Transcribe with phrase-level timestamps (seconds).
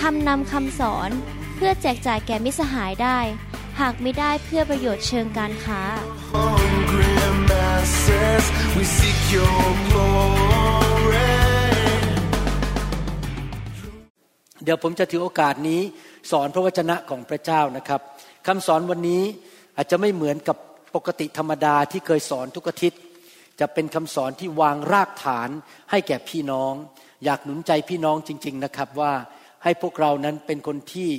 [0.00, 1.10] ทำนำคำสอน
[1.56, 3.18] เพื่อแจกจ่ายแก่มิสหายได้
[3.80, 5.82] หากไม่ได้เพื่อประโยชน์เชิงการค้า
[6.34, 7.14] hungry
[7.50, 8.44] masses,
[8.76, 11.30] we seek your glory.
[14.64, 15.80] เดี๋ยวผมจะถือโอกาสนี้
[16.30, 18.00] สอนพระวจนะของพระเจ้านะครับ
[18.46, 19.22] คำสอนวันนี้
[19.76, 20.56] อาจจะไม่เหมือนกับ
[20.94, 23.00] ปกติธรรมดาที่เคยสอนทุกอาทิตย์
[23.60, 25.48] จะเป็นคำสอนที่วางรากฐาน
[25.90, 26.72] ให้แก่พี่น้อง
[27.24, 29.12] อยากหนุนใจพี่น้องจริง ๆนะครับว่า
[29.64, 31.10] ให้พวกเรานั้นเป็นคนที่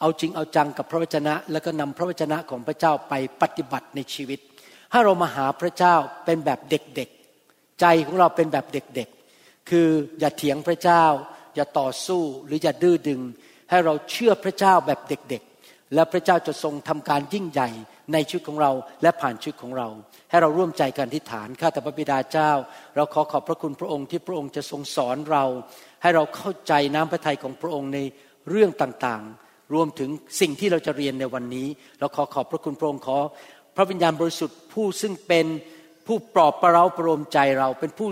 [0.00, 4.38] เอาจริงเอาจังกับพระวจนะ แล้วก็นำพระวจนะของพระเจ้าไปปฏิบัติในชีวิต
[4.92, 9.88] ถ้าเรามาหาพระเจ้าเป็นแบบเด็กๆ ใจของเราเป็นแบบเด็กๆ คือ
[10.20, 11.04] อย่าเถียงพระเจ้า
[11.54, 13.20] อย่าต่อสู้หรืออย่าดื้อดึง
[13.70, 17.68] ให้เราเชื่อพระเจ้าแบบเด็กๆ และพระเจ้าจะทรงทำการยิ่งใหญ่
[18.12, 19.88] ในชีวิตของเราและผ่านชีวิตของเรา
[20.30, 22.50] ให้เราร่วมใจกันที่ฐานข้าแต่พระบิดาเจ้า
[22.96, 25.44] เราขอขอบพระคุณพระองค์ที่พระองค์จะทรงสอนเรา
[26.04, 27.98] ให้เราเข้าใจน้ำพระทัยของพระองค์ใน
[28.50, 31.68] เรื่องต่างๆ รวมถึงสิ่งที่เราจะเรียนในวันนี้
[32.00, 33.18] เราขอขอบพระคุณพระองค์ขอ
[33.76, 35.46] พระวิญญาณบริสุทธิ์ผู้ซึ่งเป็น
[36.06, 38.10] ผู้ปลอบประเราประโลมใจเรา เป็นผู้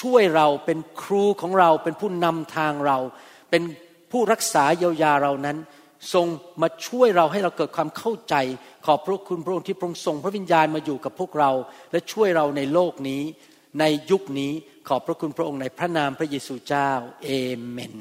[0.00, 2.98] ช่วยเราเป็นครูของเรา เป็นผู้นำทางเรา
[3.50, 3.62] เป็น
[4.10, 5.56] ผู้รักษาเยียวยาเรานั้น
[6.14, 6.26] ทรง
[6.62, 8.34] มาช่วยเราให้เราเกิดความเข้าใจ
[8.86, 11.50] ขอบพระคุณพระองค์ที่พรงส่งพระวิญญาณมาอยู่กับพวกเรา
[11.92, 13.22] และช่วยเราในโลกนี้
[13.80, 14.52] ในยุคนี้
[14.88, 16.90] ขอบพระคุณพระองค์ในพระนามพระเยซูเจ้า
[17.24, 17.30] เอ
[17.68, 17.94] เมน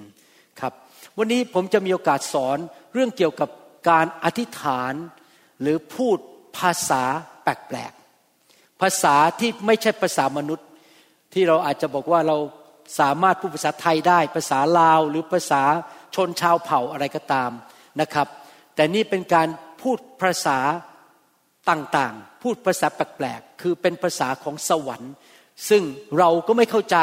[0.59, 0.73] ครับ
[1.17, 2.57] วันนี้ผมจะมีโอกาสสอน
[2.93, 3.49] เรื่องเกี่ยวกับ
[3.89, 4.93] การอธิษฐาน
[5.61, 6.17] หรือพูด
[6.57, 7.03] ภาษา
[7.43, 10.67] แปลกๆภาษาที่ไม่ใช่ภาษามนุษย์
[11.33, 12.37] ที่เราอาจจะบอกว่าเรา
[12.99, 15.63] สามารถพูดภาษาไทยได้ ภาษาลาว หรือภาษา
[16.15, 17.51] ชนชาวเผ่าอะไรก็ตาม
[18.01, 18.27] นะครับ
[18.75, 19.47] แต่นี่เป็นการ
[19.81, 20.59] พูดภาษา
[21.69, 25.13] ต่างๆ พูดภาษาแปลกๆ คือเป็นภาษาของสวรรค์
[25.69, 25.83] ซึ่ง
[26.17, 26.97] เราก็ไม่เข้าใจ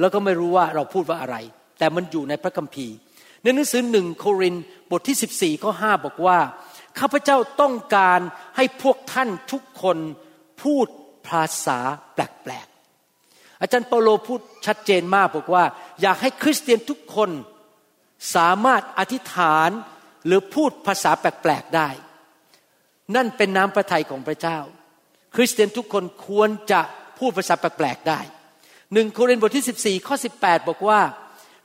[0.00, 1.36] แล้วก็ไม่รู้ว่าเราพูดว่าอะไร
[1.78, 2.94] แต่มันอยู่ในพระคัมภีร์
[3.42, 4.54] ในหนังสือหนึ่งโคริน
[4.90, 6.38] บทที่ 14ข้อ5บอกว่า
[6.98, 8.20] ข้าพเจ้าต้องการ
[8.56, 9.98] ให้พวกท่านทุกคน
[10.62, 10.86] พูด
[11.28, 11.78] ภาษา
[12.14, 12.18] แป
[12.50, 15.64] ลกๆ อาจารย์เปาโลพูดชัดเจนมากบอกว่า
[16.02, 17.30] อยากให้คริสเตียนทุกคน
[18.36, 19.70] สามารถอธิษฐาน
[20.26, 21.88] หรือพูดภาษาแปลกๆได้
[23.14, 24.58] นั่นเป็นน้ำพระทัยของพระเจ้า
[25.36, 26.80] คริสเตียนทุกคนควรจะ
[27.18, 28.20] พูดภาษาแปลกๆได้
[28.92, 31.00] หนึ่งโครินธ์บทที่ 14 ข้อ 18 บอกว่า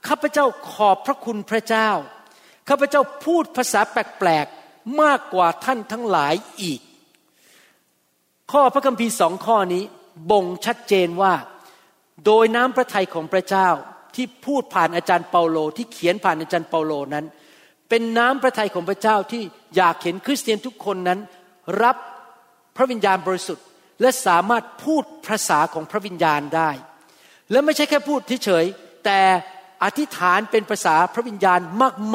[0.08, 1.90] ข้าพเจ้าขอบพระคุณพระเจ้า
[2.68, 6.80] ข้าพเจ้าพูดภาษาแปลกๆมากกว่าท่านทั้งหลายอีก
[8.52, 9.82] ข้อพระคัมภีร์สองข้อนี้
[10.30, 11.34] บ่งชัดเจนว่า
[12.26, 13.68] โดยน้ำพระทัยของพระเจ้า
[14.14, 17.26] ที่พูดผ่านอาจารย์เปาโล ที่เขียนผ่านอาจารย์เปาโลนั้น
[17.88, 19.42] เป็นน้ำพระทัยของพระเจ้าที่
[19.76, 21.20] อยากเห็นคริสเตียนทุกคนนั้น
[21.82, 21.96] รับ
[22.76, 23.64] พระวิญญาณบริสุทธิ์
[24.00, 26.70] และสามารถพูดภาษาของพระวิญญาณได้
[27.50, 29.20] และไม่ใช่แค่พูดเฉยๆแต่
[29.84, 31.60] อธิษฐานเป็นภาษาพระวิญญาณ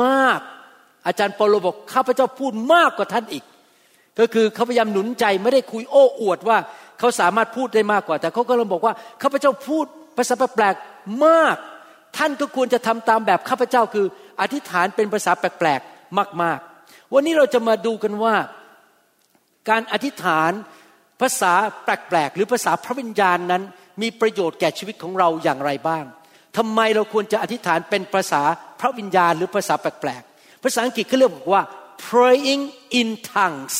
[0.03, 3.43] มากๆ อาจารย์เปโลบอกข้าพเจ้าพูดมากกว่าท่านอีก
[4.19, 6.57] ก็คือเขาพยายามหนุนใจไม่ได้คุยโอ้อวดว่า
[6.99, 9.85] เขาสามารถพูดได้มากกว่า แต่เขาก็เลยบอกว่าข้าพเจ้าพูด
[10.17, 11.55] ภาษาแปลกๆมาก
[12.17, 14.05] ท่านก็ควรจะทำตามแบบข้าพเจ้าคือ
[14.41, 18.35] อธิษฐานเป็นภาษาแปลกๆมาก ๆ วันนี้เราจะมาดูกันว่า
[19.69, 20.51] การอธิษฐาน
[21.21, 21.53] ภาษา
[21.83, 23.63] แปลกๆ หรือภาษาพระวิญญาณนั้น
[24.01, 26.05] มีประโยชน์แก่ชีวิตของเราอย่างไรบ้าง
[26.57, 28.41] ทำไมเราควรจะอธิษฐานเป็นภาษา
[28.79, 31.63] พระวิญญาณหรือภาษาแปลกๆ ภาษาอังกฤษเขาเรียกว่า
[32.09, 32.63] praying
[32.99, 33.77] in tongues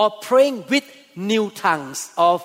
[0.00, 0.86] or praying with
[1.30, 2.38] new tongues of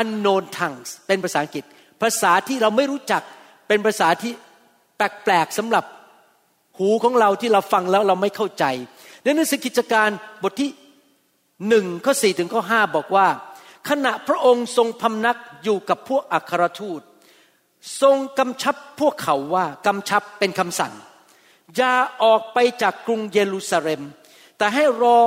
[0.00, 1.64] unknown tongues เป็นภาษาอังกฤษ
[2.02, 3.22] ภาษาที่เราไม่รู้จัก
[3.68, 4.32] เป็นภาษาที่
[4.96, 5.84] แปลกๆสำหรับ
[6.78, 8.64] หูของเราที่เราฟังแล้วเราไม่เข้าใจ
[9.22, 10.08] ในหนังสือกิจการ
[10.42, 10.70] บทที่
[11.68, 13.28] หนึ่งข้อสี่ถึงข้อห้าบอกว่า
[13.88, 17.00] ขณะพระองค์ทรงพำนักอยู่กับพวกอัครทูต
[18.02, 20.94] ทรงกำชับพวกเขาว่ากำชับเป็นคำสั่ง
[21.76, 24.02] อย่าออกไปจากกรุงเยรูซาเล็ม
[24.58, 25.18] แต่ให้รอ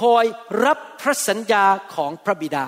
[0.00, 0.24] คอย
[0.64, 1.64] รับพระสัญญา
[1.94, 2.66] ของพระบิดา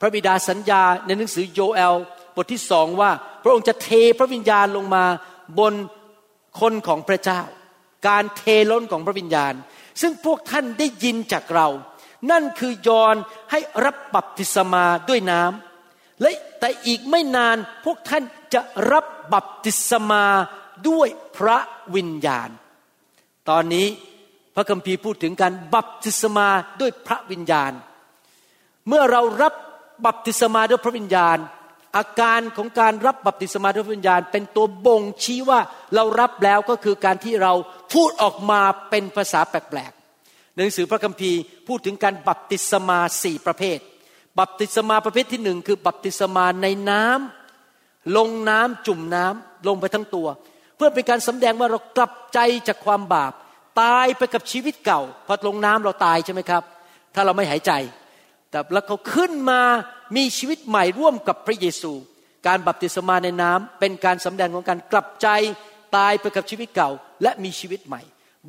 [0.00, 1.96] พระบิดาสัญญาในหนังสือโยเอล
[2.36, 3.10] บทที่สองว่า
[3.42, 5.04] พระองค์จะเทพระวิญญาณลงมา
[5.58, 5.74] บน
[6.60, 7.40] คนของพระเจ้า
[8.08, 9.54] การเทล้นของพระวิญญาณ
[10.00, 11.68] ซึ่งพวกท่านได้ยินจากเรา
[12.30, 13.16] นั่นคือยอน
[13.50, 16.30] ให้รับบัพติศมาด้วยน้ำและ
[16.60, 18.22] แต่อีกไม่นานพวกท่าน
[18.54, 18.60] จะ
[18.92, 20.24] รับบัพติศมา
[20.88, 21.58] ด้วยพระ
[21.94, 22.50] วิญญาณ
[23.48, 23.86] ตอนนี้
[24.54, 26.48] พระคัมภีร์พูดถึงการบัพติศมา
[26.80, 27.72] ด้วยพระวิญญาณ
[28.88, 29.54] เมื่อเรารับ
[30.06, 31.38] บัพติศมาด้วยพระวิญญาณ
[31.96, 35.60] อาการของการรับบัพติศมาด้วยพระวิญญาณ เป็นตัวบ่งชี้ว่า
[35.94, 37.52] เรารับแล้วก็คือการที่เรา
[37.92, 38.60] พูดออกมา
[38.90, 39.92] เป็นภาษาแปลก
[40.58, 43.78] หนังสือพระคัมภีร์พูดถึงการบัพติศมาสี่ประเภท
[44.38, 50.28] บัพติศมาประเภทที่หนึ่งคือบัพติศมาในน้ำลงน้ำจุ่มน้ำลงไปทั้งตัว
[50.76, 52.38] เพื่อเป็นการสำแดงว่าเรากลับใจ
[52.68, 53.32] จากความบาป
[53.80, 56.62] ตายไปกับชีวิตเก่าพอลงน้ำเราตายใช่ไหมครับ
[57.14, 57.72] ถ้าเราไม่หายใจ
[58.50, 59.60] แต่แล้วเขาขึ้นมา
[60.16, 61.92] มีชีวิตใหม่ร่วมกับพระเยซู
[62.46, 65.28] การบัพติศมาในน้ำเป็นการสำแดงของการกลับใจ
[65.96, 66.90] ตายไปกับชีวิตเก่า
[67.22, 68.02] และมีชีวิตใหม่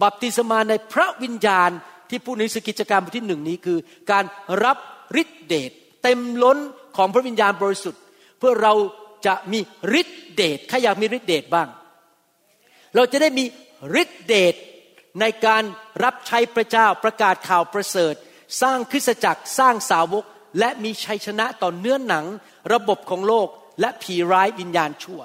[0.04, 1.72] บัพติศมาในพระวิญญาณ
[2.10, 3.80] ที่พูดในสกิจการบทที่หนึ่งนี้คือ
[4.12, 4.26] การ
[4.64, 4.78] รับ
[5.22, 5.72] ฤทธิเดช
[6.04, 6.58] เต็มล้น
[6.98, 8.02] ของพระวิญญาณบริสุทธิ์
[8.40, 8.74] เพื่อเรา
[9.26, 9.60] จะมี
[10.00, 11.68] ฤทธิเดชใครอยากมีฤทธิเดชบ้าง
[12.96, 13.46] เราจะได้มี
[14.02, 14.56] ฤทธิเดช
[15.22, 15.64] ในการ
[16.04, 18.14] รับใช้พระเจ้าประกาศข่าวประเสริฐ
[18.62, 20.24] สร้างคริสตจักรสร้างสาวก
[20.60, 22.26] และมีชัยชนะต่อเนื้อหนัง
[22.74, 23.48] ระบบของโลก
[23.82, 25.22] และผีร้ายวิญญาณชั่ว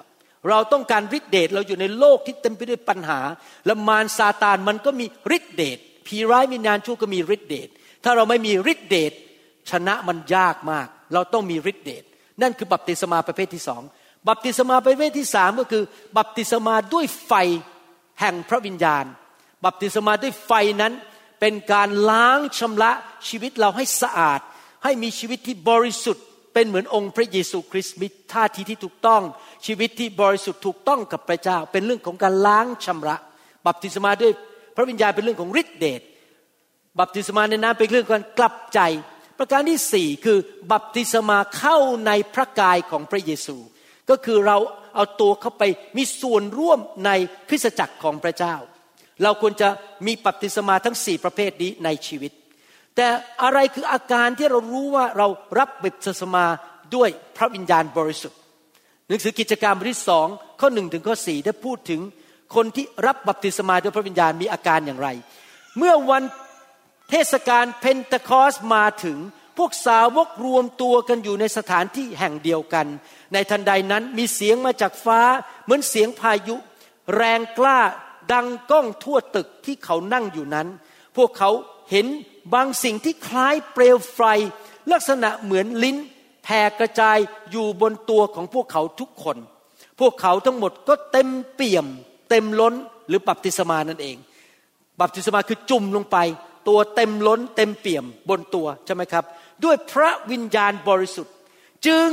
[0.49, 3.21] เราต้องการฤทธิเดชเราอยู่ในโลกที่เต็มไปด้วยปัญหา
[3.67, 7.69] และมารซาตานมันก็มีฤทธิเดช ผีร้ายวิญญาณชั่วก็มีฤทธิเดช
[8.05, 9.13] ถ้าเราไม่มีฤทธิเดช
[9.71, 12.05] ชนะมันยากมาก เราต้องมีฤทธิเดช
[12.43, 13.83] นั่นคือบัพติศมาประเภทที่สอง
[14.29, 15.85] บัพติศมาประเภทที่สามก็คือ
[16.17, 17.33] บัพติศมาด้วยไฟ
[18.21, 19.05] แห่งพระวิญญาณ
[19.65, 20.93] บัพติศมาด้วยไฟนั้น
[21.41, 22.93] เป็นการล้างชำระ
[23.29, 24.41] ชีวิตเราให้สะอาด
[24.85, 26.25] ให้มีชีวิตที่บริสุทธิ์
[26.55, 29.23] เป็นเหมือนองค์พระเยซูคริสต์มีท่าทีที่ถูกต้อง
[29.67, 33.17] ชีวิตที่บริสุทธิ์ถูกต้องกับพระเจ้า เป็นเรื่องของการล้างชำระ
[33.67, 34.33] บัพติศมาด้วย
[34.77, 36.01] พระวิญญาณเป็นเรื่องของฤทธิเดช
[37.01, 38.81] บัพติศมาในน้ำเป็นเรื่องการกลับใจ
[39.39, 40.39] ประการที่สี่คือ
[40.73, 41.77] บัพติศมาเข้า
[42.07, 43.57] ในพระกายของพระเยซู
[44.11, 44.59] ก็คือเรา
[44.95, 45.63] เอาตัวเข้าไป
[45.97, 47.11] มีส่วนร่วมใน
[47.49, 48.55] คริสตจักรของพระเจ้า
[49.23, 49.69] เราควรจะ
[50.07, 52.33] มีบัพติศมาทั้งสี่ประเภทนี้ในชีวิต
[52.97, 53.07] แต่
[53.43, 55.29] อะไรคืออาการที่เรารู้ว่าเรา
[55.59, 56.45] รับบัพติศมา
[56.95, 58.39] ด้วยพระวิญญาณบริสุทธิ์
[59.09, 60.27] หนังสือกิจการบทที่สอง
[60.61, 62.01] ข้อหนึ่งถึงข้อสี่ได้พูดถึง
[62.55, 65.09] คนที่รับบัพติศมาด้วยพระวิญญาณมีอาการอย่างไร
[65.79, 66.23] เมื่อวัน
[67.11, 69.19] เทศกาลเพนเทคอสต์มาถึง
[69.59, 72.87] พวกสาวกรวมตัวกันอยู่ในสถานที่แห่งเดียวกัน
[73.33, 75.21] ในทันใดนั้นมีเสียงมาจากฟ้า
[75.65, 76.57] เหมือนเสียงพายุ
[77.17, 77.81] แรงกล้า
[78.33, 80.69] ดังก้องทั่วตึกที่เขานั่งอยู่นั้น
[81.17, 81.51] พวกเขา
[81.91, 82.07] เห็น
[82.55, 84.21] บางสิ่งที่คล้ายเปลวไฟ
[84.93, 85.97] ลักษณะเหมือนลิ้น
[86.45, 87.19] แผ่กระจาย
[87.51, 89.37] อยู่บนตัวของพวกเขาทุกคน
[90.01, 91.87] พวกเขาทั้งหมดก็เต็มเปี่ยม
[92.29, 92.75] เต็มล้น
[93.09, 94.17] หรือบัพติศมานั่นเอง
[95.01, 96.19] บัพติศมาคือจุ่มลงไป
[96.69, 99.25] ตัวเต็มล้นเต็มเปี่ยมบนตัวใช่ไหมครับ
[99.65, 101.35] ด้วยพระวิญญาณบริสุทธิ์
[101.87, 102.09] จึง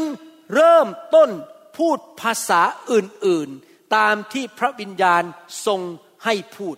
[0.53, 1.29] เริ่มต้น
[1.77, 2.61] พูดภาษา
[2.91, 5.23] อื่นๆ ตามที่พระวิญญาณ
[5.65, 5.81] ทรง
[6.25, 6.75] ให้พูด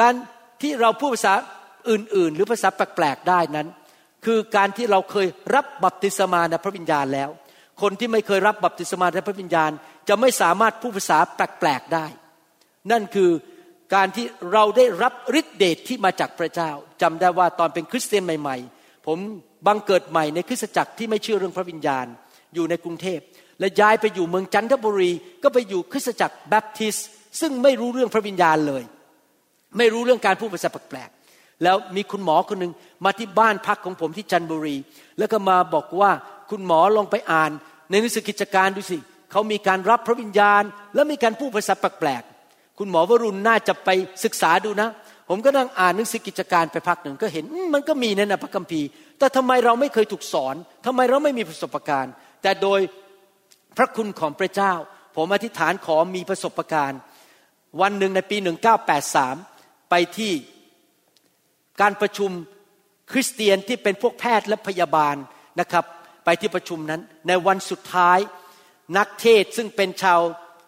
[0.00, 0.14] การ
[0.62, 1.34] ที่เราพูดภาษา
[1.90, 3.68] อื่นๆ หรือภาษาแปลกๆได้นั้น
[4.24, 7.30] คือการที่เราเคยรับบัพติศมาในพระวิญญาณแล้ว
[7.82, 9.70] คนที่ไม่เคยรับบัพติศมาในพระวิญญาณ
[10.08, 12.06] จะไม่สามารถพูดภาษาแปลกๆได้
[12.90, 13.30] นั่นคือ
[13.94, 16.70] การที่เราได้รับฤทธิเดชที่มาจากพระเจ้า
[17.02, 19.18] จำได้ว่าตอนเป็นคริสเตียนใหม่ ๆ ผม
[19.66, 22.06] บังเกิดใหม่ในคริสตจักรที่ไม่เชื่อเรื่องพระวิญญาณ
[22.54, 23.20] อยู่ในกรุงเทพ
[23.60, 25.10] และย้ายไปอยู่เมืองจันทบุรี
[25.42, 27.08] ก็ไปอยู่คริสตจักรแบปทิสต์
[27.40, 28.82] ซึ่งไม่รู้เรื่องพระวิญญาณเลย
[29.78, 32.72] ไม่รู้เรื่องการพูดภาษาแปลกๆแล้วมีคุณหมอคนหนึ่ง
[33.04, 34.76] มาที่บ้านพักของผมที่จันทบุรี
[35.18, 36.10] แล้วก็มาบอกว่า
[36.50, 37.50] คุณหมอลองไปอ่าน
[37.90, 38.98] ในหนังสือกิจการดูสิ
[39.30, 40.62] เขามีการรับพระวิญญาณ
[40.94, 42.39] และมีการพูดภาษาแปลกๆ
[42.82, 43.88] คุณหมอวรุณน่าจะไป
[44.24, 44.88] ศึกษาดูนะ
[45.28, 47.44] ผมก็นั่งอ่านหนังสือกิจการไปพักหนึ่งก็เห็น
[47.74, 50.54] มันก็มีในนะพระคัมภีร์ แต่ทำไมเราไม่เคยถูกสอน
[50.86, 52.80] ทำไมเราไม่มีประสบการณ์ แต่โดย
[53.76, 54.72] พระคุณของพระเจ้า
[55.16, 57.00] ผมอธิษฐานขอมีประสบการณ์
[57.80, 58.36] วันหนึ่งในปี
[59.14, 60.32] 1983 ไปที่
[61.80, 62.30] การประชุม
[63.12, 65.16] คริสเตียนที่เป็นพวกแพทย์และพยาบาล
[65.60, 65.84] นะครับ
[66.24, 68.18] ไปที่ประชุมนั้น ในวันสุดท้าย
[68.96, 70.20] นักเทศซึ่งเป็นชาว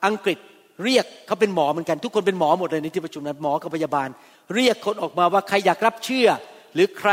[0.06, 0.38] อังกฤษ
[0.84, 4.08] เรียกเขาเป็นหมอเหมือนกัน ทุกคนเป็นหมอหมดเลยในที่ประชุมนั้นหมอกับพยาบาล
[4.54, 6.28] เรียกคนออกมาว่าใครอยากรับเชื่อ
[6.74, 7.10] หรือใคร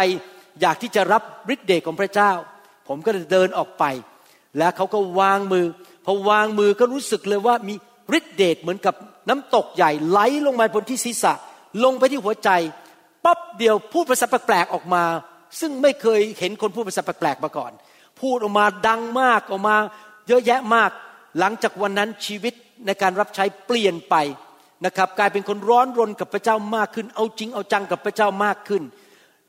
[0.62, 1.24] อยากที่จะรับ
[1.54, 2.32] ฤทธิ์เดชของพระเจ้า
[2.88, 3.84] ผมก็เดินออกไป
[4.58, 5.66] แล้วเขาก็วางมือ
[6.06, 7.76] พอวางมือก็รู้สึกเลยว่ามี
[8.18, 8.96] ฤทธิ์เดชเหมือนกับ
[9.30, 11.34] น้ำตกใหญ่ไหลลงมาบนที่ศีรษะ
[11.84, 12.50] ลงไปที่หัวใจ
[13.26, 15.04] ปั๊บเดียวพูดภาษาแปลกๆออกมา
[15.60, 17.72] ซึ่งไม่เคยเห็นคนพูดภาษาแปลกๆมาก่อน
[18.20, 19.76] พูดออกมาดังมากออกมา
[20.28, 20.92] เยอะแยะมาก
[21.40, 22.54] หลังจากวันนั้นชีวิต
[22.86, 24.16] ในการรับใช้เปลี่ยนไป
[24.86, 28.84] นะครับ กลายเป็นคนร้อนรนกับพระเจ้ามากขึ้น เอาจริงเอาจังกับพระเจ้ามากขึ้น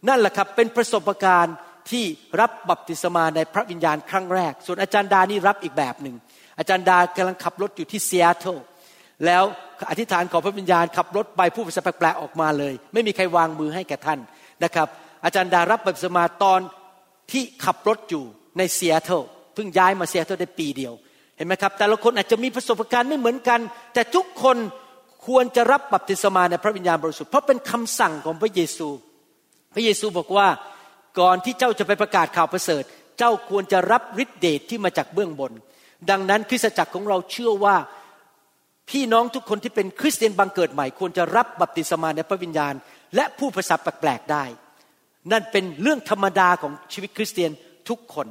[0.08, 1.56] นั่นแหละครับเป็นประสบการณ์
[1.90, 2.04] ที่
[2.40, 6.16] รับบัพติศมาในพระวิญญาณครั้งแรก ส่วนอาจารย์ดานี่รับอีกแบบหนึ่ง
[6.58, 8.58] อาจารย์ดากำลังขับรถอยู่ที่ซีแอตเทิล
[9.26, 9.44] แล้ว
[9.90, 14.18] อธิษฐานขอพระวิญญาณขับรถไปพูดภาษาแปลกๆออกมาเลย ไม่มีใครวางมือให้แก่ท่าน
[14.64, 14.88] นะครับ
[15.24, 16.60] อาจารย์ดารับบัพติศมาตอน
[17.32, 18.24] ที่ขับรถอยู่
[18.58, 19.22] ในเซียเทล
[19.54, 20.92] เพิ่งย้ายมาเซียเทลได้ปีเดียว
[21.42, 23.60] ห็นไหมครับแต่ละคนอาจจะมีประสบการณ์ไม่เหมือนกัน
[23.94, 24.56] แต่ทุกคน
[25.26, 28.88] ควรจะรับบัพติศมาในพระวิญญาณบริสุทธิ์เพราะเป็นคำสั่งของพระเยซู
[29.74, 30.48] พระเยซูบอกว่า
[31.20, 32.82] ก่อนที่เจ้าจะไปประกาศข่าวประเสริฐ
[33.18, 35.52] เจ้าควรจะรับฤทธิเดชที่มาจากเบื้องบน
[36.10, 37.76] ดังนั้นคริสตจักรของเราเชื่อว่า
[38.90, 42.74] พี่น้องทุกคนที่เป็นคริสเตียนบังเกิดใหม่ ควรจะรับบัพติศมาในพระวิญญาณ
[43.14, 44.44] และผู้ภาษาแปลกๆได้
[45.32, 47.50] นั่นเป็นเรื่องธรรมดาของชีวิตคริสเตียน
[47.88, 48.26] ทุกคน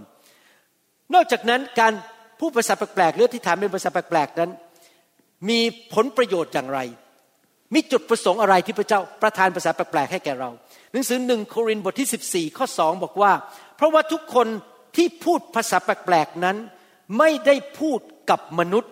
[1.14, 1.94] นอกจากนั้นการ
[2.40, 4.52] ผู้ภาษาแปลกๆหรือที่ถามเป็นภาษาแปลกๆนั้น
[5.50, 5.60] มี
[5.94, 6.80] ผลประโยชน์อย่างไร
[7.74, 10.50] มีจุดประสงค์อะไรที่พระเจ้าประทานภาษาแปลกๆให้แก่เรา
[10.92, 13.32] หนังสือหนึ่งโครินธ์บทที่ 14 ข้อสองบอกว่า
[13.76, 14.48] เพราะว่าทุกคน
[14.96, 16.58] ที่พูดภาษาแปลกๆนั้น
[17.18, 18.92] ไม่ได้พูดกับมนุษย์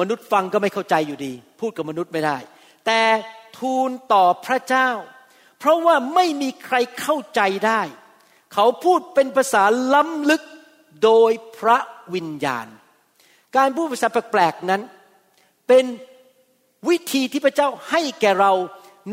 [0.00, 2.36] มนุษย์ฟังก็ไม่เข้าใจอยู่ดี พูดกับมนุษย์ไม่ได้
[2.86, 3.00] แต่
[3.58, 4.88] ทูลต่อพระเจ้า
[5.58, 7.82] เพราะว่าไม่มีใครเข้าใจได้
[8.54, 9.62] เขาพูดเป็นภาษา
[9.94, 10.42] ล้ำลึก
[11.02, 11.78] โดยพระ
[12.14, 12.66] วิญญาณ
[13.56, 14.82] การพูดภาษาแปลกๆนั้น
[15.68, 15.84] เป็น
[16.88, 18.52] วิธีที่พระเจ้าให้แก่เรา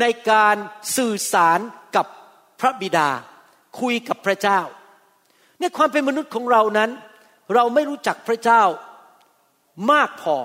[0.00, 0.56] ในการ
[0.96, 1.58] สื่อสาร
[1.96, 2.06] กับ
[2.60, 3.08] พระบิดา
[3.80, 4.60] คุยกับพระเจ้า
[5.60, 6.90] ในความเป็นมนุษย์ของเรานั้น
[7.54, 8.62] เราไม่รู้จักพระเจ้า
[9.92, 10.36] มากพอ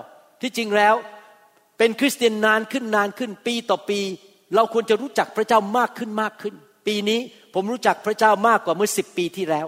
[0.42, 0.96] ที่จริงแล้ว
[1.78, 4.00] เป็นคริสเตียนนานขึ้นนานขึ้นปีต่อปี
[4.56, 6.56] เราควรจะรู้จักพระเจ้ามากขึ้นมากขึ้น
[6.88, 7.20] ปีนี้
[7.54, 9.68] ผมรู้จักพระเจ้ามากกว่าเมื่อสิบปีที่แล้ว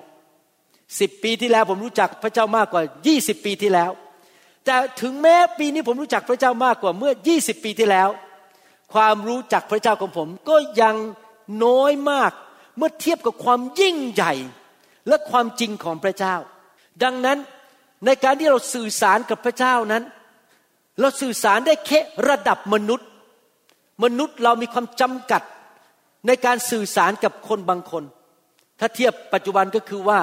[0.99, 3.91] สิบปีที่แล้วผมรู้จักพระเจ้ามากกว่ายี่สิบปีที่แล้ว
[4.65, 8.09] แต่ถึงแม้ปีนี้ผมรู้จักพระเจ้ามากกว่าเมื่อยี่สิบปีที่แล้ว
[8.93, 10.95] ความรู้จักพระเจ้าของผมก็ยัง
[11.63, 12.31] น้อยมาก
[12.77, 14.33] เมื่อเทียบกับความยิ่งใหญ่
[15.07, 16.35] และความจริงของพระเจ้า
[17.03, 17.37] ดังนั้น
[18.05, 20.03] ในการที่เราสื่อสารกับพระเจ้านั้น
[20.99, 21.99] เราสื่อสารได้แค่
[22.29, 23.07] ระดับมนุษย์
[24.03, 25.41] มนุษย์เรามีความจำกัด
[26.27, 28.03] ในการสื่อสารกับคนบางคน
[28.79, 30.19] ถ้าเทียบปัจจุบันก็คือว่า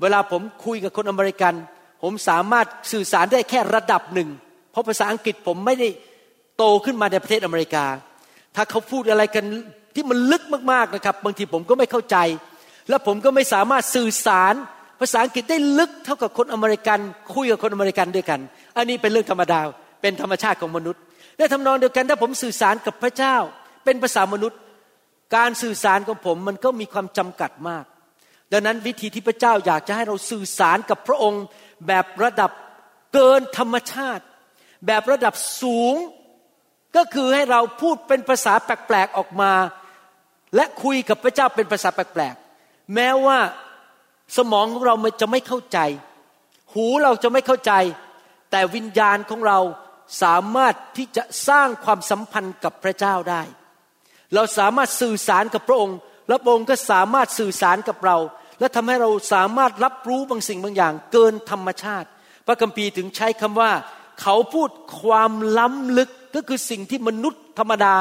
[0.00, 1.54] เวลาผมคุยกับคนอเมริกัน
[2.02, 4.28] ผมสามารถสื่อสารได้แค่ระดับหนึ่ง
[4.70, 5.88] เพราะภาษาอังกฤษผมไม่ได้
[6.56, 7.84] โตขึ้นมาในประเทศอเมริกา
[8.56, 9.44] ถ้าเขาพูดอะไรกัน
[9.94, 12.16] ที่มันลึกมากๆนะครับ บางทีผมก็ไม่เข้าใจ
[12.88, 14.54] และผมก็ไม่สามารถสื่อสาร
[15.00, 16.98] ภาษาอังกฤษได้ลึกเท่ากับคนอเมริกัน
[17.34, 18.40] คุยกับคนอเมริกันด้วยกัน
[18.76, 19.60] อันนี้เป็นเรื่องธรรมดา
[20.02, 21.02] เป็นธรรมชาติของมนุษย์
[21.38, 23.36] และทำนองเดียวกันถ้าผมสื่อสารกับพระเจ้า
[23.84, 24.60] เป็นภาษามนุษย์
[25.36, 27.84] การสื่อสารของผมมันก็มีความจำกัดมาก
[28.52, 31.44] ดังนั้นวิธีที่พระเจ้าอยากจะให้เราสื่อสารกับพระองค์
[31.86, 32.50] แบบระดับ
[33.14, 34.24] เกินธรรมชาติ
[34.86, 35.94] แบบระดับสูง
[36.96, 39.52] ก็คือให้เราพูดเป็นภาษาแปลกๆออกมา
[40.54, 43.38] และคุยกับพระเจ้าเป็นภาษาแปลกๆแม้ว่า
[44.36, 45.78] สมองของเราจะไม่เข้าใจ
[46.74, 47.72] หูเราจะไม่เข้าใจ
[48.50, 49.58] แต่วิญญาณของเรา
[50.22, 53.42] สามารถที่จะสร้างความสัมพันธ์กับพระเจ้าได้
[54.34, 55.98] เราสามารถสื่อสารกับพระองค์
[56.28, 58.16] และพระองค์ก็สามารถสื่อสารกับเรา
[58.60, 62.08] และทำให้เราสามารถรับรู้บางสิ่งบางอย่าง เกินธรรมชาติ
[62.46, 63.70] พระคัมภีร์ถึงใช้คำว่า
[64.22, 67.94] เขาพูดความล้ำลึกก็คือสิ่งที่มนุษย์ธรรมดา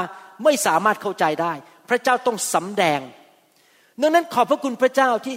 [0.44, 1.54] ไม่สามารถเข้าใจได้
[1.90, 3.00] พระเจ้าต้องสำแดง
[4.02, 5.36] ดังนั้นขอบพระคุณพระเจ้าที่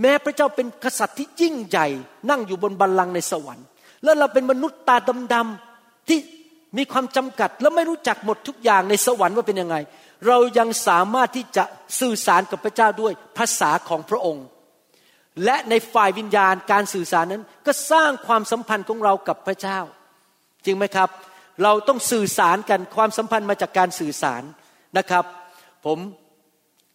[0.00, 1.86] แม้พระเจ้าเป็นกษัตริย์ที่ยิ่งใหญ่
[2.30, 3.66] นั่งอยู่บนบัลลังก์ในสวรรค์
[4.04, 4.96] แล้วเราเป็นมนุษย์ตา
[5.34, 6.18] ดำๆที่
[6.78, 9.76] มีความจำกัดและไม่รู้จักหมดทุกอย่างในสวรรค์ว่าเป็นยังไง
[10.26, 11.64] เรายังสามารถที่จะ
[12.00, 14.46] สื่อสารกับพระเจ้าด้วยภาษาของพระองค์
[15.44, 19.78] และในฝ่ายวิญญาณการสื่อสารนั้นก็สร้างความสัมพันธ์ของเรากับพระเจ้า
[20.64, 21.08] จริงไหมครับ
[21.62, 24.42] เราต้องสื่อสารกันความสัมพันธ์มาจากการสื่อสาร
[24.98, 25.24] นะครับ
[25.86, 25.98] ผม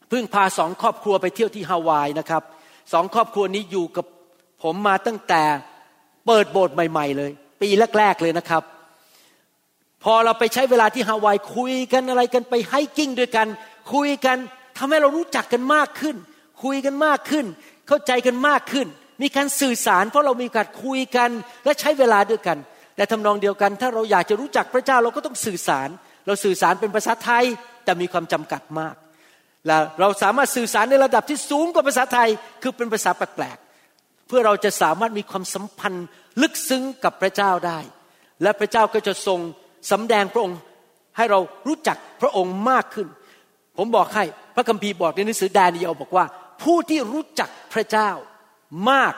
[0.10, 2.44] เพิ่งพาสองครอบครัวไปเที่ยวที่ฮาวายนะครับ
[2.94, 4.06] สองครอบครัวนี้อยู่กับ
[4.64, 5.44] ผมมาตั้งแต่
[6.26, 8.64] เปิดโบสถ์ใหม่ ๆ เลย ปีแรก ๆเลยนะครับ
[10.04, 13.48] พอเราไปใช้เวลาที่ฮาวายคุยกันอะไรกันไปไฮกิ้งด้วยกัน
[13.94, 14.38] คุยกัน
[14.78, 16.16] ทำให้เรารู้จักกันมากขึ้น
[16.64, 17.46] คุยกันมากขึ้น
[17.88, 18.88] เข้าใจกันมากขึ้น
[19.22, 21.30] มีการสื่อสาร เพราะเรามีการคุยกัน
[21.66, 22.58] และใช้เวลาด้วยกัน
[22.96, 25.90] แต่ทำนองเดียวกัน ถ้าเราอยากจะรู้จักพระเจ้าเราก็ต้องสื่อสาร
[26.26, 27.46] เราสื่อสารเป็นภาษาไทย
[27.84, 28.96] แต่มีความจำกัดมาก
[29.68, 32.30] และเราสามารถสื่อสารในระดับที่สูงกว่าภาษาไทย
[32.62, 36.06] คือเป็นภาษาแปลกๆเพื่อเราจะสามารถมีความสัมพันธ์
[36.42, 37.80] ลึกซึ้งกับพระเจ้าได้
[38.42, 39.40] และพระเจ้าก็จะทรง
[39.92, 40.60] สำแดงพระองค์
[41.18, 43.08] ให้เรารู้จักพระองค์มากขึ้น
[43.78, 44.24] ผมบอกให้
[44.56, 46.26] พระคัมภีร์บอกในหนังสือดาเนียลบอกว่า
[46.64, 48.10] ผู้ที่รู้จักพระเจ้า
[48.90, 49.14] มาก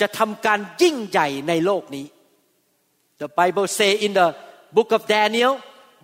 [0.00, 2.06] จะทำการยิ่งใหญ่ในโลกนี้
[3.20, 4.28] The Bible say in the
[4.76, 5.52] book of Daniel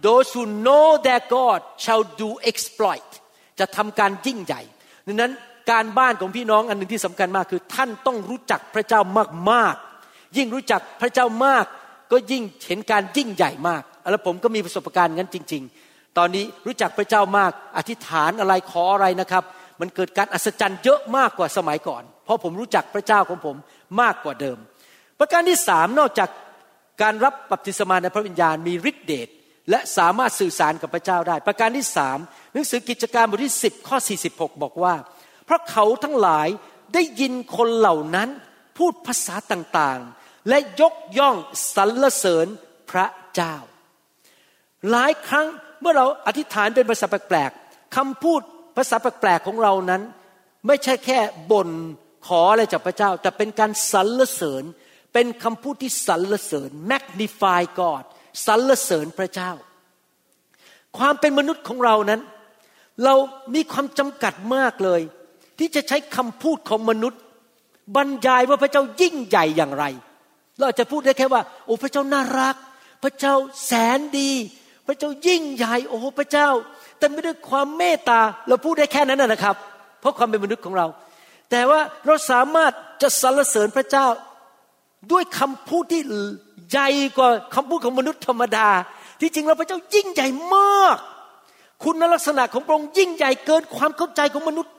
[0.07, 3.09] those who know their God shall do exploit
[3.59, 4.63] จะทำการยิ่งใหญ่
[5.07, 5.33] ดังนั้น
[5.71, 9.01] การบ้านของพี่น้องอันหนึ่งที่สำคัญมากคือ ท่านต้องรู้จักพระเจ้า
[9.51, 11.65] มากๆยิ่งรู้จักพระเจ้ามาก
[12.13, 19.45] ก็ยิ่งเห็นการยิ่งใหญ่มาก แล้วผมก็มีประสบการณ์งั้นจริง ๆ ตอนนี้รู้จักพระเจ้ามากอธิษฐานอะไรขออะไรนะครับ
[19.81, 23.57] มันเกิดการอัศจรรย์เยอะมากกว่าสมัยก่อน เพราะผมรู้จักพระเจ้าของผม
[24.01, 24.59] มากกว่าเดิม
[25.19, 26.31] ประการที่สามนอกจาก
[27.03, 29.29] การรับบัพติศมาในพระวิญญาณมีฤทธิเดช
[29.71, 32.19] และสามารถสื่อสารกับพระเจ้าได้ ประการที่สาม
[32.53, 33.99] หนังสือกิจการบทที่ 10 ข้อ
[34.31, 34.95] 46 บอกว่า
[35.45, 36.49] เพราะเขาทั้งหลาย
[36.95, 38.29] ได้ยินคนเหล่านั้น
[38.79, 41.37] พูดภาษาต่างๆ และยกย่อง
[41.75, 42.47] สรรเสริญ
[42.91, 43.55] พระเจ้า
[44.91, 45.47] หลายครั้ง
[45.81, 48.41] เมื่อเราอธิษฐานเป็นภาษาแปลกๆคำพูด
[48.77, 50.03] ภาษาแปลกๆของเรานั้น
[50.67, 51.19] ไม่ใช่แค่
[51.51, 51.71] บ่น
[52.27, 54.65] ขออะไรจากพระเจ้า แต่เป็นการสรรเสริญ
[55.13, 58.05] เป็นคำพูดที่สรรเสริญ magnify God
[58.47, 59.51] สรรเสริญพระเจ้า
[60.99, 62.21] ความเป็นมนุษย์ของเรานั้น
[63.05, 63.15] เรา
[63.55, 65.01] มีความจำกัดมากเลย
[65.59, 67.21] ที่จะใช้คำพูดของมนุษย์
[67.97, 69.85] บรรยายว่าพระเจ้ายิ่งใหญ่อย่างไร
[70.57, 72.57] เราอาจจะพูดได้แค่ว่า โอ้พระเจ้าน่ารัก
[73.03, 73.35] พระเจ้า
[73.67, 74.31] แสนดี
[74.89, 76.49] พระเจ้ายิ่งใหญ่โอ้พระเจ้า
[76.99, 79.57] แต่ไม่ด้วยความเมตตาเราพูดได้แค่นั้นนะครับ
[80.01, 80.87] เพราะความเป็นมนุษย์ของเรา
[81.51, 84.07] แต่ว่าเราสามารถจะสรรเสริญพระเจ้า
[85.13, 86.03] ด้วยคำพูดที่
[86.71, 88.69] ใหญ่กว่าคำพูดของมนุษย์ธรรมดา
[89.21, 90.97] ที่จริงแล้วพระเจ้ายิ่งใหญ่มาก
[91.85, 94.73] คุณลักษณะของพระองค์ยิ่งใหญ่เกินความเข้าใจของมนุษย์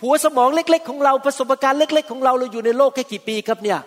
[0.00, 3.78] หัวสมองเล็ก ๆ ของเราประสบการณ์เล็ก ๆ ของเราเราอยู่ในโลกแค่กี่ปีครับเนี่ย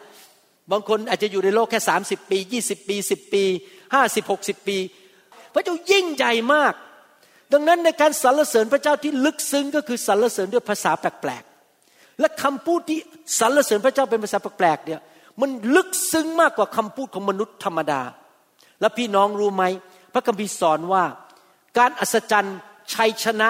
[0.71, 3.43] บางคนอาจจะอยู่ในโลกแค่สามสิบปียี่สิบปีสิบปี
[3.93, 4.77] ห้าสิบหกสิบปี
[5.57, 6.73] ระเจ้ายิ่งใหญ่มาก
[7.53, 12.99] ดังนั้นในการสรรเสริญพระเจ้าที่ลึกซึ้งก็คือสรรเสริญด้วยภาษาแปลกๆ และคำพูดที่
[13.39, 15.01] สรรเสริญพระเจ้าเป็นภาษาแปลกๆเนี่ย
[15.41, 18.01] มันลึกซึ้งมากกว่าคำพูดของมนุษย์ธรรมดา
[18.81, 19.63] และพี่น้องรู้ไหม
[20.13, 21.03] พระคัมภีร์สอนว่า
[21.77, 22.57] การอัศจรรย์
[22.93, 23.49] ชัยชนะ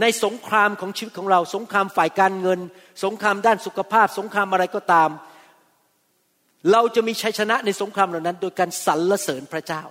[0.00, 2.60] ในสงครามของชีวิตของเรา สงครามฝ่ายการเงิน
[3.04, 5.10] สงครามด้านสุขภาพ สงครามอะไรก็ตาม
[6.72, 9.82] เราจะมีชัยชนะในสงครามเหล่านั้น โดยการสรรเสริญพระเจ้า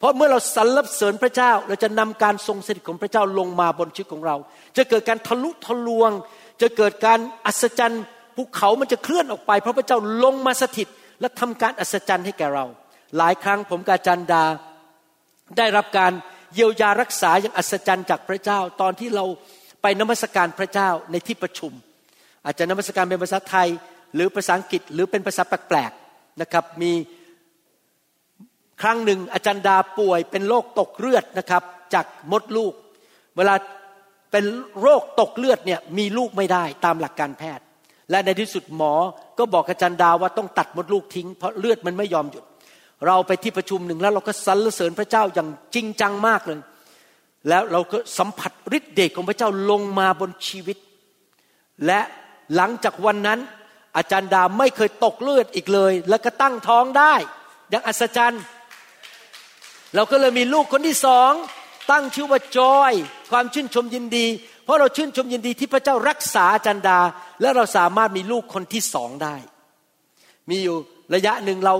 [0.00, 4.36] เพราะเมื่อเราสรรเสริญพระเจ้า เราจะนำการทรงสถิตของพระเจ้าลงมาบนชีวิตของเรา
[4.76, 6.10] จะเกิดการทะลุทะลวง
[6.62, 8.02] จะเกิดการอัศจรรย์
[8.36, 10.88] ภูเขามันจะเคลื่อนออกไป เพราะพระเจ้าลงมาสถิต
[11.20, 12.64] และทำการอัศจรรย์ให้แก่เรา
[13.16, 14.44] หลายครั้งผมกาจันดา
[15.58, 16.12] ได้รับการ
[16.54, 19.24] เยียวยารักษาอย่างอัศจรรย์จากพระเจ้า ตอนที่เรา
[19.82, 21.72] ไปนมัสการพระเจ้าในที่ประชุม
[22.44, 23.68] อาจจะนมัสการเป็นภาษาไทย
[24.14, 26.92] หรือภาษาอังกฤษหรือเป็นภาษาแปลกๆนะครับมี
[28.82, 31.62] ครั้งหนึ่งอาจารย์ดาป่วยเป็นโรคตกเลือดนะครับ
[31.94, 32.74] จากมดลูก
[33.36, 33.54] เวลา
[34.32, 34.44] เป็น
[34.80, 37.64] โรคตกเลือดเนี่ยมีลูกไม่ได้ตามหลักการแพทย์
[38.10, 38.92] และในที่สุดหมอ
[39.38, 42.44] ก็บอกอาจารย์ดาว่าต้องตัดมดลูกทิ้ง เพราะเลือดมันไม่ยอมหยุด
[43.06, 46.58] เราไปที่ประชุมหนึ่งแล้วเราก็สรรเสริญพระเจ้าอย่างจริงจังมากเลย
[47.48, 50.78] แล้วเราก็สัมผัสฤทธิ์เดชของพระเจ้าลงมาบนชีวิต
[51.86, 52.00] และ
[52.56, 53.38] หลังจากวันนั้น
[53.96, 57.14] อาจารย์ดาไม่เคยตกเลือดอีกเลย แล้วก็ตั้งท้องได้
[57.70, 58.42] อย่างอัศจรรย์
[59.94, 61.32] เราก็เลยมีลูกคนที่สอง
[61.90, 62.92] ตั้งชื่อว่าจอย
[63.30, 64.26] ความชื่นชมยินดี
[64.64, 67.00] เพราะเราชื่นชมยินดีที่พระเจ้ารักษาจันดา
[67.40, 69.36] และเราสามารถมีลูกคนที่สองได้
[70.50, 70.76] มีอยู่
[71.14, 71.76] ระยะหนึ่งเรา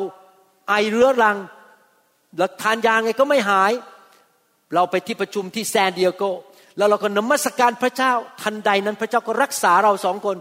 [0.68, 1.36] ไอเรื้อรัง
[2.38, 3.72] แล้วทานยาไงก็ไม่หาย
[4.74, 6.22] เราไปที่ประชุมที่แซนดิเอโก
[6.76, 10.36] แล้วเราก็นมัสการพระเจ้าทันใดนั้นพระเจ้าก็รักษาเราสองคน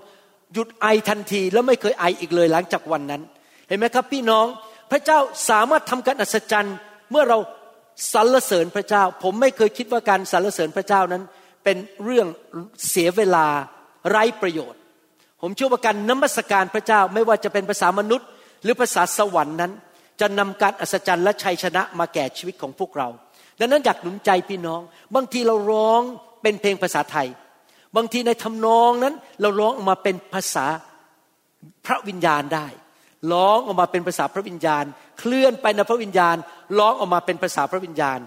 [0.53, 3.21] หยุดไอทันทีแล้วไม่เคยไออีกเลยหลังจากวันนั้น
[3.67, 4.45] เห็นไหมครับพี่น้อง
[4.91, 6.75] พระเจ้าสามารถทำการอัศจรรย์
[7.11, 7.37] เมื่อเรา
[8.13, 11.23] สรรเสริญพระเจ้า ผมไม่เคยคิดว่าการสรรเสริญพระเจ้านั้น
[11.63, 12.27] เป็นเรื่อง
[12.89, 13.47] เสียเวลา
[14.09, 14.79] ไร้ประโยชน์
[15.41, 18.27] ผมเชื่อว่าการนมัสการพระเจ้าไม่ว่าจะเป็นภาษามนุษย์
[18.63, 19.71] หรือภาษาสวรรค์นั้น
[20.21, 23.07] จะนำการอัศจรรย์และชัยชนะมาแก่ชีวิตของพวกเรา
[23.59, 24.81] ดังนั้นอยากหนุนใจพี่น้อง
[25.15, 26.01] บางทีเราร้อง
[26.41, 27.27] เป็นเพลงภาษาไทย
[27.95, 30.65] บางทีในทำนองนั้น เราร้องออกมาเป็นภาษา
[31.85, 32.67] พระวิญญาณได้
[33.33, 34.85] ร้องออกมาเป็นภาษาพระวิญญาณ
[35.19, 36.35] เคลื่อนไปในพระวิญญาณ
[36.79, 38.19] ร้องออกมาเป็นภาษาพระวิญญาณ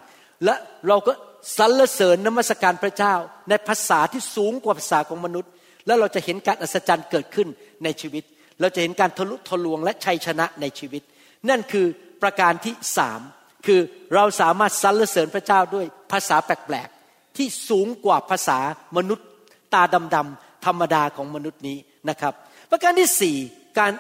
[0.44, 0.54] และ
[0.88, 1.12] เราก็
[1.58, 3.14] สรรเสริญนมัสการพระเจ้า
[3.48, 5.50] ในภาษาที่สูงกว่าภาษาของมนุษย์
[5.86, 7.48] แล้วเราจะเห็นการอัศจรรย์เกิดขึ้น
[7.84, 8.24] ในชีวิต
[8.60, 11.02] เราจะเห็นการทะลุทะลวงและชัยชนะในชีวิต
[11.48, 11.86] นั่นคือ
[12.22, 13.20] ประการที่สาม
[13.66, 13.80] คือ
[14.14, 18.58] เราสามารถสรรเสริญพระเจ้าด้วยภาษาแปลกๆที่สูงกว่าภาษา
[18.96, 19.26] มนุษย์
[19.74, 19.82] ตา
[20.14, 21.78] ดำๆธรรมดาของมนุษย์นี้
[22.08, 22.32] นะครับ
[22.70, 23.36] ประการที่สี่
[23.78, 23.92] การ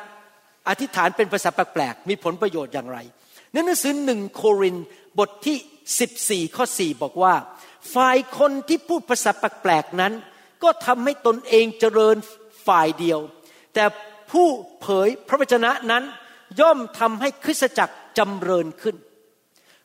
[0.68, 2.98] อธิษฐานเป็นภาษาแปลกๆมีผลประโยชน์อย่างไร
[3.52, 4.76] ในหนังสือหนึ่งโคริน
[5.18, 7.34] บทที่ 14 ข้อ 4 บอกว่า
[7.94, 10.12] ฝ่ายคนที่พูดภาษาแปลกๆนั้น
[10.62, 12.16] ก็ทำให้ตนเองเจริญ
[12.66, 13.20] ฝ่ายเดียว
[13.74, 13.84] แต่
[14.30, 14.46] ผู้
[14.80, 16.04] เผยพระวจนะนั้น
[16.60, 18.96] ย่อมทำให้คริสตจักรจำเริญขึ้น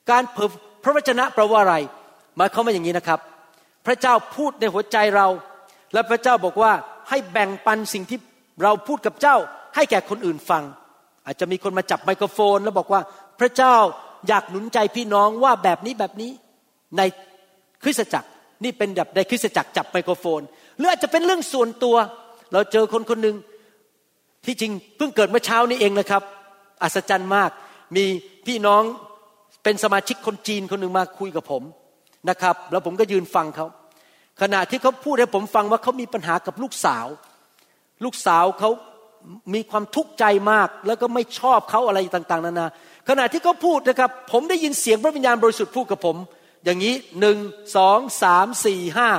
[0.10, 0.50] การเผย
[0.84, 1.76] พระวจนะแปลว่าอะไร
[2.38, 3.20] หมายความว่าอย่างนี้นะครับ
[3.86, 5.28] พระเจ้าพูดในหัวใจเรา
[5.94, 6.72] และพระเจ้าบอกว่า
[7.10, 8.20] ให้แบ่งปันสิ่งที่
[8.64, 9.38] เราพูดกับเจ้า
[9.76, 10.64] ให้แก่คนอื่นฟัง
[11.26, 13.02] อาจจะมีคนมาจับไมโครโฟน แล้วบอกว่า
[13.40, 13.76] พระเจ้า
[14.28, 16.32] อยากหนุนใจพี่น้องว่าแบบนี้แบบนี้
[16.98, 17.02] ใน
[17.84, 18.30] คริสตจักร
[18.64, 20.42] นี่เป็นแบบในคริสตจักรจับไมโครโฟน
[20.78, 21.96] หรืออาจจะเป็นเรื่องส่วนตัว
[22.54, 23.36] เราเจอคนคนหนึ่ง
[24.46, 26.24] ที่จริงเพิ่งเกิดเมื่อเช้านี้เองนะครับ
[26.84, 27.52] อัศจรรย์มาก
[27.96, 28.06] มี
[28.48, 28.84] พี่น้อง
[29.64, 31.64] เป็นสมาชิกคนจีนคนหนึ่งมาคุยกับผม
[32.30, 33.68] นะครับ แล้วผมก็ยืนฟังเขา
[34.42, 37.08] ขณะที่เขาพูดให้ผมฟังว่าเขามีปัญหากับลูกสาว
[38.04, 38.70] ลูกสาวเขา
[39.54, 42.68] มีความทุกข์ใจมาก แล้วก็ไม่ชอบเขาอะไรต่าง ๆนานา
[43.10, 46.18] ขณะที่เขาพูดนะครับ ผมได้ยินเสียงพระวิญญาณบริสุทธิ์พูดกับผม
[46.64, 47.38] อย่างนี้หนึ่ง
[47.76, 49.10] สองสามสี่ห้า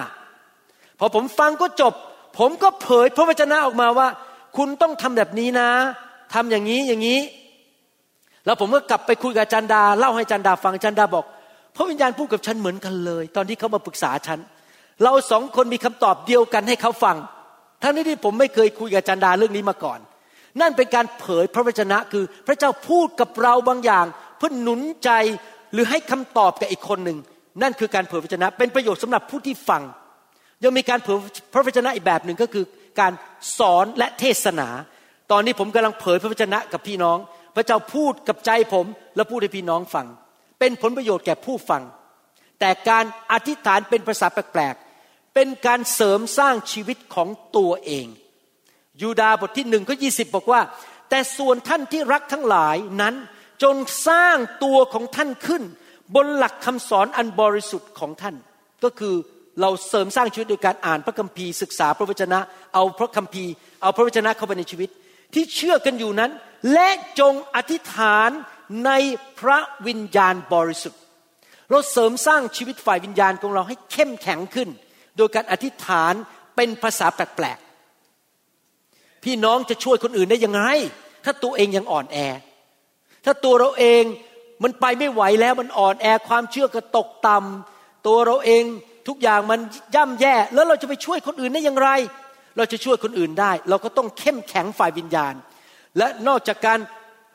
[0.98, 1.94] พอผมฟังก็จบ
[2.38, 4.08] ผมก็เผยพระวจนะออกมาว่า
[4.56, 5.68] คุณต้องทำแบบนี้นะ
[6.34, 7.20] ทำอย่างนี้อย่างนี้
[8.46, 11.24] แล้วผมก็กลับไปคุยกับจันดา เล่าให้จันดาฟังจันดาบอก
[11.76, 14.38] พระวิญญาณพูดกับฉันเหมือนกันเลย ตอนที่เขามาปรึกษาฉัน
[15.02, 17.16] เราสองคนมีคำตอบเดียวกันให้เขาฟัง
[17.82, 20.00] ทั้งนี้ที่ผมไม่เคยคุยกับจันดาเรื่องนี้มาก่อน
[20.60, 24.06] นั่นเป็นการเผยพระวจนะคือพระเจ้าพูดกับเราบางอย่าง
[24.38, 25.10] เพื่อหนุนใจ
[25.72, 27.18] หรือให้คำตอบกับอีกคนหนึ่ง
[27.62, 29.82] นั่นคือการเผยพระวจนะ เป็นประโยชน์สำหรับผู้ที่ฟัง
[30.64, 31.16] ยังมีการเผย
[31.52, 32.64] พระวจนะอีกแบบหนึ่งก็คือ
[33.00, 33.12] การ
[33.58, 34.68] สอนและเทศนา
[35.30, 37.18] ตอนนี้ผมกำลังเผยพระวจนะกับพี่น้อง
[37.56, 38.86] พระเจ้าพูดกับใจผม
[39.16, 40.06] และพูดให้พี่น้องฟัง
[40.58, 41.82] เป็นผลประโยชน์แก่ผู้ฟัง
[42.60, 44.74] แต่การอธิษฐานเป็นภาษาแปลก
[45.34, 48.06] เป็นการเสริมสร้างชีวิตของตัวเอง
[49.02, 50.60] ยูดาบทที่หนึ่งก็ยี่สิบบอกว่า
[51.10, 53.14] แต่ส่วนท่านที่รักทั้งหลายนั้น
[53.62, 53.76] จง
[54.08, 55.62] สร้างตัวของท่านขึ้น
[56.14, 58.36] บนหลักคำสอนอันบริสุทธิ์ของท่าน
[58.84, 59.14] ก็คือ
[59.60, 62.38] เราเสริมสร้างชีวิตโดยการอ่านพระคัมภีร์ศึกษาพระวจนะ
[62.74, 64.90] เอาพระคัมภีร์ เอาพระวจนะเข้าไปในชีวิต
[65.34, 66.30] ที่เชื่อกันอยู่นั้น
[66.72, 66.88] และ
[67.20, 68.30] จงอธิษฐาน
[68.86, 68.90] ใน
[69.40, 71.00] พระวิญญาณบริสุทธิ์
[71.70, 74.68] เราเสริมสร้างชีวิตฝ่ายวิญญาณของเราให้เข้มแข็งขึ้น
[75.18, 76.14] โดยการอธิษฐาน
[76.56, 80.62] เป็นภาษาแปลกๆ พี่น้องจะช่วยคนอื่นได้ยังไง
[81.24, 82.18] ถ้าตัวเองยังอ่อนแอ
[83.24, 84.02] ถ้าตัวเราเอง
[84.62, 88.64] มันไปไม่ไหวแล้วมันอ่อนแอความเชื่อก็ตกต่ำตัวเราเอง
[89.08, 89.60] ทุกอย่างมัน
[89.94, 91.88] ย่ำแย่ แล้วเราจะไปช่วยคนอื่นได้อย่างไร
[92.56, 95.34] เราจะช่วยคนอื่นได้ เราก็ต้องเข้มแข็งฝ่ายวิญญาณ
[95.98, 96.78] และนอกจากการ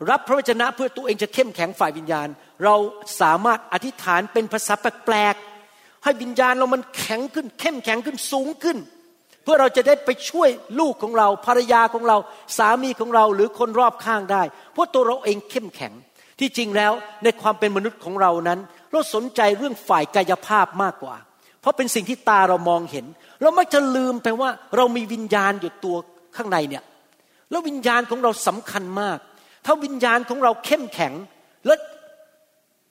[0.10, 2.28] รับพระวจนะเพื่อตัวเองจะเข้มแข็งฝ่ายวิญญาณ
[2.64, 2.76] เรา
[3.22, 5.53] สามารถอธิษฐานเป็นภาษาแปลกๆ
[6.04, 8.78] ให้วิญญาณเรามันแข็งขึ้น เข้มแข็งขึ้นสูงขึ้น
[9.44, 12.18] เพื่อเราจะได้ไปช่วยลูกของเราภรรยาของเรา
[12.58, 15.94] สามีของเราหรือคนรอบข้างได้เพราะตัวเราเองเข้มแข็ง
[16.40, 16.92] ที่จริงแล้ว
[17.24, 18.60] ในความเป็นมนุษย์ของเรานั้น
[18.92, 21.16] เราสนใจเรื่องฝ่ายกายภาพมากกว่า
[21.62, 23.06] เพราะเป็นสิ่งที่ตาเรามองเห็น
[23.42, 25.98] เรามักจะลืมไปว่าเรามีวิญญาณอยู่ตัว
[26.36, 26.84] ข้างในเนี่ย
[27.50, 29.18] แล้ววิญญาณของเราสำคัญมาก
[29.66, 31.14] ถ้าวิญญาณของเราเข้มแข็ง
[31.66, 31.76] และ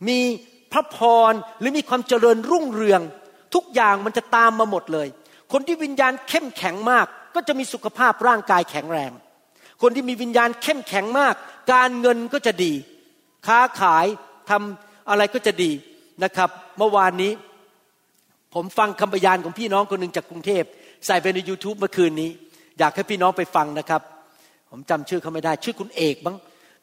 [0.09, 0.19] มี
[0.73, 0.99] พระพ
[1.31, 3.01] รหรือมีความเจริญรุ่งเรือง
[3.55, 5.09] ทุกอย่างมันจะตามมาหมดเลย
[5.53, 9.11] คนที่วิญญาณเข้มแข็งมาก ก็จะมีสุขภาพร่างกายแข็งแรง
[9.83, 11.35] คนที่มีวิญญาณเข้มแข็งมาก
[11.73, 12.73] การเงินก็จะดี
[13.47, 14.07] ค้าขาย
[14.51, 15.71] ทำอะไรก็จะดี
[16.25, 17.33] นะครับ เมื่อวานนี้
[18.55, 20.65] ผมฟังคำพยานของพี่น้องคนหนึ่งจากกรุงเทพ
[21.07, 22.31] ใส่ไปใน YouTube เมื่อคืนนี้
[22.79, 24.03] อยากให้พี่น้องไปฟังนะครับ
[24.71, 26.37] ผมจำชื่อเขาไม่ได้ ชื่อคุณเอกบ้าง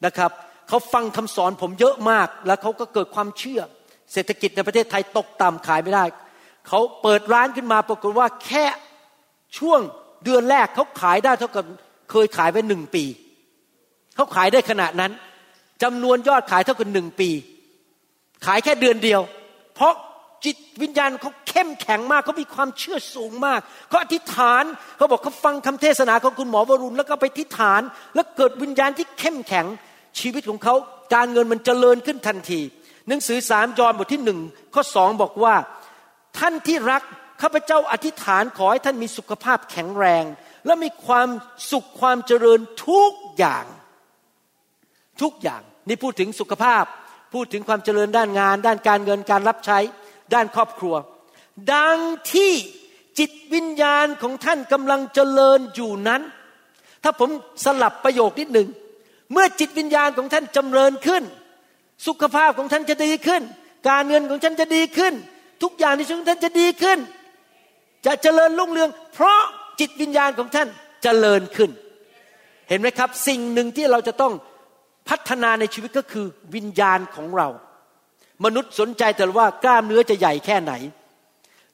[0.06, 0.30] นะครับ
[0.68, 6.04] เขาฟังคำสอนผมเยอะมาก แล้วเขาก็เกิดความเชื่อเเศรษฐกิจในประเทศไทยตกต่ำขายไม่ได้
[6.68, 8.64] เขาเปิดร้านขึ้นมาปรากฏว่าแค่
[9.58, 9.80] ช่วง
[10.24, 11.64] เดือนแรกเขาขายได้เท่ากับ
[12.10, 13.04] เคยขายไปหนึ่งปี
[14.14, 15.12] เขาขายได้ขนาดนั้น
[15.82, 17.30] จำนวนยอดขายเท่ากับหนึ่งปี
[18.46, 19.20] ขายแค่เดือนเดียว
[19.74, 19.92] เพราะ
[20.44, 24.64] จิตวิญญาณเขาเข้มแข็งมากเขามีความเชื่อสูงมากเขาอธิษฐาน
[24.96, 27.80] เขาบอกเขาฟังคำเทศนาของคุณหมอวรุณแล้วก็ไปอธิษฐาน
[28.14, 29.66] แล้วเกิดวิญญาณที่เข้มแข็ง
[30.20, 30.74] ชีวิตของเขา
[31.14, 32.60] การเงินมันเจริญขึ้นทันที
[33.08, 34.40] หนังสือสามยอห์นบทที่หนึ่ง
[34.74, 35.54] ข้อสองบอกว่า
[36.38, 37.02] ท่านที่รัก
[37.42, 40.24] ข้าพเจ้าอธิษฐานขอให้ท่านมีสุขภาพแข็งแรง
[40.66, 41.28] และมีความ
[41.70, 43.64] สุขความเจริญทุกอย่าง
[45.22, 46.84] ทุกอย่างนี่พูดถึงสุขภาพ
[47.34, 49.78] พูดถึงความเจริญด้านงาน ด้านการเงินการรับใช้
[50.34, 50.94] ด้านครอบครัว
[51.74, 51.98] ดัง
[52.32, 52.52] ที่
[53.18, 56.22] จิตวิญญาณของท่านกำลังเจริญอยู่นั้น
[57.02, 57.30] ถ้าผม
[57.64, 58.68] สลับประโยคนิดหนึ่ง
[59.32, 61.22] เมื่อจิตวิญญาณของท่านจำเริญขึ้น
[62.06, 63.42] สุขภาพของท่านจะดีขึ้น
[63.88, 65.14] การเงินของท่านจะดีขึ้น
[65.62, 66.98] ทุกอย่างในชีวิตท่านจะดีขึ้น
[68.06, 69.40] จะเจริญรุ่งเรือง เพราะ
[69.80, 70.68] จิตวิญญาณของท่าน
[71.02, 71.70] เจริญขึ้น
[72.68, 74.32] เห็นไหมครับ สิ่งหนึ่งที่เราจะต้อง
[75.08, 77.48] พัฒนาในชีวิตก็คือวิญญาณของเรา
[78.44, 80.72] มนุษย์สนใจแต่ว่ากล้ามเนื้อจะใหญ่แค่ไหน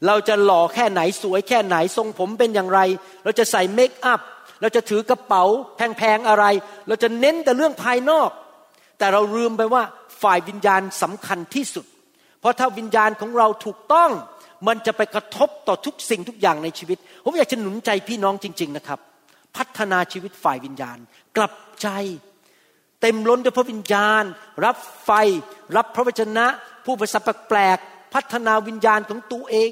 [0.06, 2.80] เราจะหล่อแค่ไหนสวยแค่ไหนทรงผมเป็นอย่างไร
[3.24, 4.20] เราจะใส่เมคอัพ
[4.60, 5.44] เราจะถือกระเป๋า
[5.76, 6.44] แพงๆอะไร
[6.88, 8.30] เราจะเน้นแต่เรื่องภายนอก
[8.98, 9.82] แต่เราลืมไปว่า
[10.22, 11.87] ฝ่ายวิญญาณสำคัญที่สุด
[12.40, 14.11] เพราะถ้าวิญญาณของเราถูกต้อง
[14.66, 18.98] มันจะไปกระทบต่อทุกสิ่งทุกอย่างในชีวิต ผมอยากจะหนุนใจพี่น้องจริง ๆนะครับ
[19.56, 20.98] พัฒนาชีวิตฝ่ายวิญญาณ
[21.37, 21.88] กลับใจ
[23.00, 24.24] เเต็มล้นด้วยพระวิญญาณ
[24.64, 25.11] รับไฟ
[25.76, 26.46] รับพระวจนะ
[26.85, 29.70] ผู้ภาษาแปลกๆพัฒนาวิญญาณของตัวเอง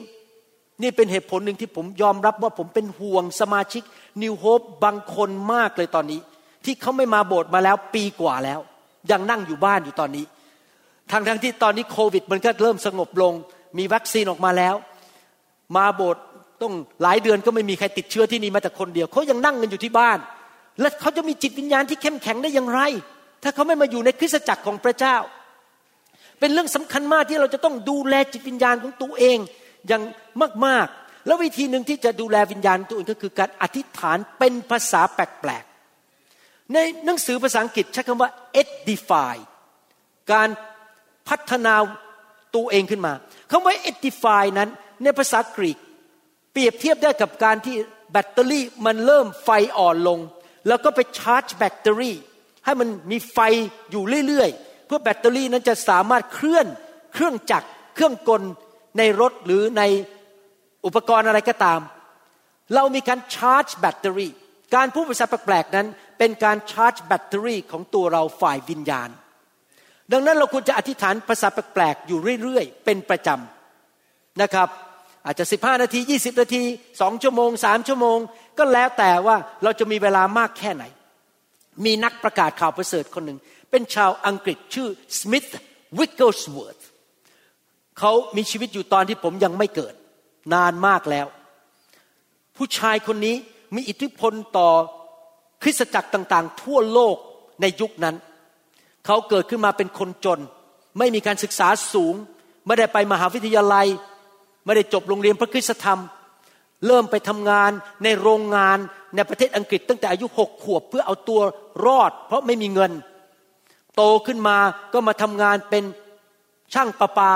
[0.82, 3.82] นี่เป็นเหตุผลหนึ่งที่ผมยอมรับว่าผมเป็นห่วงสมาชิก
[4.22, 6.20] นิวโฮปบางคนมากเลยตอนนี้
[6.64, 8.60] ที่เขาไม่มาโบสถ์มาแล้วปีกว่าแล้ว
[9.10, 10.24] ยังนั่งอยู่บ้านอยู่ตอนนี้
[11.12, 13.32] ทั้งทั้งที่ตอนนี้โควิด มันก็เริ่มสงบลง
[13.78, 14.74] มีวัคซีนออกมาแล้ว
[15.76, 16.24] มาโบสถ์
[16.62, 20.18] ต้องหลายเดือนก็ไม่มีใครติดเชื้อที่นี่มาแต่คนเดียวเขายังนั่งกันอยู่ที่บ้าน
[20.80, 22.80] แล้วเขาจะมีจิตวิญญาณที่เข้มแข็งได้อย่างไร
[23.42, 25.16] ถ้าเขาไม่มาอยู่ในคริสตจักรของพระเจ้า
[26.38, 29.38] เป็นเรื่องสำคัญมากที่เราจะต้องดูแลจิตวิญญาณของตัวเอง
[29.88, 30.02] อย่าง
[30.66, 35.64] มากๆ แล้ววิธีหนึ่งที่จะดูแลวิญญาณตัวเองก็คือการอธิษฐานเป็นภาษาแปลก
[36.72, 39.36] ในหนังสือภาษาอังกฤษใช้คำว่า edify
[40.32, 40.48] การ
[41.28, 41.74] พัฒนา
[42.54, 43.12] ตัวเองขึ้นมา
[43.50, 44.68] คำว่า edify นั้น
[45.02, 45.78] ในภาษากรีก
[46.52, 47.76] เปรียบเทียบได้กับการที่
[48.12, 49.48] แบตเตอรี่มันเริ่มไฟ
[49.78, 50.18] อ่อนลง
[50.68, 52.16] แล้วก็ไปชาร์จแบตเตอรี่
[52.64, 53.38] ให้มันมีไฟ
[53.90, 56.66] อยู่เรื่อยๆ เพื่อแบตเตอรี่นั้นจะสามารถเคลื่อน
[57.12, 58.42] เครื่องจักรเครื่องกล
[58.98, 59.82] ในรถหรือใน
[60.86, 61.80] อุปกรณ์อะไรก็ตาม
[62.74, 64.32] เรามีการชาร์จแบตเตอรี่
[64.74, 65.86] การพูดภาษาแปลกๆนั้น
[66.24, 69.10] เป็นการชาร์จแบตเตอรี่ของตัวเราฝ่ายวิญญาณ
[70.12, 74.68] ดังนั้นเราควรจะอธิษฐานภาษาแปลกๆอยู่เรื่อยๆ เป็นประจำนะครับ
[75.26, 76.62] อาจจะ 15 นาที 20 นาที
[77.00, 78.18] สองชั่วโมงสามชั่วโมง
[78.58, 80.84] ก็แล้วแต่ว่าเราจะมีเวลามากแค่ไหน
[81.84, 83.38] มีนักประกาศข่าวประเสริฐคนหนึ่ง
[83.70, 85.44] เป็นชาวอังกฤษชื่อสมิธ
[85.98, 86.78] วิกเกิลสเวิร์ธ
[87.98, 89.94] เขามีชีวิตอยู่ตอนที่ผมยังไม่เกิด
[90.54, 91.26] นานมากแล้ว
[92.56, 93.36] ผู้ชายคนนี้
[93.74, 94.70] มีอิทธิพลต่อ
[95.66, 97.16] ริสตจักรต่างๆ ทั่วโลก
[97.60, 98.16] ในยุคนั้น
[99.06, 100.40] เขาเกิดขึ้นมาเป็นคนจน
[100.98, 102.14] ไม่มีการศึกษาสูง
[102.66, 103.86] ไม่ได้ไปมหาวิทยาลัย
[104.64, 106.00] ไม่ได้จบโรงเรียนพระคุณธรรม
[106.86, 107.70] เริ่มไปทำงาน
[108.04, 108.78] ในโรงงาน
[109.14, 111.40] ในประเทศอังกฤษตั้งแต่อายุหกขวบเพื่อเอาตัว
[111.86, 112.92] รอด เพราะไม่มีเงิน
[113.96, 114.58] โตขึ้นมา
[114.92, 115.84] ก็มาทำงานเป็น
[116.74, 117.32] ช่างประปา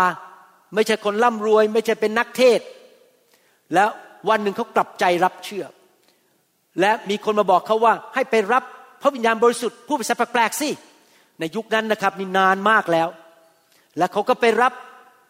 [0.75, 2.61] ไม่ใช่คนร่ำรวย ไม่ใช่เป็นนักเทศ
[3.75, 3.89] แล้ว
[4.29, 5.65] วันหนึ่งเขากลับใจรับเชื่อ
[6.81, 8.65] และมีคนมาบอกเขาว่าให้ไปรับ
[9.03, 10.69] พระวิญญาณบริสุทธิ์ผู้ภาษาแปลกๆสิ
[11.41, 13.09] ในยุคนั้นนะครับนี่นานมากแล้ว
[13.99, 14.73] และเขาก็ไปรับ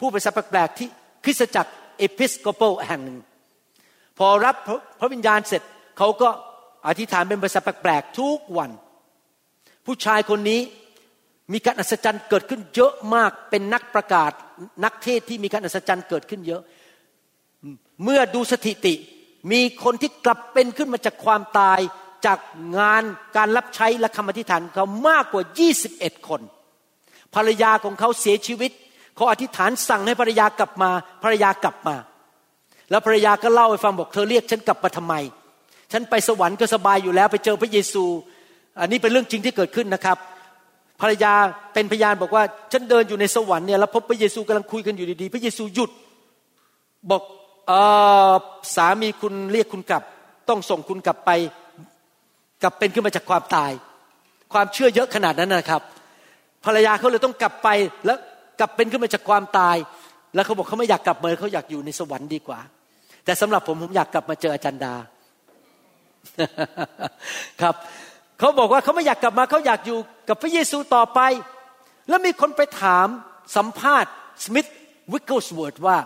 [0.00, 0.88] ผู้ภาษาแปลกๆที่
[1.24, 3.18] คริสตจักรเอพิสโกโปแห่งหนึ่ง
[4.18, 5.62] พอรับพระพระวิญญาณเสร็จ
[5.98, 6.28] เขาก็
[6.86, 8.70] อธิษฐานเป็นภาษาแปลกๆทุกวัน
[9.86, 10.60] ผู้ชายคนนี้
[11.52, 14.32] มีการอัศจรรย์เกิดขึ้นเยอะมากเป็นนักประกาศ
[14.84, 16.62] นักเทศที่มีการอัศจรรย์เกิดขึ้นเยอะ
[18.04, 18.94] เมื่อดูสถิติ
[19.52, 21.80] มีคนที่กลับเป็นขึ้นมาจากความตาย
[22.26, 22.38] จาก
[22.78, 23.02] งาน
[23.36, 25.42] การรับใช้และคำอธิษฐานเขามากกว่า
[25.84, 26.40] 21 คน
[27.34, 28.70] ภรรยาของเขาเสียชีวิต
[29.16, 30.90] เขาอธิษฐานสั่งให้ภรรยากลับมา
[31.24, 31.96] ภรรยากลับมา
[32.90, 35.14] แล้วภรรยาก็เล่าให้ฟังบอกเธอเรียกฉันกลับมาทำไม
[35.92, 38.04] ฉันไปสวรรค์ก็สบายอยู่แล้วไปเจอพระเยซู
[38.80, 40.18] อันนี้เป็นเรื่องจริงที่เกิดขึ้นนะครับ
[41.00, 41.32] ภรรยา
[41.74, 45.90] เป็นพยานบอกว่า ฉันเดินอยู่ในสวรรค์เนี่ยแล้วพบพระเยซูกำลังคุยกันอยู่ดีๆ พระเยซูหยุด
[47.10, 47.22] บอก
[48.76, 50.02] สามีคุณเรียกคุณกลับ
[50.48, 51.30] ต้องส่งคุณกลับไป
[52.62, 53.72] กลับเป็นขึ้นมาจากความตาย
[54.52, 55.82] ความเชื่อเยอะขนาดนั้นนะครับ
[56.64, 57.68] ภรรยาเขาเลยต้องกลับไป
[58.06, 58.18] แล้ว
[58.60, 59.76] กลับเป็นขึ้นมาจากความตาย
[60.34, 62.60] แล้วเขาบอกเขาไม่อยากกลับมาเขาอยากอยู่ในสวรรค์ดีกว่า
[63.24, 64.94] แต่สำหรับผมผมอยากกลับมาเจออาจารย์ดา
[67.62, 67.74] ครับ
[68.38, 71.20] เขาบอกว่าเขาไม่อยากกลับมาเขาอยากอยู่กับพระเยซูต่อไป
[72.08, 73.06] แล้วมีคนไปถาม
[73.56, 74.10] สัมภาษณ์
[74.44, 74.66] สมิธ
[75.12, 75.96] วิกเกิลสเวิร์ธว่า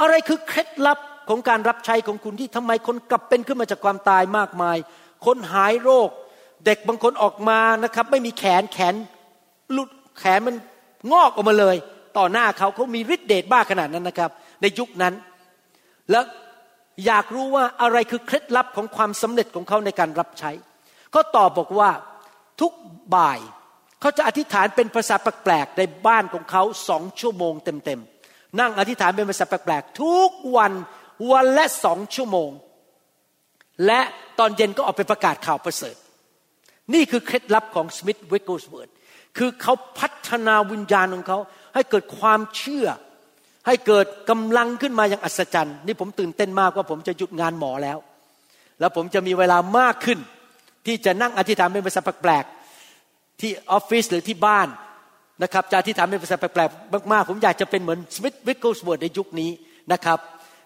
[0.00, 4.76] อะไรคือเคล็ดลับของการรับใช้ของคุณที่ทำไมคนกลับเป็นขึ้นมาจากความตายมากมาย
[5.26, 6.08] คนหายโรค
[6.66, 8.94] เด็กบางคนออกมานะครับ ไม่มีแขนแขน
[9.72, 10.56] หลุดแขนมัน
[11.12, 11.76] งอกออกมาเลย
[12.18, 14.30] ต่อหน้าเขาเขามีฤทธิ์เดชมากขนาดนั้นนะครับ
[14.62, 15.14] ในยุคนั้น
[16.10, 16.24] แล้ว
[17.06, 20.50] อยากรู้ว่าอะไรคือเคล็ดลับของความสำเร็จของเขาในการรับใช้
[21.10, 21.90] เขาตอบบอกว่า
[22.60, 22.72] ทุก
[23.14, 23.40] บ่าย
[24.00, 28.13] เขาจะอธิษฐานเป็นภาษาแปลกๆในบ้านของเขาสองชั่วโมงเต็มๆ
[28.60, 30.72] นั่งอธิษฐานเป็นภาษาแปลกๆทุกวัน
[31.30, 32.50] วันละสองชั่วโมง
[33.86, 34.00] และ
[34.38, 35.96] ตอนเย็นก็ออกไปประกาศข่าวประเสริฐ
[36.94, 38.90] นี่คือเคล็ดลับของสมิธวิกเกิลสเวิร์ธ
[39.38, 41.38] คือเขาพัฒนาวิญญาณของเขา
[41.74, 42.86] ให้เกิดความเชื่อ
[43.66, 47.98] ให้เกิดกำลังขึ้นมาอย่างอัศจรรย์ นี่ผมตื่นเต้นมากว่าผมจะหยุดงานหมอแล้ว
[48.80, 50.18] แล้วผมจะมีเวลามากขึ้น
[50.86, 54.68] ที่จะนั่งอธิษฐานเป็นภาษาแปลกๆที่ออฟฟิศหรือที่บ้าน
[55.42, 59.50] นะครับจะอธิษฐานเป็นภาษาแปลกๆมากๆ ผมอยากจะเป็นเหมือนสมิธวิกเกิลสเวิร์ธในยุคนี้
[59.92, 60.18] นะครับ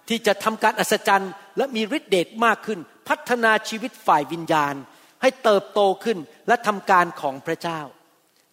[0.08, 2.78] ที่จะทำการอัศจรรย์และมีฤทธิเดชมากขึ้น
[3.08, 4.74] พัฒนาชีวิตฝ่ายวิญญาณ
[5.22, 7.80] ให้เติบโตขึ้นและทำการของพระเจ้า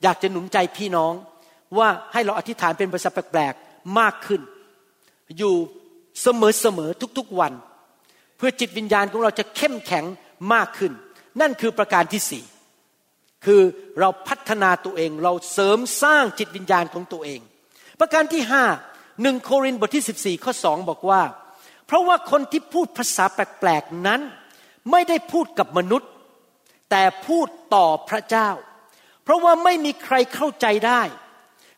[0.04, 1.14] อยากจะหนุนใจพี่น้อง
[1.78, 4.42] ว่าให้เราอธิษฐานเป็นภาษาแปลกๆมากขึ้น
[5.38, 5.56] อยู่
[6.22, 7.54] เสมอๆทุกๆวัน
[8.38, 10.06] เพื่อจิตวิญญาณของเราจะเข้มแข็ง
[10.54, 10.92] มากขึ้น
[11.42, 12.44] นั่นคือประการที่สี่
[13.46, 13.62] คือ
[14.00, 17.40] เราพัฒนาตัวเองเราเสริมสร้างจิตวิญญาณของตัวเอง
[18.00, 18.66] ประการที่ห้า
[19.22, 21.22] หนึ่งโครินธ์บทที่ 14 ข้อสองบอกว่า
[21.88, 24.22] เพราะว่าคนที่พูดภาษาแปลกๆนั้น
[24.92, 26.10] ไม่ได้พูดกับมนุษย์
[26.92, 28.50] แต่พูดต่อพระเจ้า
[29.24, 31.02] เพราะว่าไม่มีใครเข้าใจได้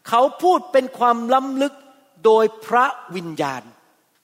[0.09, 1.73] เขาพูดเป็นความล้ำลึก
[2.25, 3.61] โดยพระวิญญาณ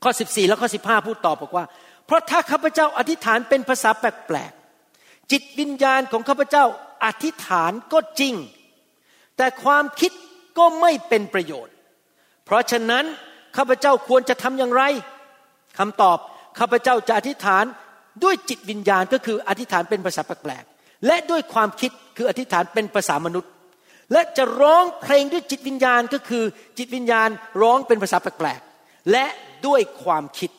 [0.04, 1.66] ข้อ 14 และข้อ 15 พูดต่อบอกว่า
[2.06, 4.63] เพราะถ้าข้าพเจ้าอธิษฐานเป็นภาษาแปลกๆ
[5.34, 6.66] จิตวิญญาณของข้าพเจ้า
[7.06, 8.34] อธิษฐานก็จริง
[9.38, 10.12] แต่ความคิด
[10.58, 11.74] ก็ไม่เป็นประโยชน์
[12.46, 13.06] เพราะฉะนั้น
[13.58, 14.84] ข้าพเจ้าควรจะทำอย่างไร
[15.80, 16.18] คำตอบ
[16.60, 17.66] ข้าพเจ้าจะอธิษฐาน
[18.24, 23.52] ด้วยจิตวิญญาณก็คืออธิษฐานเป็นภาษาแปลกๆและด้วยความคิดคืออธิษฐานเป็นภาษามนุษย์
[24.12, 26.44] และจะร้องเพลงด้วยจิตวิญญาณก็คือ
[26.78, 27.30] จิตวิญญาณ
[27.62, 29.26] ร้องเป็นภาษาแปลกๆและ
[29.68, 30.52] ด้วยความคิด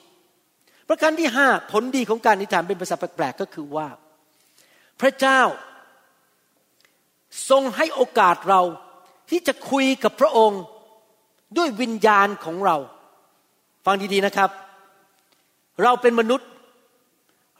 [0.89, 3.89] ประการที่ห้าผลดีของการอธิษฐานเป็นภาษาแปลกๆก็คือว่า
[5.01, 5.41] พระเจ้า
[7.51, 8.63] ทรงให้โอกาสเรา
[9.31, 10.63] ที่จะคุยกับพระองค์
[11.57, 12.77] ด้วยวิญญาณของเรา
[13.85, 14.51] ฟังดีๆนะครับ
[15.83, 16.49] เราเป็นมนุษย์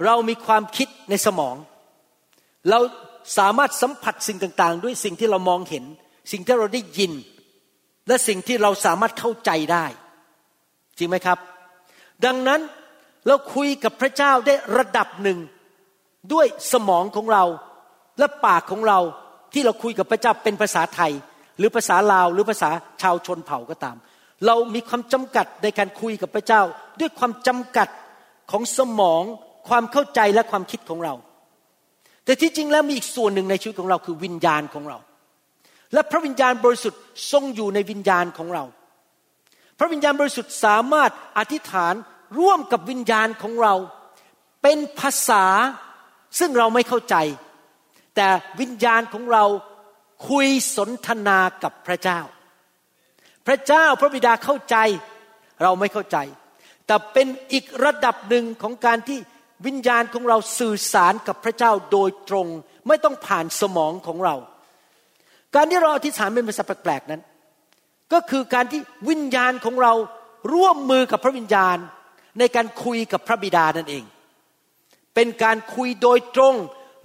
[0.05, 1.57] เรามีความคิดในสมอง
[2.71, 2.79] เรา
[3.39, 5.85] สามารถสัมผัสสิ่งต่างๆ ด้วยสิ่งที่เรามองเห็น
[6.33, 7.13] สิ่งที่เราได้ยิน
[8.09, 9.87] และสิ่งที่เราสามารถเข้าใจได้
[10.99, 11.39] จริงไหมครับ
[12.25, 12.61] ดังนั้น
[13.27, 15.39] เราคุยกับพระเจ้าได้ระดับหนึ่ง
[16.33, 17.45] ด้วยสมองของเรา
[18.19, 18.99] และปากของเรา
[19.53, 21.13] ที่เราคุยกับพระเจ้าเป็นภาษาไทย
[21.59, 22.71] หรือภาษาลาวหรือภาษา
[23.03, 23.97] ชาวชนเผ่าก็ตาม
[24.47, 26.63] เรามีความจำกัดในการคุยกับพระเจ้า
[27.01, 27.89] ด้วยความจำกัด
[28.51, 29.23] ของสมอง
[29.69, 31.15] ความเข้าใจและความคิดของเรา
[32.25, 34.99] แต่ที่จริงแล้วมีอีกส่วนหนึ่งในชีวิตของเราคือวิญญาณของเรา
[35.93, 37.01] และพระวิญญาณบริสุทธิ์
[37.33, 38.65] ทรงอยู่ในวิญญาณของเรา
[39.79, 41.95] พระวิญญาณบริสุทธิ์สามารถอธิษฐาน
[42.39, 43.75] ร่วมกับวิญญาณของเรา
[44.63, 45.45] เป็นภาษา
[46.39, 47.17] ซึ่งเราไม่เข้าใจ
[48.17, 48.27] แต่
[48.61, 49.45] วิญญาณของเรา
[50.29, 52.21] คุยสนทนากับพระเจ้า
[53.47, 54.77] พระเจ้าพระบิดาเข้าใจ
[55.63, 56.19] เราไม่เข้าใจ
[56.87, 59.19] แต่เป็นอีกระดับหนึ่งของการที่
[59.67, 62.47] วิญญาณของเราสื่อสารกับพระเจ้าโดยตรง
[62.89, 64.35] ไม่ต้องผ่านสมองของเรา
[65.55, 67.23] การที่เราอธิษฐานเป็นภาษาแปลกๆนั้น
[68.13, 69.93] ก็คือการที่วิญญาณของเรา
[70.55, 71.77] ร่วมมือกับพระวิญญาณ
[72.39, 74.05] ในการคุยกับพระบิดานั่นเอง
[75.15, 76.55] เป็นการคุยโดยตรง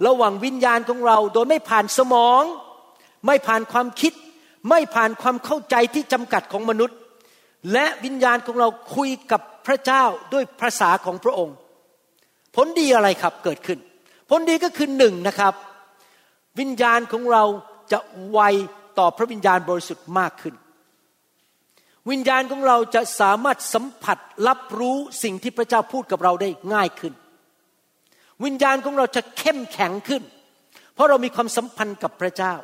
[0.06, 2.42] ระหว่างวิญญาณของเรา โดยไม่ผ่านสมอง
[3.26, 4.12] ไม่ผ่านความคิด
[4.68, 6.96] ไม่ผ่านความเข้าใจที่จำกัดของมนุษย์
[7.72, 11.56] และวิญญาณของเราคุยกับพระเจ้าด้วยภาษาของพระองค์
[12.56, 13.78] ผลดีอะไรครับเกิดขึ้น
[14.30, 15.54] ผลดีก็คือหนึ่งนะครับ
[16.60, 17.44] วิญญาณของเรา
[17.92, 17.98] จะ
[18.30, 18.40] ไว
[18.98, 20.54] ต่อพระวิญญาณบริสุทธิ์มากขึ้น
[22.10, 24.18] วิญญาณของเราจะสามารถสัมผัส
[24.48, 27.12] รับรู้สิ่งที่พระเจ้าพูดกับเราได้ง่ายขึ้น
[28.44, 30.22] วิญญาณของเราจะเข้มแข็งขึ้น
[30.94, 32.54] เพราะเรามีความสัมพันธ์กับพระเจ้า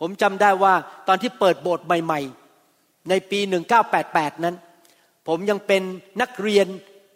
[0.00, 0.74] ผมจำได้ว่า
[1.08, 2.20] ตอนที่เปิดโบสถ์ใหม่
[2.64, 3.38] ๆ ในปี
[3.86, 4.54] 1988 นั้น
[5.28, 5.82] ผมยังเป็น
[6.20, 6.66] นักเรียน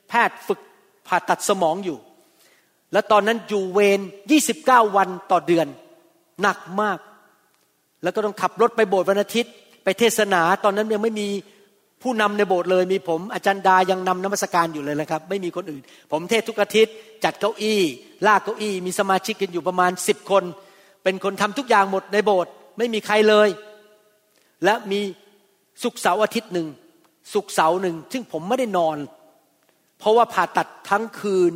[0.08, 0.60] แพทย์ฝึก
[1.06, 1.98] ผ่าตัดสมองอยู่
[2.92, 4.00] และตอนนั้นอยู่เวร
[4.48, 5.66] 29 วันต่อเดือน
[6.42, 6.98] หนักมาก
[8.02, 9.52] แล้วก็ต้องขับรถไปโบสถ์วันอาทิตย์
[9.84, 11.28] ไปเทศนาตอนนั้นยังไม่มี
[12.02, 15.82] ผู้นำในโบสถ์เลยมีผมอาจารย์ดายังนำนมัสการอยู่เลยนะครับ ไม่มีคนอื่น
[16.12, 17.80] ผมเทศทุกอาทิตย์ จัดเก้าอี้
[18.26, 20.44] ลากเก้าอี้ มีสมาชิกกันอยู่ประมาณสิบคน
[21.02, 23.48] เป็นคนทำทุกอย่างหมดในโบสถ์ไม่มีใครเลย
[24.64, 25.00] และมี
[25.82, 26.68] สุกเสาร์อาทิตย์หนึ่ง
[27.34, 28.96] สุกเสาร์หนึ่งซึ่งผมไม่ได้นอน
[29.98, 31.52] เพราะว่าผ่าตัดทั้งคืน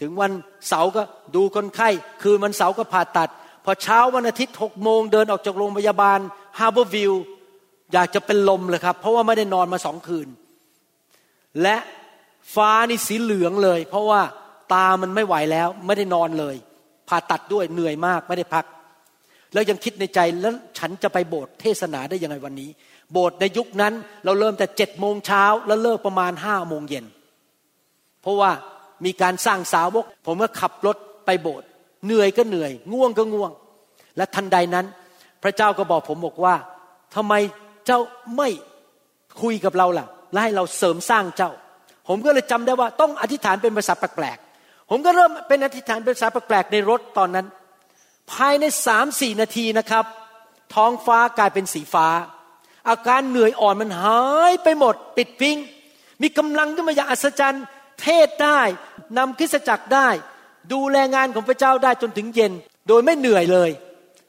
[0.00, 0.32] ถึงวัน
[0.68, 1.02] เสาร์ก็
[1.34, 1.88] ดูคนไข้
[2.22, 3.30] คืนวันเสาร์ก็ผ่าตัด
[3.64, 6.18] พอเช้าวันอาทิตย์หกโมงเดินออกจากโรงพยาบาล
[6.58, 7.12] ฮาร์เบอร์วิว
[7.92, 10.28] อยากจะเป็นลมเลยครับ เพราะว่าไม่ได้นอนมาสองคืน
[11.62, 11.76] และ
[12.54, 14.20] ฟ้านี่สีเหลืองเลย เพราะว่า
[14.72, 16.56] ตามันไม่ไหวแล้ว ไม่ได้นอนเลย
[17.08, 18.64] ผ่าตัดด้วยเหนื่อยมากไม่ได้พัก
[19.52, 22.70] แล้วยังคิดในใจแล้วฉันจะไปโบสถ์เทศนาได้ยังไงวันนี้
[23.12, 23.92] โบสถ์ในยุคนั้น
[24.24, 27.04] เราเริ่มแต่เจ็ดโมงเช้าแล้วเลิกประมาณห้าโมงเย็น
[28.22, 28.50] เพราะว่า
[29.04, 31.66] มีการสร้างสาวก ผมก็ขับรถไปโบสถ์
[32.06, 33.52] เหนื่อยก็เหนื่อย ง่วงก็ง่วง
[34.16, 34.86] และทันใดนั้น
[35.42, 36.54] พระเจ้าก็บอกผมบอกว่า
[37.14, 37.34] ทำไม
[37.86, 38.00] เจ้า
[38.36, 38.48] ไม่
[39.42, 41.50] คุยกับเราล่ะ และให้เราเสริมสร้างเจ้า
[42.08, 47.46] ผมก็เลยจำได้ว่าต้องอธิษฐานเป็นภาษาแปลกๆ ผมก็เริ่มเป็นอธิษฐานเป็นภาษาแปลกๆในรถตอนนั้น
[48.32, 50.04] ภายในสามสี่นาทีนะครับ
[50.74, 52.08] ท้องฟ้ากลายเป็นสีฟ้า
[52.88, 55.56] อาการเหนื่อยอ่อนมันหายไปหมด ปิดพิง
[56.22, 57.64] มีกำลังขึ้นมาอย่างอัศจรรย์
[58.02, 58.60] เทศได้
[59.18, 60.08] นำคริสจักรได้
[60.72, 62.52] ดูแลงานของพระเจ้าได้จนถึงเย็น
[62.88, 63.70] โดยไม่เหนื่อยเลย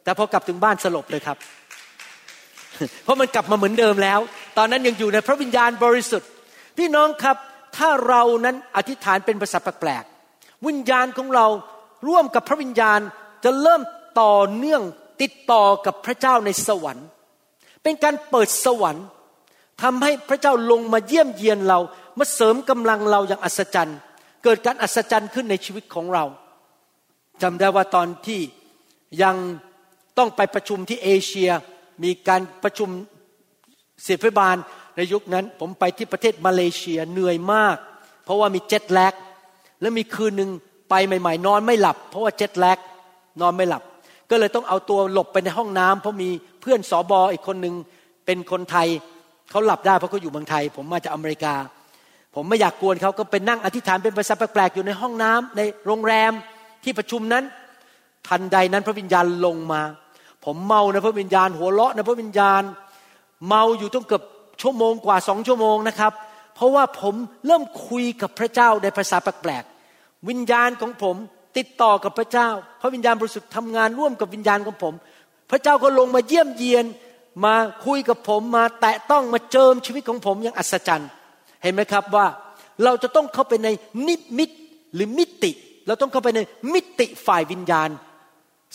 [0.04, 1.38] แต่พอกลับถึงบ้านสลบเลยครับ
[3.04, 4.20] เพราะมันกลับมาเหมือนเดิมแล้ว
[4.58, 6.30] ตอนนั้นยังอยู่ในพระวิญญาณบริสุทธิ์
[6.78, 7.38] พี่น้องครับ
[7.78, 11.48] ถ้าเรานั้นอธิษฐานเป็นภาษาแปลกๆวิญญาณของเรา
[12.08, 13.00] ร่วมกับพระวิญญาณ
[13.44, 13.82] จะเริ่ม
[14.22, 14.82] ต่อเนื่อง
[15.22, 17.08] ติดต่อกับพระเจ้าในสวรรค์
[17.84, 19.06] เป็นการเปิดสวรรค์
[19.84, 21.80] ทำให้พระเจ้าลงมาเยี่ยมเยียนเรา
[22.20, 23.98] มาเสริมกำลังเราอย่างอัศจรรย์
[24.44, 26.26] เกิดการอัศจรรย์ขึ้นในชีวิตของเรา
[27.42, 28.42] จำได้ว่าตอนที่
[29.24, 29.36] ยัง
[30.18, 31.52] ต้องไปประชุมที่เอเชีย
[32.04, 32.90] มีการประชุม
[34.04, 34.56] เสพบาล
[34.98, 37.78] ในยุคนั้น ผมไปที่ประเทศมาเลเซียเหนื่อยมาก
[38.26, 39.14] เพราะว่ามีเจ็ตแลก
[39.82, 40.50] แล้วมีคืนหนึ่ง
[40.90, 42.78] ไปใหม่ ๆ นอนไม่หลับ เพราะว่าเจ็ตแลก
[43.42, 43.84] นอนไม่หลับ
[44.30, 46.30] ก็เลยต้องเอาตัวหลบไปในห้องน้ำเพราะมี
[46.62, 47.76] เพื่อนสอบออีกคนหนึ่ง
[48.26, 48.88] เป็นคนไทย
[49.50, 51.54] เขาหลับได้เพราะเขาอยู่เมืองไทย ผมมาจากอเมริกา
[52.36, 56.32] ผมไม่อยากกวนเขาก็เป็นนั่งอธิษฐานเป็นภาษาแปลกๆอยู่ในห้องน้ำในโรงแรม
[56.84, 57.44] ที่ประชุมนั้น
[58.28, 59.82] ทันใดนั้นพระวิญญาณลงมา
[60.46, 62.64] ผมเมาในพระวิญญาณ หัวเราะในพระวิญญาณ
[63.48, 64.24] เมาอยู่ต้องเกือบ
[64.62, 66.14] ชั่วโมงกว่าสองชั่วโมงนะครับ
[66.56, 67.16] เพราะว่าผม
[67.46, 71.16] เริ่มคุยกับพระเจ้าในภาษาแปลกๆวิญญาณของผม
[71.58, 72.48] ติดต่อกับพระเจ้า
[72.82, 74.94] พระวิญญาณบริสุทธิ์ทำงานร่วมกับวิญญาณของผม
[75.52, 76.86] พระเจ้าก็ลงมาเยี่ยมเยียน
[77.46, 81.10] มาคุยกับผมมาแตะต้องมาเจิมชีวิตของผมอย่างอัศจรรย์
[81.64, 82.28] เห็นไหมครับว่า
[82.84, 83.70] เราจะต้องเข้าไปใน
[84.08, 84.50] นิมิต
[84.94, 85.52] หรือมิติ
[85.88, 86.40] เราต้องเข้าไปใน
[86.74, 87.90] มิติฝ่ายวิญญาณ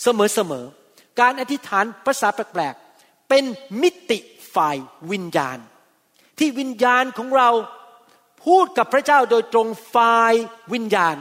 [0.03, 0.80] เสมอๆ
[1.19, 3.43] การอธิษฐานภาษาแปลกๆ เป็น
[3.81, 4.19] มิติ
[4.55, 4.77] ฝ่าย
[5.11, 5.57] วิญญาณ
[6.39, 7.49] ที่วิญญาณของเรา
[8.45, 10.33] พูดกับพระเจ้าโดยตรงฝ่าย
[10.73, 11.15] วิญญาณ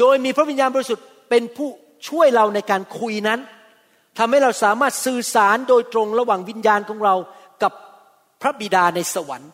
[0.00, 1.68] โดยมีพระวิญญาณบริสุทธิ์เป็นผู้
[2.08, 3.40] ช่วยเราในการคุยนั้น
[4.18, 7.14] ทำให้เราสามารถสื่อสารโดยตรงระหว่างวิญญาณของเรา
[7.62, 7.72] กับ
[8.42, 9.50] พระบิดาในสวรรค์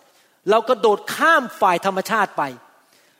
[0.51, 2.43] เราก็โดดข้ามฝ่ายธรรมชาติไป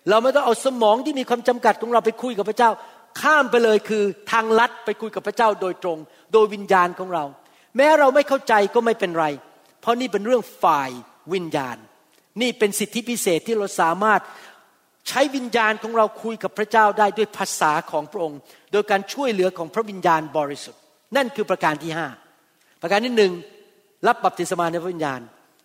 [0.09, 2.71] เราไม่ต้องเอาสมองที่มีความจำกัดของเราไปคุยกับพระเจ้า
[3.21, 5.99] ข้ามไปเลยคือทางลัดไปคุยกับพระเจ้าโดยตรง
[6.33, 7.25] โดยวิญญาณของเรา
[7.77, 9.27] แม้เราไม่เข้าใจก็ไม่เป็นไร
[9.81, 10.91] เพราะนี่เป็นเรื่องฝ่าย
[11.35, 11.77] วิญญาณ
[12.41, 14.21] นี่เป็นสิทธิพิเศษที่เราสามารถ
[15.09, 18.41] ใช้วิญญาณของเราคุยกับพระเจ้าได้ด้วยภาษาของพระองค์
[18.73, 20.81] โดยการช่วยเหลือของพระวิญญาณบริสุทธิ์
[21.17, 22.09] นั่นคือประการที่ห้า
[22.83, 23.33] ประการที่หนึ่ง
[24.07, 25.21] รับบัพติศมาในพระวิญญาณ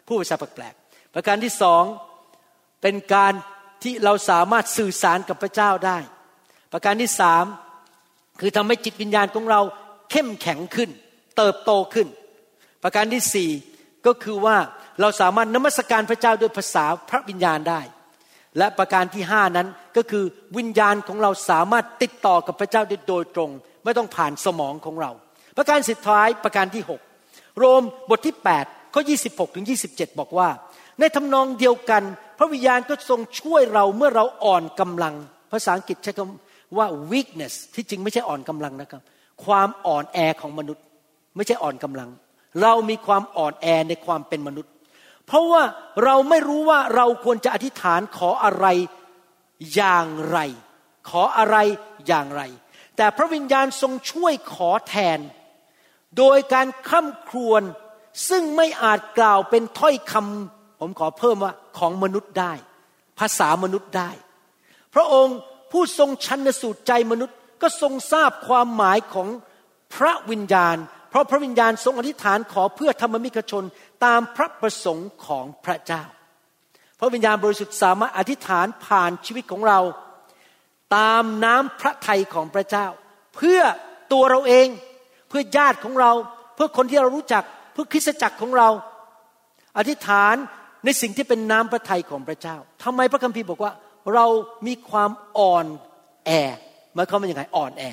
[0.07, 1.83] ผู้ภาษาแปลกๆประการที่สอง
[2.81, 3.33] เป็นการ
[3.83, 5.97] ที่เราสามารถสื่อสารกับพระเจ้าได้
[6.71, 7.45] ประการที่สาม
[8.39, 9.61] คือทำให้จิตวิญญาณของเรา
[10.11, 10.89] เข้มแข็งขึ้น
[11.37, 12.07] เติบโตขึ้น
[12.83, 13.49] ประการที่สี่
[14.05, 14.57] ก็คือว่า
[15.01, 17.81] เราสามารถนมัสการพระเจ้าด้วยภาษาพระวิญญาณได้
[18.57, 20.23] และประการที่ห้านั้นก็คือ
[20.57, 23.51] วิญญาณของเราสามารถติดต่อกับพระเจ้าได้โดยตรง
[23.83, 25.11] ไม่ต้องผ่านสมองของเรา
[25.57, 26.83] ประการสุดท้ายประการที่
[27.21, 30.49] 6 โรมบทที่8ข้อ26ถึง27 บอกว่า
[30.99, 32.03] ในทำนองเดียวกัน
[32.37, 35.15] พระวิญญาณก็ทรงช่วยเราเมื่อเราอ่อนกำลัง
[35.51, 36.46] ภาษาอังกฤษใช้คำ
[36.77, 39.01] ว่า weakness ที่จริงไม่ใช่อ่อนกำลังนะครับ
[39.45, 40.83] ความอ่อนแอของมนุษย์
[41.35, 42.09] ไม่ใช่อ่อนกำลัง
[42.61, 44.71] เรามีความอ่อนแอในความเป็นมนุษย์
[45.25, 45.63] เพราะว่า
[46.03, 48.65] เราไม่รู้ว่าเราควรจะอธิษฐานขออะไร
[49.75, 50.37] อย่างไร
[51.09, 51.57] ขออะไร
[52.07, 52.41] อย่างไร
[52.97, 55.19] แต่พระวิญญาณทรงช่วยขอแทน
[56.17, 57.63] โดยการค้ำครวญ
[58.29, 62.53] ซึ่งไม่อาจกล่าวเป็นถ้อยคำผมขอเพิ่มว่าของมนุษย์ได้
[63.19, 64.09] ภาษามนุษย์ได้
[64.95, 65.37] พระองค์
[65.71, 69.27] ผู้ทรงชันสูตรใจมนุษย์ ก็ทรงทราบความหมายของ
[69.95, 70.77] พระวิญญาณ
[71.09, 73.63] เพราะพระวิญญาณทรงอธิษฐานขอเพื่อธรรมมิกชน
[74.05, 76.03] ตามพระประสงค์ของพระเจ้า
[76.99, 79.79] พระวิญญาณบริสุทธิ์สามารถอธิษฐานผ่านชีวิตของเรา
[80.95, 82.87] ตามน้ำพระทัยของพระเจ้า
[83.35, 83.59] เพื่อ
[84.11, 84.67] ตัวเราเอง
[85.29, 86.11] เพื่อญาติของเรา
[86.55, 87.43] เพื่อคนที่เรารู้จัก
[87.73, 88.69] เพื่อคริสตจักรของเรา
[89.77, 90.35] อธิษฐาน
[90.85, 93.71] ในสิ่งที่เป็นน้ำพระทัยของพระเจ้าทำไมพระคัมภีร์บอกว่า
[94.13, 94.25] เรา
[94.67, 95.65] มีความอ่อน
[96.25, 96.31] แอ
[96.93, 97.83] หมายความว่าอย่างไรอ่อนแอ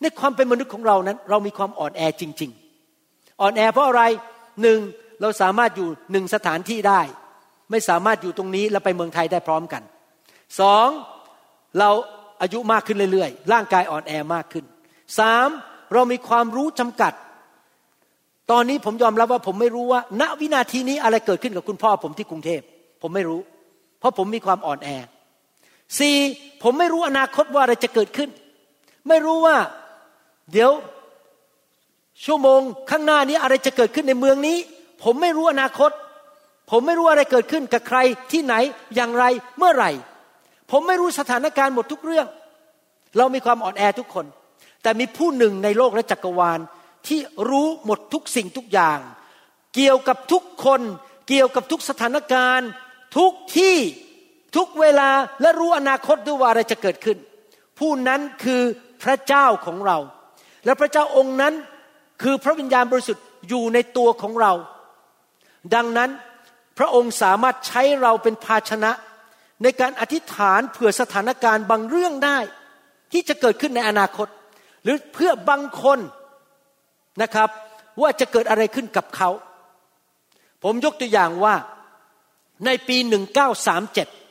[0.00, 2.50] ในความเป็นมนุษย์ของเรานั้น เรามีความอ่อนแอจริง
[2.94, 4.02] ๆ อ่อนแอเพราะอะไร
[4.62, 4.78] หนึ่ง
[5.20, 7.00] เราสามารถอยู่หนึ่งสถานที่ได้
[7.70, 9.82] ไม่สามารถอยู่ตรงนี้แล้วไปเมืองไทยได้พร้อมกัน
[10.60, 10.88] สอง
[11.78, 11.90] เรา
[12.42, 14.64] อายุมากขึ้นเรื่อยๆ ร่างกายอ่อนแอมากขึ้น
[15.18, 15.48] สาม
[15.92, 17.12] เรามีความรู้จำกัด
[18.50, 22.60] ตอนนี้ผมยอมรับว่าผมไม่รู้ว่า ณวินาทีนี้อะไรเกิดขึ้นกับคุณพ่อผมที่กรุงเทพ
[23.02, 23.40] ผมไม่รู้
[23.98, 24.88] เพราะผมมีความอ่อนแอ
[25.98, 26.16] สี่
[26.62, 28.30] ผมไม่รู้อนาคตว่าอะไรจะเกิดขึ้น
[29.08, 29.56] ไม่รู้ว่า
[30.52, 30.70] เดี๋ยว
[32.24, 32.60] ชั่วโมง
[32.90, 34.58] ข้างหน้านี้อะไรจะเกิดขึ้นในเมืองนี้
[35.02, 35.90] ผมไม่รู้อนาคต
[36.70, 37.98] ผมไม่รู้อะไรเกิดขึ้นกับใคร
[38.32, 38.54] ที่ไหน
[38.94, 39.24] อย่างไร
[39.58, 39.90] เมื่อไหร่
[40.70, 42.26] ผมไม่รู้สถานการณ์หมดทุกเรื่อง
[43.16, 44.26] เรามีความอ่อนแอทุกคน
[44.82, 46.60] แต่มีผู้หนึ่งในโลกและจักรวาล
[47.06, 47.20] ที่
[47.50, 48.98] รู้หมดทุกสิ่งทุกอย่าง
[49.74, 50.80] เกี่ยวกับทุกคน
[51.28, 52.68] เกี่ยวกับทุกสถานการณ์
[53.16, 53.76] ทุกที่
[54.56, 57.18] ทุกเวลาและรู้อนาคตด้วยว่าอะไรจะเกิดขึ้น
[57.78, 58.62] ผู้นั้นคือ
[59.02, 59.98] พระเจ้าของเรา
[60.64, 61.54] และพระเจ้าองค์นั้น
[62.22, 64.52] คือพระวิญญาณบริสุทธิ์อยู่ในตัวของเรา
[65.74, 66.10] ดังนั้น
[66.78, 68.92] พระองค์สามารถใช้เราเป็นภาชนะ
[69.62, 72.38] ในการอธิษฐานเผื่อสถานการณ์บางเรื่องได้
[73.12, 74.28] ที่จะเกิดขึ้นในอนาคต
[74.84, 75.98] หรือเพื่อบางคน
[77.22, 77.48] นะครับ
[78.00, 79.30] ว่าจะเกิดอะไรขึ้นกับเขา
[80.62, 81.54] ผมยกตัวอย่างว่า
[82.64, 82.96] ในปี
[83.82, 84.27] 1937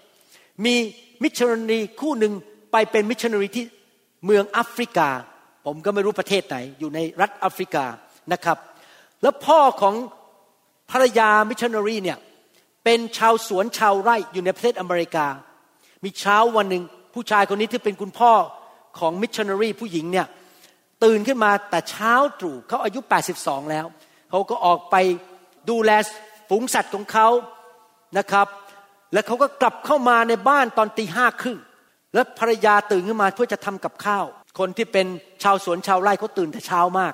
[0.66, 0.76] มี
[1.24, 2.34] มิชชันนารีคู่หนึ่ง
[2.72, 3.66] ไปเป็นมิชชันนารีที่
[4.26, 5.10] เมืองแอฟริกา
[5.66, 7.86] ผมก็ไม่รู้ประเทศไหน อยู่ในรัฐแอฟริกา
[8.34, 8.58] นะครับ
[9.22, 9.96] แล้วพ่อของ
[10.92, 12.18] ภรรยามิชชันนารีเนี่ย
[12.84, 15.28] เป็นชาวสวนชาวไร่อยู่ในประเทศอเมริกา
[16.04, 16.84] มีเช้าวันหนึ่ง
[17.14, 18.34] ผู้ชายคนนี้ที่เป็นคุณพ่อ
[19.00, 20.28] ของมิชชันนารีผู้หญิงเนี่ย
[21.04, 23.00] ตื่นขึ้นมาแต่เช้าตรู่เขาอายุ
[23.36, 23.86] 82 แล้ว
[24.30, 24.96] เขาก็ออกไป
[25.70, 25.92] ดูแล
[26.50, 27.28] ฝูงสัตว์ของเขา
[28.18, 28.48] นะครับ
[29.14, 31.60] แล้วเขาก็กลับเข้ามาในบ้านตอนตีห้าครึ่ง
[32.14, 34.26] แล้วภรรยาตื่นขึ้นมาเพื่อจะทำกับข้าว
[34.60, 35.06] คนที่เป็น
[35.44, 37.14] ชาวสวนชาวไร่เขาตื่นแต่เช้ามาก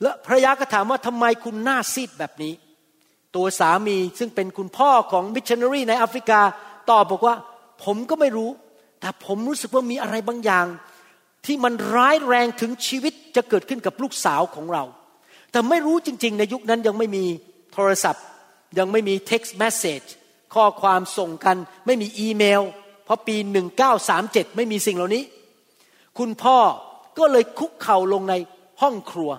[0.00, 2.54] แล้วภรรยาก็ถามว่าทำไมคุณหน้าซีดแบบนี้
[3.36, 6.40] ตัวสามีซึ่งเป็นคุณพ่อของมิชชันนารีในแอฟริกา
[6.90, 7.36] ตอบบอกว่า
[7.84, 8.50] ผมก็ไม่รู้
[9.00, 10.66] แต่ผมรู้สึกว่ามีอะไรบางอย่าง
[11.46, 14.84] ที่มันร้ายแรงถึงชีวิตจะเกิดขึ้นกับลูกสาวของเรา
[15.52, 17.24] แต่ไม่รู้จริง ๆ ในยุคนั้นยังไม่มี
[17.72, 18.24] โทรศัพท์
[18.78, 20.08] ยังไม่มี text message
[20.54, 22.62] ข้อความส่งกัน ไม่มีอีเมล
[23.04, 23.36] เพราะปี
[23.96, 25.24] 1937 ไม่มีสิ่งเหล่านี้
[26.18, 26.58] คุณพ่อ
[27.18, 28.34] ก็เลยคุกเข่าลงใน
[28.80, 29.30] ห้องครัว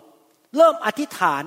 [0.57, 1.43] เริ่มอธิษฐาน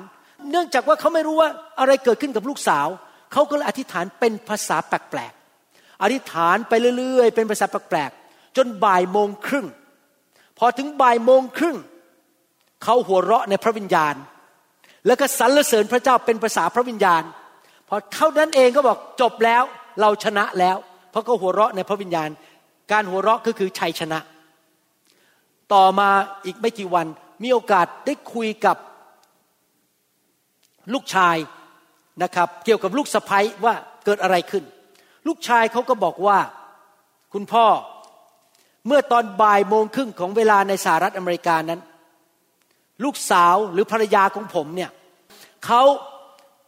[0.50, 1.50] เนื่องจากว่าเขาไม่รู้ว่า
[1.80, 2.86] อะไรเกิดขึ้นกับลูกสาว
[3.32, 9.66] เขาก็เลยอธิษฐานเป็นภาษาแปลกๆ อธิษฐานไปเรื่อยๆ เป็นภาษาแปลกๆ จนบ่ายโมงครึ่ง
[10.58, 11.76] พอถึงบ่ายโมงครึ่ง
[12.84, 14.14] เขาหัวเราะในพระวิญญาณ
[15.06, 17.22] แล้วก็สรรเสริญพระเจ้าเป็นภาษาพระวิญญาณ
[17.88, 19.62] พอเท่านั้นเองก็บอกจบแล้ว
[20.00, 20.76] เราชนะแล้ว
[21.10, 22.28] เพราะเขาหัวเราะในพระวิญญาณ
[22.92, 24.18] การหัวเราะก็คือชัยชนะ
[25.72, 26.08] ต่อมา
[26.44, 27.06] อีกไม่กี่วัน
[27.42, 28.76] มีโอกาสได้คุยกับ
[30.92, 31.36] ลูกชาย
[32.22, 33.74] นะครับเกี่ยวกับลูกสะพ้ยว่า
[34.04, 34.64] เกิดอะไรขึ้น
[35.26, 36.38] ลูกชายเขาก็บอกว่า
[37.32, 37.66] คุณพ่อ
[38.86, 41.80] เมื่อตอนบ่ายโมงครึ่งของเวลาในสหรัฐอเมริกานั้น
[43.04, 44.90] ลูกสาวหรือภรรยาของผมเนี่ย
[45.66, 45.82] เขา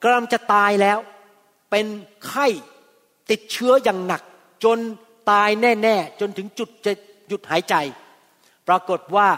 [0.03, 0.99] กำลังจะตายแล้ว
[1.71, 1.87] เป็น
[2.27, 2.47] ไข้
[3.31, 4.23] ติดเชื้ออย่างหนัก
[4.65, 4.79] จน
[5.31, 6.93] ตายแน่ ๆ จนถึงจุดจะ
[7.29, 7.75] หยุดหายใจ
[8.69, 9.29] ปรากฏว่า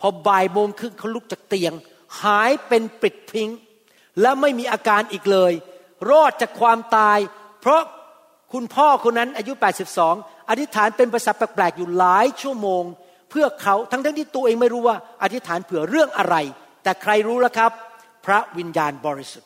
[0.00, 1.72] พอบ่ายโมงครึ่งเขาลุกจากเตียง
[2.22, 3.48] หายเป็นปิดพิง
[4.20, 5.52] และไม่มีอาการอีกเลย
[6.10, 7.18] รอดจากความตาย
[7.60, 7.82] เพราะ
[8.52, 9.52] คุณพ่อคนนั้นอายุ
[10.02, 12.84] 82 อธิษฐานเป็นภาษาแปลกๆอยู่หลายชั่วโมง
[13.30, 16.36] เพื่อเขาทั้งทั้งที่ตัวเองไม่รู้ว่า อธิษฐานเผื่อเรื่องอะไร
[16.82, 17.70] แต่ใครรู้แล้วครับ
[18.26, 19.45] พระวิญญาณบริสุทธิ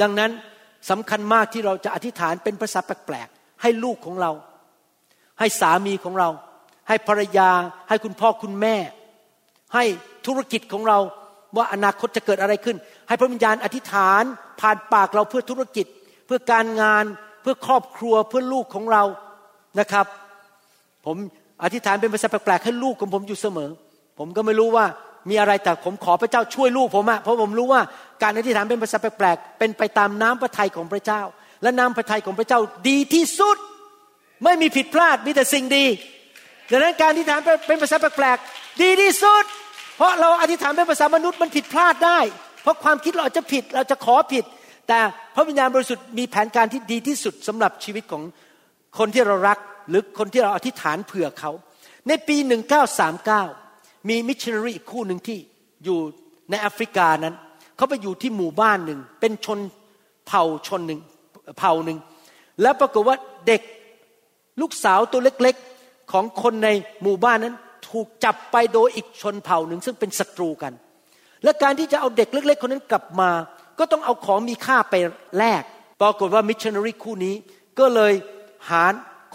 [0.00, 0.30] ดังนั้น
[0.90, 4.30] สำคัญมากที่เราจะอธิษฐานเป็นภาษาแปลกๆให้ลูกของเรา
[5.38, 6.28] ให้สามีของเรา
[6.88, 7.50] ให้ภรรยา
[7.88, 8.76] ให้คุณพ่อคุณแม่
[9.74, 9.84] ให้
[10.26, 10.98] ธุรกิจของเรา
[11.56, 12.76] ว่าอนาคตจะเกิดอะไรขึ้น
[13.08, 14.22] ให้พระวิญญาณอธิษฐาน
[14.60, 15.86] ผ่านปากเราเพื่อธุรกิจ
[16.26, 17.04] เพื่อการงาน
[17.42, 19.02] เพื่อครอบครัวเพื่อลูกของเรา
[19.80, 20.06] นะครับ
[21.06, 21.16] ผม
[21.64, 23.70] อธิษฐานเป็นภาษาแปลกๆให้ลูกของผมอยู่เสมอ
[24.18, 24.86] ผมก็ไม่รู้ว่า
[25.28, 27.80] มีอะไรแต่ผมขอพระเจ้าช่วยลูกผมอะเพราะผมรู้ว่า
[28.22, 31.22] การอธิษฐานเป็นภาษาแปลกๆเป็นไปตามน้ำพระทัยของพระเจ้า
[31.62, 33.56] และน้ำพระทัยของพระเจ้าดีที่สุด
[34.44, 35.86] ไม่มีผิดพลาดมีแต่สิ่งดี
[36.70, 39.44] ดังนั้นการอธิษฐานเป็นภาษาแปลกๆดีที่สุด
[39.96, 42.18] เพราะเราอธิษฐานเป็นภาษามนุษย์มันผิดพลาดได้
[42.62, 44.44] เพราะความคิดเราอาจจะผิดเราจะขอผิด
[44.88, 44.98] แต่
[45.34, 48.22] พระวิญญาณบริสุทธิ์มีแผนการที่ดีที่สุดสำหรับชีวิตของ
[48.98, 49.58] คนที่เรารัก
[49.88, 51.50] หรือคนที่เราอธิษฐานเผื่อเขา
[52.08, 52.36] ในปี
[53.22, 55.38] 1939 มีมิชชันนารีอีกคู่หนึ่งที่
[55.84, 55.98] อยู่
[56.50, 57.34] ในแอฟริกานั้น
[57.78, 59.58] เขาไปอยู่ที่หมู่บ้านหนึ่ง เป็นชน
[60.26, 61.00] เผ่าชนหนึ่ง
[61.58, 61.98] เผ่าหนึ่ง
[62.62, 63.16] แล้วปรากฏว่า
[63.46, 63.62] เด็ก
[64.60, 66.68] ลูกสาวตัวเล็กๆของคนใน
[67.02, 67.54] หมู่บ้านนั้น
[67.90, 70.72] ถูกจับไปโดยอีกชนเผ่าหนึ่ง ซึ่งเป็นศัตรูกัน
[71.44, 73.30] และการที่จะเอาเด็กเล็ก ๆ คนนั้นกลับมา
[73.78, 74.94] ก็ต้องเอาของมีค่าไป
[75.38, 75.62] แลก
[76.00, 77.34] ปรากฏว่ามิชชันนารีคู่นี้
[77.78, 78.12] ก็เลย
[78.70, 78.84] หา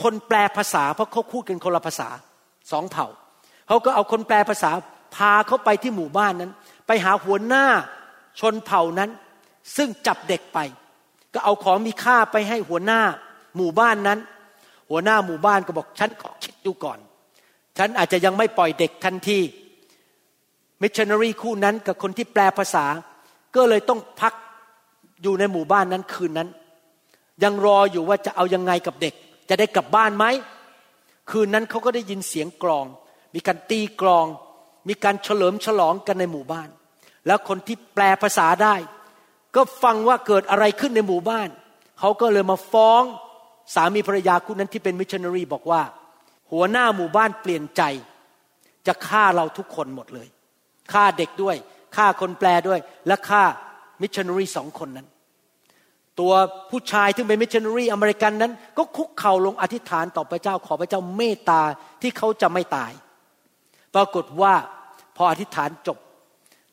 [0.04, 2.10] คนแปลภาษา เพราะเขาพูดกันคนละภาษา
[2.72, 3.08] สองเผ่า
[3.68, 4.72] เขาก็เอาคนแปลภาษา
[5.16, 6.52] พาเขาไปที่หมู่บ้านนั้น
[6.88, 7.66] ไปหาหัวหน้า
[8.40, 9.10] ชนเผ่านั้น
[9.76, 10.60] ซึ่งจับเด็กไป
[11.34, 13.02] ก็เอาของมีค่าไปให้หัวหน้า
[13.56, 14.20] หมู่บ้านนั้น
[14.90, 17.00] หัวหน้าหมู่บ้านก็บอกฉันขอคิดดูก่อน
[17.78, 19.40] ฉันอาจจะยังไม่ปล่อยเด็กทันที
[20.82, 22.86] มิชชันนารีคู่นั้นกับคนที่แปลภาษา
[23.56, 24.34] ก็เลยต้องพัก
[25.22, 26.50] อยู่ในหมู่บ้านนั้นคืนนั้น
[27.44, 29.14] ยังรออยู่ว่าจะเอายังไงกับเด็ก
[29.50, 30.26] จะได้กลับบ้านไหม
[31.32, 32.86] คืนนั้นเขาก็ได้ยินเสียงกลอง
[33.36, 34.26] มีการตีกลอง
[34.88, 36.70] มีการเฉลิมฉลองกันในหมู่บ้าน
[37.28, 38.76] แล้วคนที่แปลภาษาได้
[39.56, 41.50] ก็ฟังว่าเกิดอะไรขึ้นในหมู่บ้าน
[42.00, 43.04] เขาก็เลยมาฟ้อง
[43.76, 45.82] สามีภรรยาคู่นั้นที่เป็นมิชชันนารีบอกว่า
[46.52, 47.82] หัวหน้าหมู่บ้านเปลี่ยนใจ
[48.88, 50.28] จะฆ่าเราทุกคนหมดเลย
[50.94, 51.56] ฆ่าเด็กด้วย
[51.96, 53.44] ฆ่าคนแปลด้วย และฆ่า
[54.02, 55.08] มิชชันนารีสองคนนั้น
[56.20, 56.34] ตัว
[56.70, 61.62] ผู้ชายที่เป็นมิชชันนารีอเมริกันนั้น ก็คุกเข่าลงอธิษฐานต่อพระเจ้าขอพระเจ้าเมตตา
[62.02, 62.92] ที่เขาจะไม่ตาย
[63.96, 64.54] ปรากฏว่า
[65.16, 65.98] พออธิษฐานจบ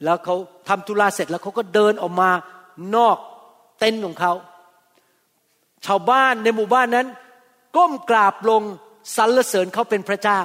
[0.04, 0.36] แล้วเขา
[0.68, 2.30] ทำธุระเสร็จแล้วเขาก็เดินออกมา
[2.96, 3.16] นอก
[3.78, 4.32] เต็นท์ของเขา
[5.86, 7.06] ชาวบ้านในหมู่บ้านนั้น
[7.76, 8.62] ก้มกราบลง
[9.16, 10.40] สรรเสริญเขาเป็นพระเจ้า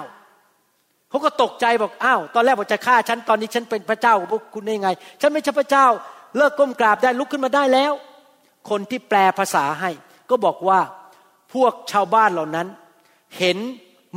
[1.10, 4.90] เขาก็ตกใจบอกอ้าวตอนแรกบอกจะฆ่าฉันตอนนี้ฉันเป็นพระเจ้าของพวกคุณได้ไง
[5.22, 5.86] ฉันไม่ใช่พระเจ้า
[6.38, 7.94] เลิกก้มกราบได้ลุกขึ้นมาได้แล้ว
[8.70, 9.92] คนที่แปลภาษาให้
[10.30, 10.80] ก็บอกว่า
[11.54, 12.68] พวกชาวบ้านเหล่านั้น
[13.38, 13.58] เห็น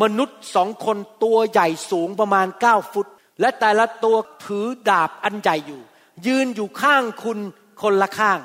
[0.02, 3.06] มนุษย์สองคนตัวใหญ่สูงประมาณเก้าฟุต
[3.40, 5.80] และแต่ละตัวถือดาบอันใหญ่อยู่
[6.26, 7.38] ยืนอยู่ข้างคุณ
[7.82, 8.38] คนละข้าง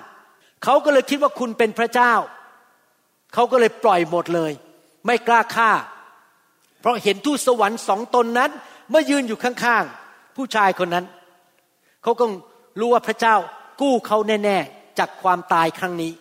[0.64, 2.14] เขาก็เลยคิดว่าคุณเป็นพระเจ้า
[3.34, 4.52] เขาก็เลยปล่อยหมดเลย
[5.06, 5.72] ไม่กล้าฆ่า
[6.80, 8.52] เพราะเห็นทูตสวรรค์สองตนนั้น
[8.90, 11.06] เมื่อยืนอยู่ข้างๆ ผู้ชายคนนั้น
[12.04, 12.26] เขาก็
[12.80, 13.36] รู้ว่าพระเจ้า
[13.82, 16.12] กู้เขาแน่ๆ จากความตายครั้งนี้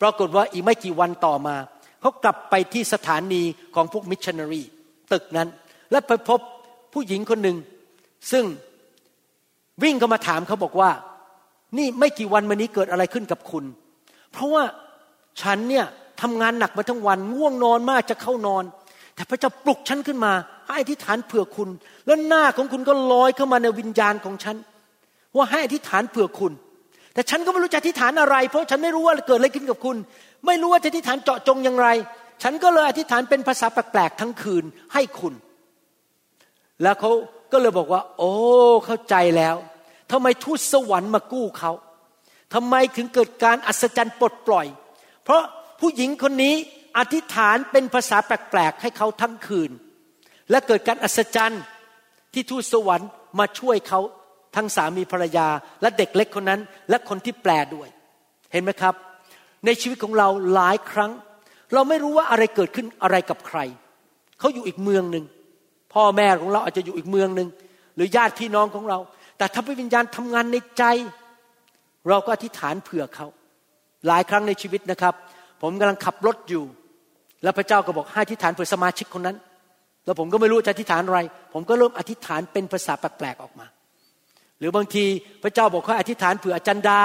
[0.00, 1.56] ปรากฏว่าอีกไม่กี่วันต่อมา
[2.00, 3.42] เขากลับไปที่สถานี
[3.74, 4.62] ของพวกมิชชันนารี
[5.12, 5.48] ตึกนั้น
[5.90, 6.40] และไปพบ
[6.96, 7.56] ผู้หญิงคนหนึ่ง
[8.32, 8.44] ซึ่ง
[9.82, 10.90] วิ่งเข้ามาถามเขาบอกว่า
[11.78, 13.64] นี่ไม่กี่วันมานี้เกิดอะไรขึ้นกับคุณ
[14.32, 14.64] เพราะว่า
[15.42, 15.86] ฉันเนี่ย
[16.22, 18.64] ทำงานหนักมาทั้งวันง่วงนอนมากจะเข้านอน
[19.14, 20.32] แต่พระเจ้าปลุกฉันขึ้นมา
[20.66, 21.68] ให้อธิษฐานเผื่อคุณ
[22.06, 24.56] แล้วหน้าของคุณก็ลอยเข้ามาในวิญญาณของฉัน
[25.36, 26.52] ว่าให้อธิษฐานเผื่อคุณ
[27.14, 29.96] แต่ฉันก็ไม่รู้จะอธิษฐานอะไร เพราะฉันไม่รู้ว่าเกิดอะไรขึ้นกับคุณ
[30.46, 31.88] ไม่รู้ว่าจะอธิษฐานเจาะจงอย่างไร
[32.42, 35.34] ฉันก็เลยอธิษฐานเป็นภาษาแปลกๆทั้งคืนให้คุณ
[36.82, 37.10] แล้วเขา
[37.52, 38.32] ก็เลยบอกว่า โอ้
[38.86, 39.56] เข้าใจแล้ว
[40.12, 41.72] ทำไมทูตสวรรค์มากู้เขา
[42.54, 44.66] ทำไมถึงเกิดการอัศจรรย์ปลดปล่อย
[45.24, 45.42] เพราะ
[45.80, 46.54] ผู้หญิงคนนี้
[46.98, 49.70] อธิษฐานเป็นภาษาแปลกๆให้เขาทั้งคืน
[50.50, 51.62] และเกิดการอัศจรรย์
[52.32, 53.08] ที่ทูตสวรรค์
[53.38, 54.00] มาช่วยเขา
[54.56, 55.48] ทั้งสามีภรรยา
[55.82, 56.60] และเด็กเล็กคนนั้น
[56.90, 57.88] และคนที่แปลด้วย
[58.52, 58.94] เห็นไหมครับ
[59.66, 61.12] ในชีวิตของเราหลายครั้ง
[61.72, 63.58] เราไม่รู้ว่าอะไรเกิดขึ้นอะไรกับใคร
[64.38, 65.24] เขาอยู่อีกเมืองหนึ่ง
[65.94, 67.48] พ่อแม่ของเราอาจจะอยู่อีกเมืองหนึ่ง
[67.96, 68.98] หรือญาติพี่น้องของเรา
[69.38, 70.84] แต่ถ้าพระวิญญาณทำงานในใจ
[72.08, 73.26] เราก็อธิษฐานเผื่อเขา
[74.06, 75.14] หลายครั้งในชีวิตนะครับ
[75.62, 76.64] ผมกำลังขับรถอยู่
[77.42, 79.36] แล้วพระเจ้าก็บอกให้อธิษฐานเผื่อสมาชิกคนนั้น
[80.04, 81.20] แล้วผมก็ไม่รู้จะอธิษฐานอะไร
[81.54, 83.66] ผมก็เริ่มอธิษฐานเป็นภาษาแปลกๆออกมา
[84.58, 85.04] หรือบางที
[85.42, 86.98] พระเจ้าบอกให้อธิษฐานเผื่ออาจารย์ดา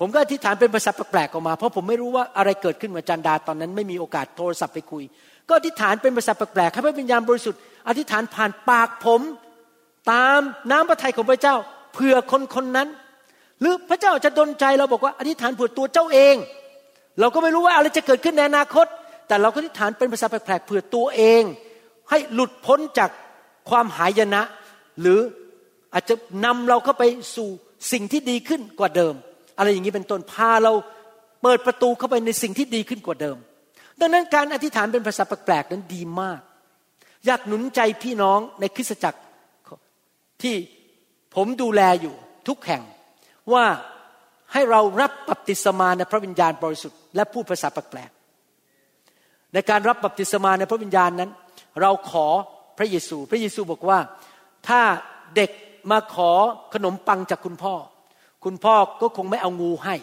[0.00, 5.02] ผมก็อธิษฐานเป็นภาษาแปลกๆออกมา เพราะผมไม่รู้ว่าอะไรเกิดขึ้นกับอาจารย์ดาตอนนั้น ไม่มีโอกาสโทรศัพท์ไปคุย
[5.48, 9.20] ก็อธิษฐานเป็นภาษาแปลกๆให้พระวิญญาณบริสุทธิ์ อธิษฐานผ่านปากผม
[10.12, 11.56] ตามน้ำพระทัยของพระเจ้า
[11.92, 12.88] เผื่อคนคนนั้น
[13.60, 16.34] หรือพระเจ้าจะดลใจเราบอกว่าอธิษฐานเผื่อตัวเจ้าเอง
[17.20, 18.86] เราก็ไม่รู้ว่าอะไรจะเกิดขึ้นในอนาคต
[19.28, 21.42] แต่เราก็อธิษฐานเป็นภาษาแปลกๆเผื่อตัวเอง
[22.10, 23.10] ให้หลุดพ้นจาก
[23.70, 24.42] ความหายนะ
[25.00, 25.18] หรือ
[25.94, 26.14] อาจจะ
[26.44, 27.04] นำเราเข้าไป
[27.36, 27.48] สู่
[27.92, 29.14] สิ่งที่ดีขึ้นกว่าเดิม
[29.58, 30.72] อะไรอย่างนี้เป็นต้นพาเรา
[31.42, 33.36] เปิดประตูเข้าไปในสิ่งที่ดีขึ้นกว่าเดิม
[34.00, 36.40] ดังนั้นการอธิษฐานเป็นภาษาแปลกๆนั้นดีมาก
[37.26, 39.20] อยากหนุนใจพี่น้องในคริสตจักร
[40.42, 40.54] ที่
[41.34, 42.14] ผมดูแลอยู่
[42.48, 42.82] ทุกแห่ง
[43.52, 43.64] ว่า
[44.52, 51.30] ให้เรารับบัพติศมาในพระวิญญาณบริสุทธิ์และพูดภาษาแปลกๆในการรับบัพติศมาในพระวิญญาณนั้น
[51.80, 52.26] เราขอ
[52.78, 53.98] พระเยซู พระเยซูบอกว่า
[54.68, 54.80] ถ้า
[55.36, 55.50] เด็ก
[55.90, 56.30] มาขอ
[56.74, 57.74] ขนมปังจากคุณพ่อ
[58.44, 59.96] คุณพ่อก็คงไม่เอางูให้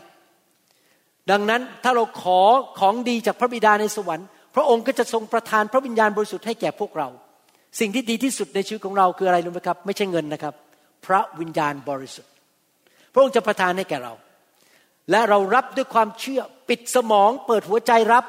[1.31, 2.39] ดังนั้นถ้าเราขอ
[2.79, 7.07] ของดีจากพระบิดาในสวรรค์ พระองค์ก็จะทรงประทานพระวิญญาณบริสุทธิ์ให้แก่พวกเรา
[7.79, 10.53] สิ่งที่ดีที่สุดในชีวิตของเราคืออะไรรู้ไหมครับ ไม่ใช่เงินนะครับ
[11.05, 12.31] พระวิญญาณบริสุทธิ์
[13.13, 14.13] พระองค์จะประทานให้แก่เรา
[15.11, 18.25] และเรารับด้วยความเชื่อปิดสมองเปิดหัวใจรับ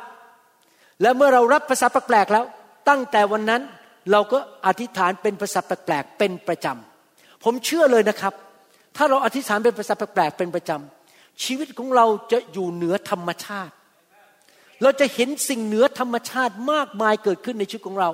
[1.03, 2.45] และเมื่อเรารับภาษาแปลกๆแล้ว
[2.89, 3.63] ตั้งแต่วันนั้น
[4.11, 8.35] เราก็อธิษฐานเป็นภาษาแปลกๆเป็นประจำผมเชื่อเลยนะครับ
[8.97, 13.75] ถ้าเราอธิษฐานเป็นภาษาแปลกๆเป็นประจำชีวิตของเราจะอยู่เหนือธรรมชาติ
[14.83, 18.11] เราจะเห็นสิ่งเหนือธรรมชาติมากมายเกิดขึ้นในชีวิตของเรา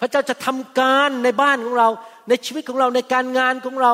[0.00, 1.88] พระเจ้าจะทำการในบ้านของเรา
[2.28, 3.92] ในชีวิตของเราในการงานของเรา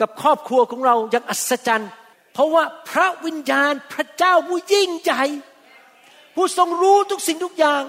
[0.00, 1.90] กับครอบครัวของเราอย่างอัศจรรย์
[2.32, 5.22] เพราะว่าพระวิญญาณพระเจ้าผู้ยิ่งใหญ่
[6.36, 7.82] ผู้ทรงรู้ทุกสิ่งทุกอย่าง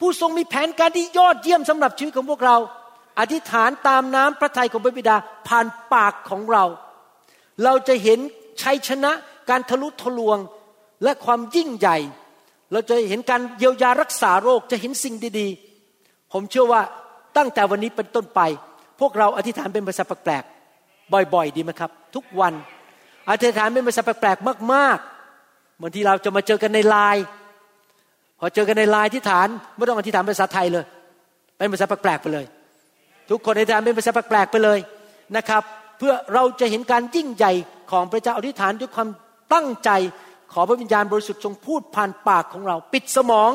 [0.00, 2.56] ผู้ทรงมีแผนการที่ยอดเยี่ยมสำหรับชีวิตของพวกเรา
[3.18, 5.16] อธิษฐานตามน้ำพระทัยของพระบิดา
[5.48, 6.64] ผ่านปากของเรา
[7.64, 8.18] เราจะเห็น
[8.62, 9.12] ชัยชนะ
[9.50, 10.38] การทะลุทะลวง
[11.04, 11.96] และความยิ่งใหญ่
[12.72, 16.82] เราจะเห็นการเยียวยารักษาโรคจะเห็นสิ่งดีๆ ผมเชื่อว่า
[17.36, 18.40] ตั้งแต่วันนี้เป็นต้นไป
[19.00, 22.54] พวกเราอธิษฐานเป็นภาษาแปลกๆบ่อย ๆ ดีไหมครับ ทุกวัน
[23.30, 27.24] อธิษฐานเป็นภาษาแปลกๆมากๆบางทีเราจะมาเจอกันในไลน์
[28.40, 30.84] พอเจอกันในไลน์ที่ฐานไม่ต้องอธิษฐานภาษาไทยเลย
[31.56, 32.46] เป็นภาษาแปลกๆไปเลย
[33.30, 34.78] ทุกคนอธิษฐานเป็นภาษาแปลกๆไปเลย
[35.36, 35.62] นะครับ
[35.98, 37.52] เพื่อเราจะเห็นการยิ่งใหญ่
[37.90, 39.08] ของพระเจ้าอธิษฐานด้วยความ
[39.54, 39.90] ตั้งใจ
[40.52, 43.50] ขอพระวิญญาณบริสุทธิ์ทรงพูดผ่านปากของเรา ปิดสมอง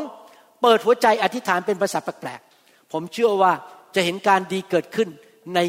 [0.62, 3.54] เปิดหัวใจอธิษฐานเป็นภาษาแปลกๆผมเชื่อว่า
[3.96, 5.10] จะเห็นการดีเกิดขึ้น
[5.56, 5.60] ใน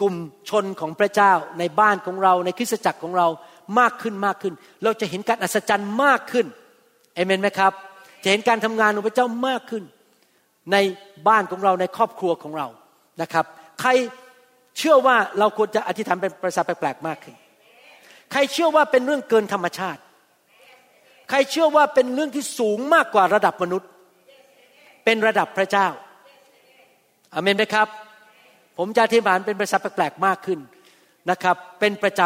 [0.00, 0.14] กลุ่ม
[0.48, 3.28] ชนของพระเจ้า ในบ้านของเราในคริสตจักรของเรา
[3.78, 4.54] มากขึ้นมากขึ้น
[4.84, 6.46] เราจะเห็นการอัศจรรย์มากขึ้น
[7.14, 7.72] เอเมนไหมครับ
[8.22, 9.84] จะเห็นการทำงานของพระเจ้ามากขึ้น
[10.72, 10.76] ใน
[11.28, 12.66] บ้านของเราในครอบครัวของเรา
[13.22, 13.44] นะครับ
[13.80, 13.90] ใคร
[14.78, 17.34] เชื่อว่าเราควรจะอธิษฐานเป็นภาษาแปลกๆมากขึ้น
[18.32, 20.00] ใครเชื่อว่าเป็นเรื่องเกินธรรมชาติ
[21.34, 23.88] ใครเชื่อว่าเป็นเรื่องที่สูงมากกว่าระดับมนุษย์
[25.04, 25.86] เป็นระดับพระเจ้า
[27.34, 27.88] อเมนไหมครับ
[28.78, 30.58] ผมจะอธิษฐานเป็นภาษาแปลกๆมากขึ้น
[31.30, 32.20] นะครับ เป็นประจ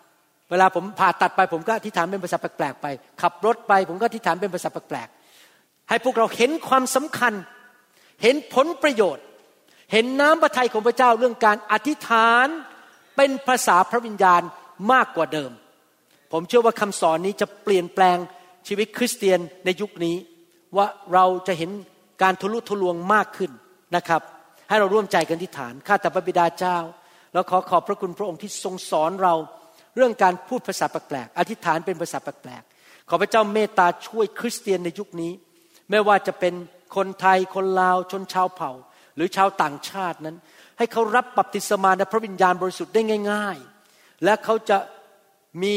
[0.00, 2.86] ำเวลาผมผ่าตัดไป ผมก็อธิษฐานเป็นภาษาแปลกๆไป
[3.22, 7.32] ขับรถไปผมก็อธิษฐานเป็นภาษาแปลกๆให้พวกเราเห็นความสำคัญ
[8.22, 9.24] เห็นผลประโยชน์
[9.92, 12.46] เห็นน้ำพระทัยของพระเจ้าเรื่องการอธิษฐาน
[13.16, 14.42] เป็นภาษาพระวิญญาณ
[14.92, 15.50] มากกว่าเดิม
[16.32, 18.18] ผมเชื่อว่าคำสอนนี้จะเปลี่ยนแปลง
[18.68, 20.16] ชีวิตคริสเตียนในยุคนี้
[20.76, 21.70] ว่าเราจะเห็น
[22.22, 23.50] การทะลุทะลวงมากขึ้น
[23.96, 24.22] นะครับ
[24.68, 26.78] ให้เราร่วมใจกันที่ฐานข้าแต่พระบิดาเจ้า
[27.32, 29.34] แล้วขอขอบพระคุณพระองค์ที่ทรงสอนเรา
[29.96, 35.32] เรื่องการพูดภาษาแปลกๆอธิษฐานเป็นภาษาแปลกๆขอพระเจ้าเมตตาช่วยคริสเตียนในยุคนี้
[35.90, 36.54] ไม่ว่าจะเป็น
[36.96, 38.70] คนไทยคนลาวชนชาวเผ่า
[39.16, 40.36] หรือชาวต่างชาตินั้น
[40.78, 43.02] ให้เขารับบัพติศมาในพระวิญญาณบริสุทธิ์ได้
[43.32, 43.58] ง่าย
[43.90, 44.78] ๆ และเขาจะ
[45.62, 45.74] มี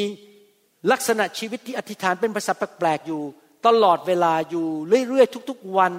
[0.92, 3.22] ลักษณะชีวิตที่อธิษฐานเป็นภาษาแปลกๆอยู่
[3.68, 4.68] ตลอดเวลาอยู่
[5.08, 5.94] เรื่อยๆทุกๆวัน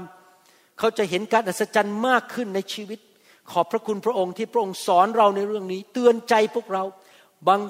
[0.79, 2.99] เขาจะเห็นการอัศจรรย์มากขึ้นในชีวิต
[3.51, 6.85] ขอบพระคุณพระองค์ที่พระองค์สอนเราในเรื่องนี้ เตือนใจพวกเรา
[7.49, 7.61] บาง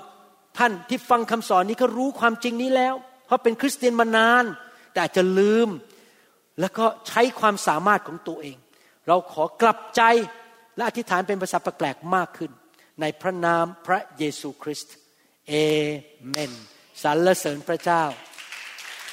[0.58, 2.94] ท่านที่ฟังคำสอนนี้ก็รู้ความจริงนี้แล้ว
[3.26, 4.44] เพราะเป็นคริสเตียนมานาน
[4.94, 5.68] แต่จจะลืม
[6.60, 8.56] แล้วก็ใช้ความสามารถของตัวเอง
[9.08, 10.02] เราขอกลับใจ
[10.76, 12.50] และอธิษฐานเป็นภาษาแปลกๆมากขึ้น
[13.00, 14.94] ในพระนามพระเยซูคริสต์
[15.48, 15.54] เอ
[16.28, 16.52] เมน
[17.02, 18.02] สรรเสริญพระเจ้า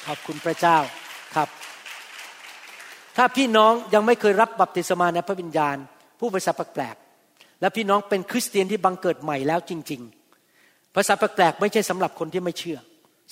[0.06, 0.78] ขอบคุณพระเจ้า
[1.34, 1.48] ครับ
[3.16, 5.76] ถ้าพี่น้องยังไม่เคยรับบัพติศมาในพระวิญญาณ
[6.20, 10.00] ผู้ภาษาแปลกๆและพี่น้องเป็นคริสเตียนที่บังเกิดใหม่แล้วจริง
[10.48, 12.78] ๆ ภาษาแปลกๆไม่ใช่สำหรับคนที่ไม่เชื่อ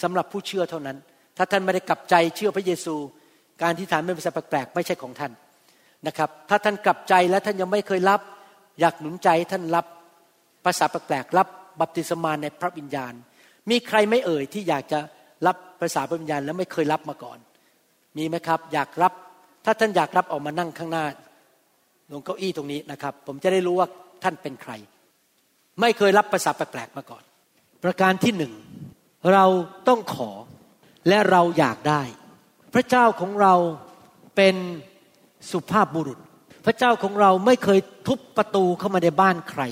[0.02, 0.96] สำหรับผู้เชื่อเท่านั้น
[1.36, 2.94] ถ้าท่านไม่ได้กลับใจเชื่อพระเยซู
[3.62, 5.32] การที่ฐานเป็นภาษาแปลกๆไม่ใช่ของท่าน
[6.06, 8.20] นะครับ ถ้าท่านกลับใจและท่านยังไม่เคยรับ
[8.80, 9.86] อยากหนุนใจท่านรับ
[10.64, 11.48] ภาษาแปลกๆรับ
[11.80, 13.14] บัพติศมาในพระวิญญาณ
[13.70, 15.00] มีใครไม่เอ่ยที่อยากจะ
[15.46, 17.38] รับภาษาพระวิญญาณแล้วไม่เคยรับมาก่อน
[18.16, 19.12] มีไหมครับ อยากรับ
[19.64, 21.04] ถ้าท่านอยากรับออกมานั่งข้างหน้า
[22.12, 23.88] ลงเก้าอี้ตรงนี้นะครับ ผมจะได้รู้ว่า
[24.22, 24.72] ท่านเป็นใคร
[25.80, 27.22] ไม่เคยรับภาษาแปลกๆมาก่อน
[27.84, 28.52] ประการที่หนึ่ง
[29.32, 29.44] เรา
[29.88, 30.30] ต้องขอ
[31.08, 32.02] และเราอยากได้
[32.74, 33.54] พระเจ้าของเรา
[34.36, 34.56] เป็น
[35.50, 36.18] สุภาพบุรุษ
[36.64, 39.62] พระเจ้าของเราไม่เคยทุบประตูเข้ามาในบ้านใคร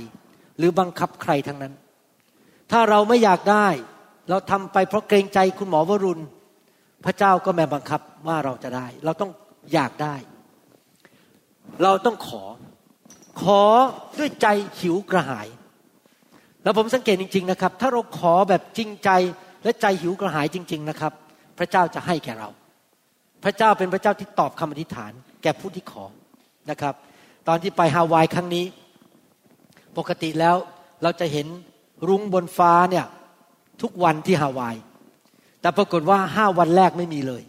[0.58, 1.74] หรือบังคับใครทั้งนั้น
[2.70, 3.68] ถ้าเราไม่อยากได้
[4.30, 6.22] เราทำไปเพราะเกรงใจคุณหมอวรุณ
[7.04, 9.30] พระเจ้าก็ไม่บังคับว่าเราจะได้ เราต้อง
[9.72, 10.14] อยากได้
[11.82, 12.44] เราต้องขอ
[13.42, 13.62] ขอ
[14.18, 14.46] ด้วยใจ
[14.80, 15.48] หิวกระหาย
[16.62, 19.10] แล้วผมสังเกตจริง ๆนะครับ ถ้าเราขอแบบจริงใจ
[19.64, 21.12] และใจหิวกระหายจริง ๆนะครับ
[21.58, 22.48] พระเจ้าจะให้แก่เรา
[23.44, 25.12] พระเจ้าเป็นพระเจ้าที่ตอบคำอธิษฐาน
[25.42, 26.04] แก่ผู้ที่ขอ
[26.70, 26.94] นะครับ
[27.48, 28.64] ตอนที่ไปฮาวายครั้งนี้
[29.98, 30.56] ปกติแล้ว
[31.02, 31.46] เราจะเห็น
[32.08, 33.06] รุ้งบนฟ้าเนี่ย
[33.82, 34.76] ทุกวันที่ฮาวาย
[35.60, 37.42] แต่ปรากฏว่าห้าวันแรกไม่มีเลย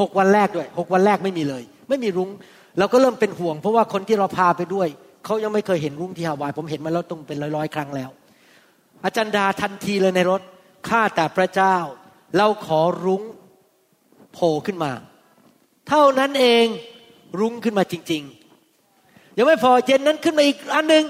[0.00, 2.30] หกวันแรกด้วยหกวันแรกไม่มีเลย ไม่มีรุ้ง
[2.78, 4.88] เราก็เริ่มเป็นห่วง เพราะว่าคนที่เราพาไปด้วย
[5.24, 8.10] เขายังไม่เคยเห็นรุ้งที่ฮาวาย ผมเห็นมาแล้วตรงเป็นร้อยๆครั้งแล้ว
[9.04, 10.40] อาจารย์ดาทันทีเลยในรถ
[10.88, 11.76] ข้าแต่พระเจ้า
[12.36, 13.22] เราขอรุ้ง
[14.32, 14.92] โผล่ขึ้นมา
[15.88, 16.66] เท่านั้นเอง
[17.40, 21.04] รุ้งขึ้นมาจริงๆยังไม่พอเย็นนั้นขึ้นมาอีกอันหนึ่ง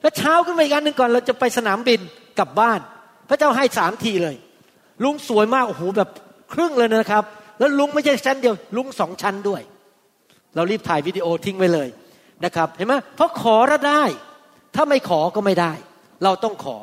[0.00, 2.00] แล้วเช้าขึ้นมาอีกอันหนึ่งก่อนเราจะไปสนามบิน
[2.38, 2.80] กลับบ้าน
[3.28, 4.36] พระเจ้าให้สามทีเลย
[5.04, 6.10] ลุงสวยมากโอ้โหแบบ
[6.52, 7.24] ครึ่งเลยนะครับ
[7.58, 9.62] แล้วลุงไม่ใช่ชั้นเดียว ลุงสองชั้นด้วย
[10.54, 11.88] เรารีบถ่ายวิดีโอทิ้งไว้เลย
[12.44, 14.02] นะครับ เห็นไหมเพราะขอแล้วได้
[14.74, 15.72] ถ้าไม่ขอก็ไม่ได้
[16.24, 16.76] เราต้องขอ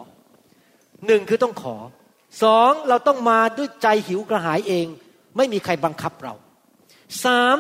[1.08, 1.76] หนึ่งคือต้องขอ
[2.43, 4.88] สองเราต้องมาด้วยใจหิวกระหายเอง
[5.38, 6.34] ไม่มีใครบังคับเรา
[7.26, 7.58] สาม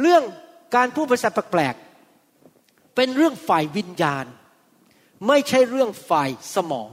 [0.00, 0.22] เรื่อง
[0.76, 4.24] การพูดภาษาแปลกๆเป็นเรื่องฝ่ายวิญญาณ
[5.28, 6.90] ไม่ใช่เรื่องฝ่ายสมอง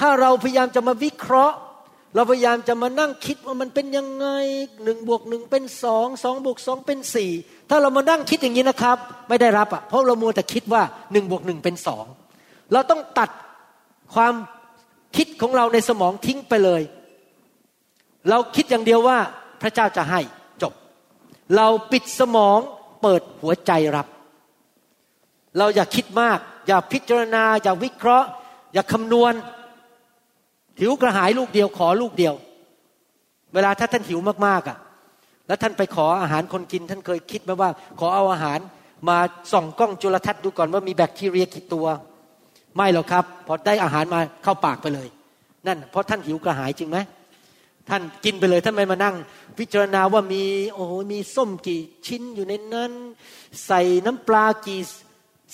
[0.00, 1.56] ถ้าเราพยายามจะมาวิเคราะห์
[2.14, 4.26] เราพยายามจะมานั่งคิดว่ามันเป็นยังไง
[4.84, 7.30] หนึ่งบวกหนึ่งเป็นสองสองบวกสองเป็นสี่
[7.70, 8.98] ถ้าเรามานั่งคิดอย่างนี้นะครับ
[9.28, 12.06] ไม่ได้รับอะเพราะเรามัวแต่คิดว่าหนึ่งบวกหนึ่งเป็นสอง
[12.72, 13.30] เราต้องตัด
[14.14, 14.34] ความ
[15.16, 16.82] คิดของเราในสมองทิ้งไปเลย
[18.30, 19.18] เราคิดอย่างเดียวว่า
[19.62, 20.20] พระเจ้าจะให้
[20.62, 20.72] จบ
[21.56, 22.58] เราปิดสมอง
[23.02, 24.06] เปิดหัวใจรับ
[25.58, 28.28] เราอย่าคิดมาก อย่าพิจารณา อย่าวิเคราะห์
[28.72, 29.32] อย่าคำนวณ
[30.80, 32.34] หิวกระหายลูกเดียวขอลูกเดียว
[33.54, 34.78] เวลาถ้าท่านหิวมากๆอะ
[35.46, 38.58] แล้วท่านไปขออาหารคนกิน ท่านเคยคิดไหมว่า ขอเอาอาหาร
[39.08, 39.18] มา
[39.52, 41.86] ส่องกล้องจุลทรรศน์ดูก่อนว่ามีแบคทีเรียกี่ตัว
[42.76, 45.08] ไม่หรอกครับ พอได้อาหารมาเข้าปากไปเลย
[45.66, 46.98] นั่น เพราะท่านหิวกระหายจริงไหม
[47.88, 49.16] ท่านกินไปเลยท่านไม่มานั่ง
[49.58, 50.44] พิจารณาว่ามี
[50.74, 52.92] โอ้โหมีส้มกี่ชิ้นอยู่ในนั้น
[53.66, 54.80] ใส่น้ำปลากี่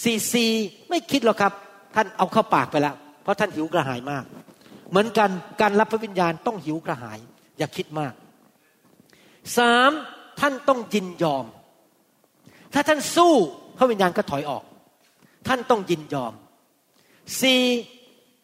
[0.03, 0.47] ซีซี
[0.91, 1.53] ไม่คิดหรอกครับ
[1.95, 4.25] ท่านเอาเข้าปากไปแล้ว เพราะท่านหิวกระหายมาก
[4.91, 5.31] เหมือนกัน
[5.61, 7.19] การรับพระวิญญาณต้องหิวกระหาย
[7.59, 8.13] อย่าคิดมาก
[9.59, 9.91] สาม
[10.41, 11.45] ท่านต้องยินยอม
[12.75, 13.35] ถ้าท่านสู้
[13.79, 14.65] พระวิญญาณก็ถอยออก
[15.49, 16.33] ท่านต้องยินยอม
[17.41, 17.63] สี่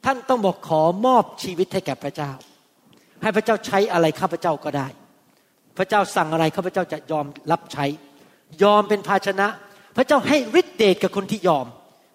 [0.04, 2.32] ท่านต้องบอกขอมอบชีวิตให้แก่พระเจ้า
[3.22, 4.88] ให้พระเจ้าใช้อะไรข้าพเจ้าก็ได้
[5.78, 7.86] พระเจ้าสั่งอะไรข้าพเจ้าจะยอมรับใช้
[8.62, 9.48] ยอมเป็นภาชนะ
[9.98, 11.66] พระเจ้าให้ฤทธิเดชกับคนที่ยอม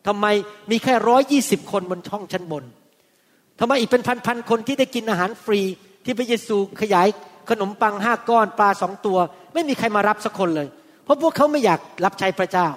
[0.07, 0.25] ทำไม
[0.71, 2.63] มีแค่ร้อยยี่สิบคนบนช่องชั้นบน
[3.59, 5.61] ทำไมอีกเป็นพันๆคนที่ได้กินอาหารฟรี
[6.05, 7.07] ที่พระเยซูขยาย
[7.49, 9.17] ขนมปังห้าก้อนปลาสองตัว
[9.53, 10.67] ไม่มีใครมารับสักคนเลย
[11.03, 12.67] เพราะพวกเขาไม่อยากรับใช้พระเจ้า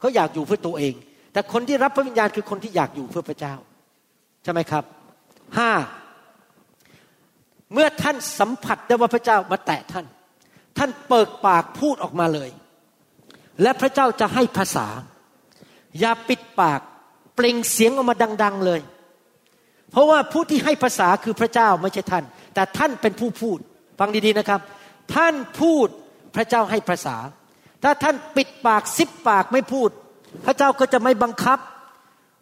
[0.00, 0.94] เขาอยากอยู่เพื่อตัวเอง
[1.32, 3.54] แต่คนที่รับพระวิญญาณคือคนที่อยากอยู่เพื่อพระเจ้า
[4.44, 4.84] ใช่ไหมครับ
[5.58, 5.70] ห้า
[7.72, 10.06] เมื่อท่านสัมผัสได้ว่าพระเจ้ามาแตะท่าน
[10.78, 12.50] ท่านเปิดปากพูดออกมาเลย
[13.62, 14.86] และพระเจ้าจะให้ภาษา
[16.00, 16.80] อย่าปิดปาก
[17.34, 18.80] เปล่งเสียงออกมาดัง ๆเลย
[19.90, 23.58] เพราะว่าผู้ที่ให้ภาษาคือพระเจ้าไม่ใช่ท่าน แต่ท่านเป็นผู้พูด
[23.98, 24.60] ฟังดีๆนะครับ
[25.14, 25.86] ท่านพูด
[26.36, 27.16] พระเจ้าให้ภาษา
[27.82, 29.90] ถ้าท่านปิดปากซิบปากไม่พูด
[30.46, 31.58] พระเจ้าก็จะไม่บังคับ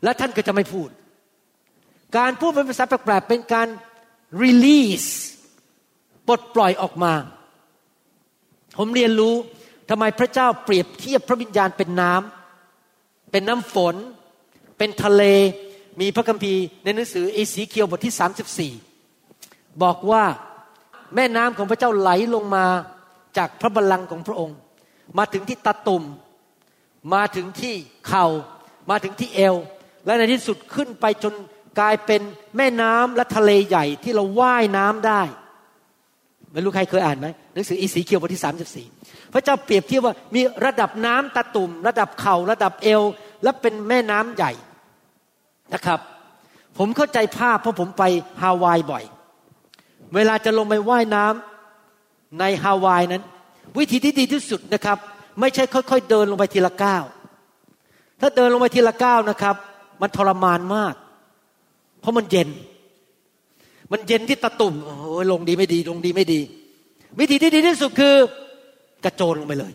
[0.05, 0.89] และท่านก็จะไม่พูด
[2.17, 3.69] การพูดเป็นภาษาแปลกๆเป็นการ
[4.43, 5.11] release
[6.27, 7.13] ปลดปล่อยออกมา
[8.79, 9.35] ผมเรียนรู้
[9.89, 13.97] ทำไมพระเจ้าเปรียบเทียบพระวิญญาณเป็นน้ำเป็นน้ำฝน
[14.79, 15.23] เป็นทะเล
[16.01, 18.71] มีพระคัมภีร์ในหนังสือเอสีเคียวบทที่
[19.21, 20.25] 34 บอกว่า
[21.15, 22.67] แม่น้ำของพระเจ้าไหลลงมา
[23.37, 24.57] จากพระบัลลังก์ของพระองค์
[25.19, 26.05] มาถึงที่ตาตุ่ม
[27.15, 27.75] มาถึงที่
[28.09, 28.27] เข่า
[28.91, 29.55] มาถึงที่เอว
[30.07, 31.35] และในที่สุดขึ้นไปจน
[31.79, 32.21] กลายเป็น
[32.57, 35.23] แม่น้ำและทะเลใหญ่ที่เราว่ายน้ำได้
[36.55, 38.87] ไม่รู้ใครเคยอ่านไหมหนังสืออีสีเคียวบทที่สามสิบสี่
[39.33, 43.03] พระเจ้าเปรียบเทียบว่ามีระดับน้ำตะตุ่ม ระดับเข่าระดับเอว
[43.43, 44.53] และเป็นแม่น้ำใหญ่
[45.75, 46.01] นะครับ
[46.79, 48.03] ผมเข้าใจภาพเพราะผมไป
[48.43, 49.05] ฮาวายบ่อย
[50.15, 53.23] เวลาจะลงไปว่ายน้ำในฮาวายนั้น
[53.79, 54.99] วิธีที่ดีที่สุดนะครับ
[55.41, 57.05] ไม่ใช่ค่อย ๆ เดินลงไปทีละก้าว
[58.21, 59.57] ถ้าเดินลงไปทีละก้าวนะครับ
[60.01, 60.95] มันทรมานมาก
[62.01, 62.49] เพราะมันเย็น
[63.93, 66.41] มันเย็นที่ตะตุ่มโอ้ยลงดีไม่ดี ลงดีไม่ดี
[67.19, 68.15] วิธีที่ดีที่สุดคือ
[69.05, 69.73] กระโจนลงไปเลย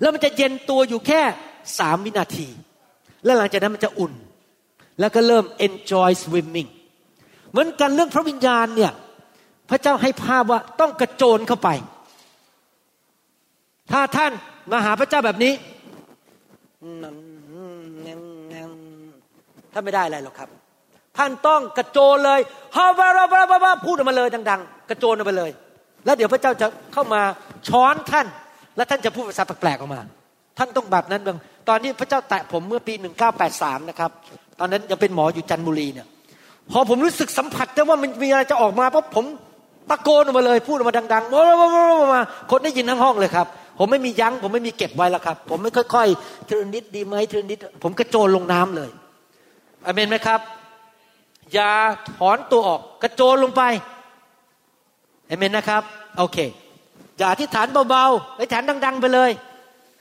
[0.00, 1.22] แล้วมันจะเย็นตัวอยู่แค่
[1.78, 2.48] สามวินาที
[3.24, 4.12] แล้วหลังจากนั้นมันจะอุ่น
[5.00, 6.68] แล้วก็เริ่ม enjoy swimming
[7.50, 8.92] เหมือนกันเรื่องพระวิญญาณเนี่ย
[9.70, 11.68] พระเจ้าให้ภาพว่าต้องกระโจนเข้าไป
[13.92, 14.32] ถ้าท่าน
[14.70, 15.52] มาหาพระเจ้าแบบนี้
[19.72, 20.48] ท่านไม่ได้อะไรหรอกครับ
[21.18, 22.40] ท่านต้องกระโจนเลย
[22.76, 25.50] ฮาบาราบาบาพูดออกมาเลยดัง ๆ กระโจนออกไปเลย
[26.04, 27.20] แล้วเดี๋ยวพระเจ้าจะเข้ามา
[27.68, 28.26] ช้อนท่าน
[28.76, 30.00] และท่านจะพูดภาษาแปลกๆออกมา
[30.58, 31.38] ท่านต้องแบบนั้นเบง
[31.68, 32.94] ตอนนี้พระเจ้าแตะผมเมื่อปี
[33.40, 34.10] 1983นะครับ
[34.60, 36.06] ตอนนั้นยังเป็นหมออยู่จันทบุรีเนี่ย
[36.72, 39.24] พอผมรู้สึกสัมผัสได้ว่ามันมีอะไรจะออกมาเพราะผม
[39.90, 43.46] ตะโกนออกมาเลยพูดออกมาดังๆมาคนได้ยินทั้งห้องเลยครับ
[43.78, 48.90] ผมไม่มียั้งผมไม่มีเก็บไว้แล้วครับ ผมไม่ค่อยๆทีนิดดีไหมทีนิดผมกระโจนลงน้ำเลย
[49.86, 50.40] อเมนไหมครับ
[51.54, 51.70] อย่า
[52.12, 53.62] ถอนตัวออก กระโจนลงไป
[55.26, 55.82] เอเมนนะครับ
[56.18, 56.38] โอเค
[57.18, 59.30] อย่าอธิษฐานเบาๆอธิษฐานดัง ๆ ไปเลย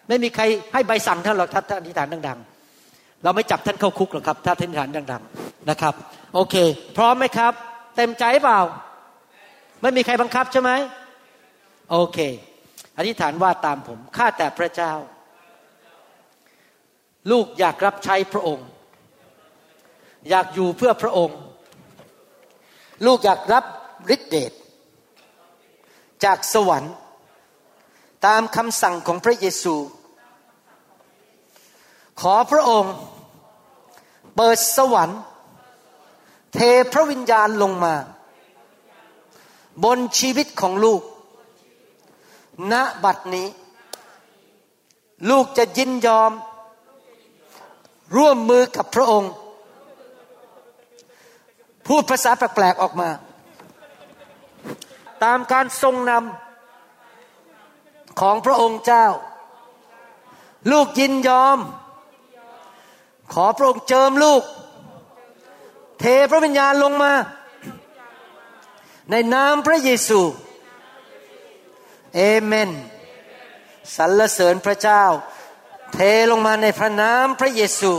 [0.08, 0.44] ไม่มีใคร
[0.74, 2.40] ให้ใบสั่งท่านหรอกท่านอธิษฐานดัง
[2.82, 5.94] ๆ เราไม่จับท่านเข้าคุกหรอกครับ ถ้าท่านอธิษฐานดัง ๆ นะครับ
[6.34, 6.56] โอเค
[6.98, 7.54] พร้อมไหมครับ
[7.96, 8.60] เต็มใจเปล่า
[9.82, 10.72] ไม่มีใครบังคับใช่ไหม
[11.92, 12.18] โอเค
[12.98, 14.94] อธิษฐานว่าตามผมข้าแต่พระเจ้า
[17.32, 18.68] ลูกอยากรับใช้พระองค์
[20.30, 21.38] อยากอยู่เพื่อพระองค์
[23.06, 23.66] ลูกอยากรับ
[24.16, 24.52] ฤทธิเดช
[26.24, 26.94] จากสวรรค์
[28.26, 29.76] ตามคำสั่งของพระเยซู
[32.22, 32.94] ขอพระองค์
[34.36, 35.20] เปิดสวรรค์
[36.54, 36.60] เท
[36.94, 37.96] พระวิญญาณลงมา
[39.84, 41.02] บนชีวิตของลูก
[42.72, 43.48] ณบัดนี้
[45.30, 46.32] ลูกจะยินยอม
[48.16, 49.32] ร่วมมือกับพระองค์
[51.88, 53.10] พูดภาษาแปลกๆออกมา
[55.24, 59.08] ตามการทรงนำของพระองค์เจ้า
[60.72, 61.60] ลูกยินยอม
[63.34, 64.44] ขอพระองค์เจิมลูก
[66.00, 67.14] เทพระวิญญาณลงมา
[69.12, 70.22] ในนามพระเยซู
[72.16, 72.70] เอเมน
[73.96, 75.04] สรรเสริญพระเจ้า
[75.94, 76.00] เท
[76.32, 77.92] ลงมาในพระนามพระเยซู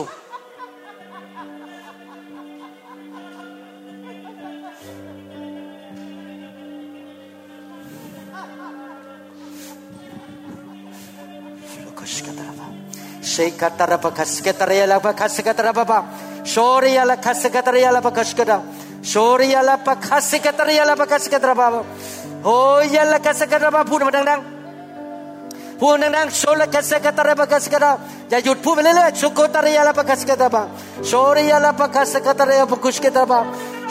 [22.47, 27.91] Oh ya la Kaskatara Baba พูดมาดังๆพูดดังๆโชละกัสกตาระปะกัสกตา
[28.31, 30.63] อย่าหยุดพูดไปเรื่อยๆชุกตาระยาละปะกัสกตาบะ
[31.07, 33.41] โชริยาละปะกัสกตาระยาปะกุสกตาบะ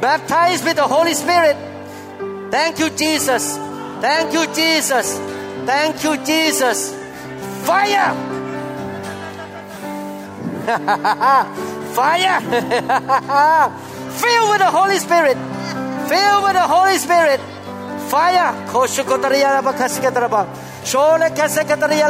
[0.00, 1.56] Baptized with the Holy Spirit.
[2.50, 3.56] Thank you, Jesus.
[4.00, 5.18] Thank you, Jesus.
[5.66, 6.94] Thank you, Jesus.
[7.64, 8.14] Fire!
[11.92, 12.40] Fire!
[14.20, 15.36] Fill with the Holy Spirit.
[16.08, 17.40] Fill with the Holy Spirit.
[18.08, 18.54] Fire!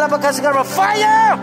[0.08, 0.64] Bakasikataraba.
[0.64, 1.38] Fire!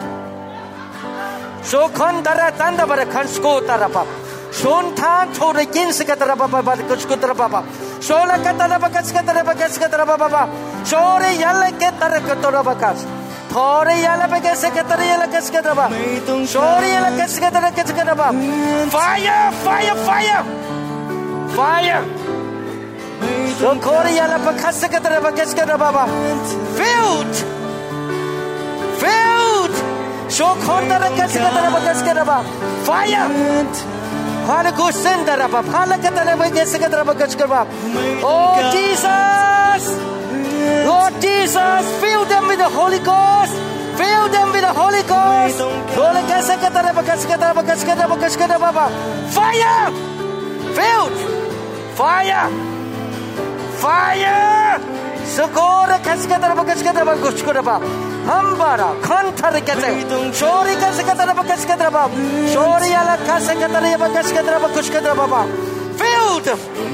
[4.51, 7.63] Sontan tore se katara baba baba kuskutara baba.
[7.99, 10.49] Shola katara bakas katara bakas katara baba.
[10.85, 13.05] Shore yalla katara katara bakas.
[13.51, 15.95] Tore yalla bakas katara yalla kas katara baba.
[16.47, 18.39] Shore yalla kas katara kas katara baba.
[18.89, 20.43] Fire fire fire.
[21.55, 22.01] Fire.
[23.59, 26.07] Lokore yalla bakas katara bakas katara baba.
[26.77, 27.35] Filled.
[29.01, 29.75] Filled.
[30.29, 32.43] Shokotara kas katara bakas katara baba.
[32.85, 33.96] Fire.
[38.23, 39.83] Oh Jesus!
[40.87, 43.53] Lord Jesus, fill them with the Holy Ghost.
[43.99, 45.59] Fill them with the Holy Ghost.
[49.35, 49.91] Fire!
[50.77, 51.17] Filled!
[51.99, 52.47] Fire!
[53.83, 54.79] Fire!
[57.19, 58.06] Gashkaraba.
[58.29, 59.89] Hambara, kantare kese,
[60.39, 62.03] shori kaskataraba, gashkataraba.
[62.53, 65.41] Shori ala kaskataraba, gashkataraba, gashkataraba.
[65.99, 66.47] Filled!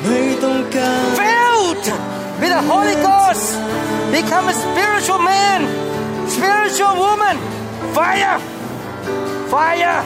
[0.05, 1.86] ไม่ต้องการ filled
[2.39, 3.47] with the Holy Ghost.
[4.15, 5.59] Become a spiritual man,
[6.36, 7.36] spiritual woman.
[7.97, 8.36] Fire,
[9.53, 9.99] fire,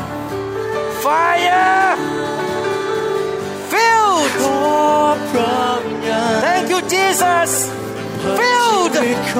[1.06, 1.68] fire.
[3.72, 4.32] Filled.
[4.42, 4.60] ขอ
[5.32, 7.52] พระวิญญาณ Thank you, Jesus.
[8.40, 9.36] Filled, ชีวิตข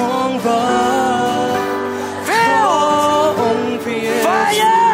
[2.70, 3.40] องเราขอ filled.
[3.42, 4.90] องค์พระเยซู Fire,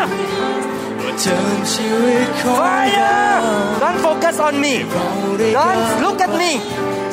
[1.20, 3.16] เจิมชีวิตของเรา fire.
[3.82, 4.74] Don't focus on me.
[4.92, 5.08] เรา
[5.38, 6.52] ได้ Don't look at me.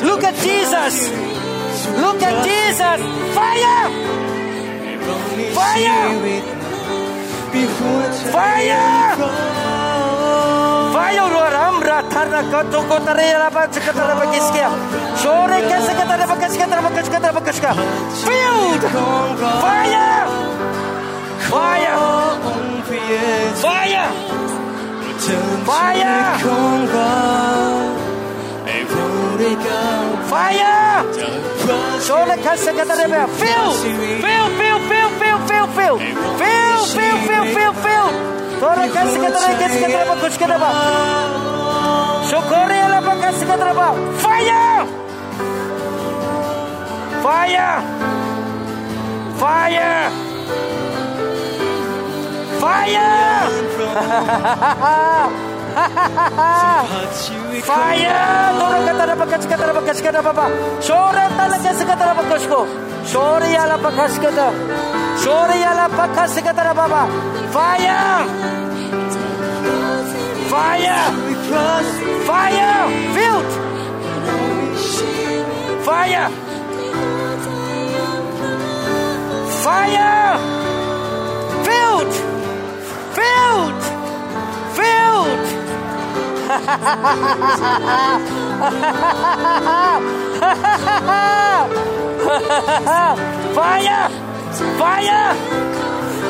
[0.09, 0.93] Look at Jesus.
[2.03, 2.97] Look at Jesus.
[3.38, 3.80] Fire.
[5.05, 6.43] เรามี Fire ชีวิต
[7.53, 8.86] มีหัวใจ Fire
[9.20, 14.70] พร้อม Fire Ram Ratana Kotoko Tarela Bachakatara Bakiskia.
[15.22, 17.72] Shore Kasekatara Bakaskatara Bakaskatara Bakaska.
[18.26, 18.84] Filled.
[18.95, 20.12] ของเรา Fire.
[21.51, 21.95] ขอ Fire.
[22.47, 23.13] องค์พระเย
[23.59, 24.07] ซู Fire.
[25.21, 27.17] เจิมชี Fire วิตของเรา
[28.65, 29.05] ให้เรา
[29.39, 30.79] ได้ก้าว Fire.
[31.17, 33.39] จากพระ Shore Kasekatara Bakaska.
[33.41, 33.67] Fill.
[34.23, 35.95] Fill, fill, fill, fill, fill, fill.
[36.41, 38.07] Fill, fill, fill, fill, fill.
[38.59, 40.91] Shore Kasekatara Kasekatara Bakaskatara Bakaska.
[42.29, 44.07] Shokore la Bakaskatara Bakaska.
[44.23, 44.65] Fire.
[47.25, 47.71] Fire.
[49.41, 49.93] Fire.
[52.62, 53.12] Fire.
[56.91, 58.26] ผัดชีวิตของ Fire!
[58.59, 60.45] Tora katara bakas katara bakas katara baba.
[60.88, 62.59] Shore talaga sa katara bakas ko.
[63.12, 64.47] Shore yala bakas kata.
[65.24, 67.01] Shore yala bakas katara baba.
[67.55, 68.05] Fire!
[70.51, 71.01] Fire!
[71.28, 72.82] วิพระสิ Fire!
[73.16, 73.51] Filled!
[75.88, 76.28] Fire!
[79.64, 80.34] Fire!
[81.66, 82.14] Filled!
[83.18, 83.82] Filled!
[84.78, 85.41] Filled!
[93.57, 94.03] Fire!
[94.80, 95.24] Fire!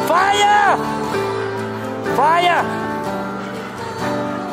[0.09, 0.77] Fire!
[2.15, 2.59] Fire!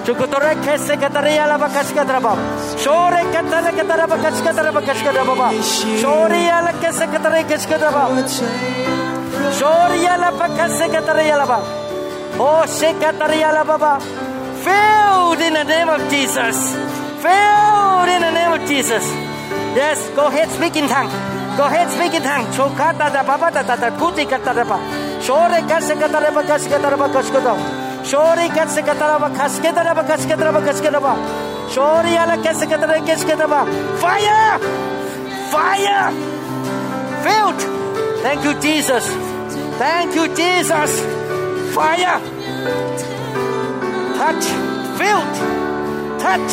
[0.05, 2.33] Chukutore kese kataria la bakas katraba.
[2.83, 5.53] Shore katara katara bakas katara bakas katraba.
[6.01, 8.03] Shore la kese katara kese katraba.
[8.11, 8.89] หัวใจ
[9.59, 11.88] Shoria la bakase kataria la ba.
[12.41, 14.01] Oh, Shekatarialababa.
[14.65, 16.57] Filled in the name of Jesus.
[17.23, 19.05] Filled in the name of Jesus.
[19.75, 21.11] Yes, go ahead, speak in tongue.
[21.57, 22.47] Go ahead, speak in tongue.
[22.55, 24.79] Chokata da baba da da da kuti kataraba.
[25.23, 27.55] Shore kasekataraba kasekataraba kaskoto.
[28.05, 31.15] Shori kasekataraba kasketaraba kasketaraba kasketaraba.
[31.75, 33.61] Shori ala kasekataraba kasketaraba.
[33.99, 34.59] Fire!
[35.51, 36.13] Fire!
[37.25, 37.61] Filled.
[38.23, 39.05] Thank you, Jesus.
[39.79, 41.18] Thank you, Jesus.
[41.75, 42.21] Fire
[44.19, 44.47] Touch
[44.99, 45.35] Filled
[46.23, 46.53] Touch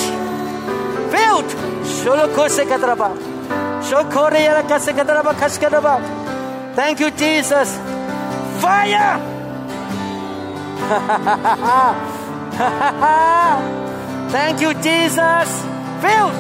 [1.13, 1.49] Filled
[1.97, 3.09] Sholokose kata da ba
[3.89, 5.95] Shokore ala kase kata da ba kase kata ba
[6.76, 7.70] Thank you Jesus
[8.61, 9.36] Fire
[14.36, 15.49] Thank you, Jesus.
[16.01, 16.36] Filled.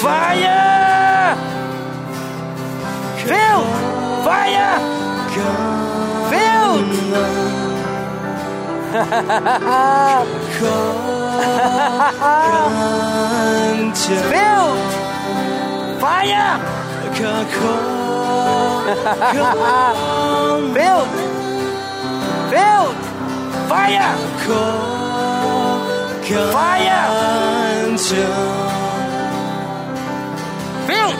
[0.00, 1.36] Fire.
[3.26, 3.89] Filled.
[4.24, 4.72] Fire.
[6.30, 6.90] Filled.
[14.30, 14.78] Filled.
[16.00, 16.58] Fire.
[20.74, 21.10] Filled.
[22.50, 22.96] Filled.
[23.68, 24.10] Fire.
[26.52, 27.02] Fire.
[30.86, 31.18] Filled.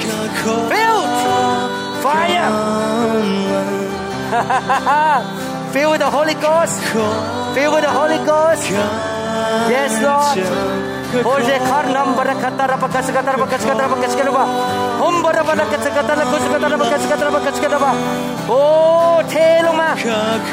[0.70, 1.79] Filled.
[2.02, 2.50] Fire.
[5.72, 6.80] Fill with the Holy Ghost.
[7.54, 8.68] Fill with the Holy Ghost.
[8.70, 10.89] Yes, Lord.
[11.10, 14.44] Jose karnam barakatara bakaskatara bakaskatara bakaskatara
[15.00, 17.90] hum bara barakatara kuskatara bakaskatara bakaskatara
[18.48, 18.62] โอ้
[19.30, 19.34] เท
[19.66, 19.90] ลงมา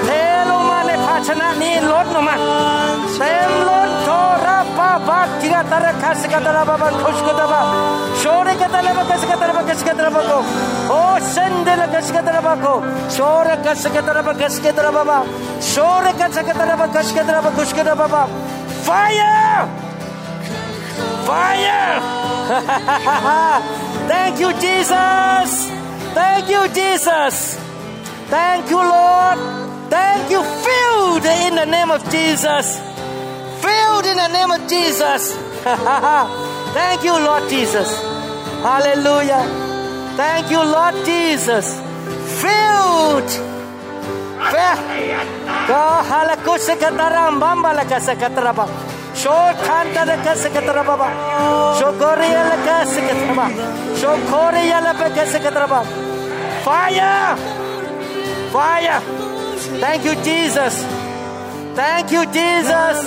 [0.06, 0.10] เท
[0.52, 2.36] ลงมาในภาชนะนี้ลดลงมา
[3.16, 4.10] เต็มล้นโท
[4.46, 7.62] ราบาบาจิกาตาระคาสกาตาระบาบาคุชกตาบา
[8.20, 10.32] โชเรกตาระบาคาสกาตาระบาคาสกาตาระบาโก
[10.90, 11.02] โอ้
[11.32, 12.66] เซนเดลคาสกาตาระบาโก
[13.14, 15.18] โชเรคาสกาตาระบาคาสกาตาระบาบา
[15.70, 18.24] โชเรคาสกาตาระบาคาสกาตาระบาคุชกตาบาบา
[18.86, 19.87] fire
[21.28, 22.00] fire
[24.12, 25.50] thank you Jesus
[26.18, 27.68] thank you Jesus
[28.28, 29.40] Thank you, Lord.
[29.90, 30.44] Thank you.
[30.44, 32.76] Filled in the name of Jesus.
[33.64, 35.34] Filled in the name of Jesus.
[36.76, 37.88] Thank you, Lord Jesus.
[38.62, 39.44] Hallelujah.
[40.18, 41.80] Thank you, Lord Jesus.
[42.44, 43.32] Filled.
[45.68, 48.87] Go halakusekataram bambala kasakataraba.
[49.22, 51.10] Shokanta the kasakataraba.
[51.80, 53.46] Shokoria la kasakataraba.
[54.00, 55.80] Shokoria la kasakataraba.
[56.66, 57.36] Fire!
[58.54, 59.00] Fire!
[59.84, 60.74] Thank you, Jesus.
[61.74, 62.98] Thank you, Jesus.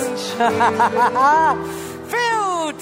[2.11, 2.81] Filled.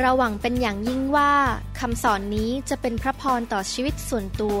[0.00, 1.32] เราหวังเป็นอย่างยิ่งว่า
[1.80, 4.60] คำสอนนี้จะเป็นพระพรต่อชีวิตส่วนตัว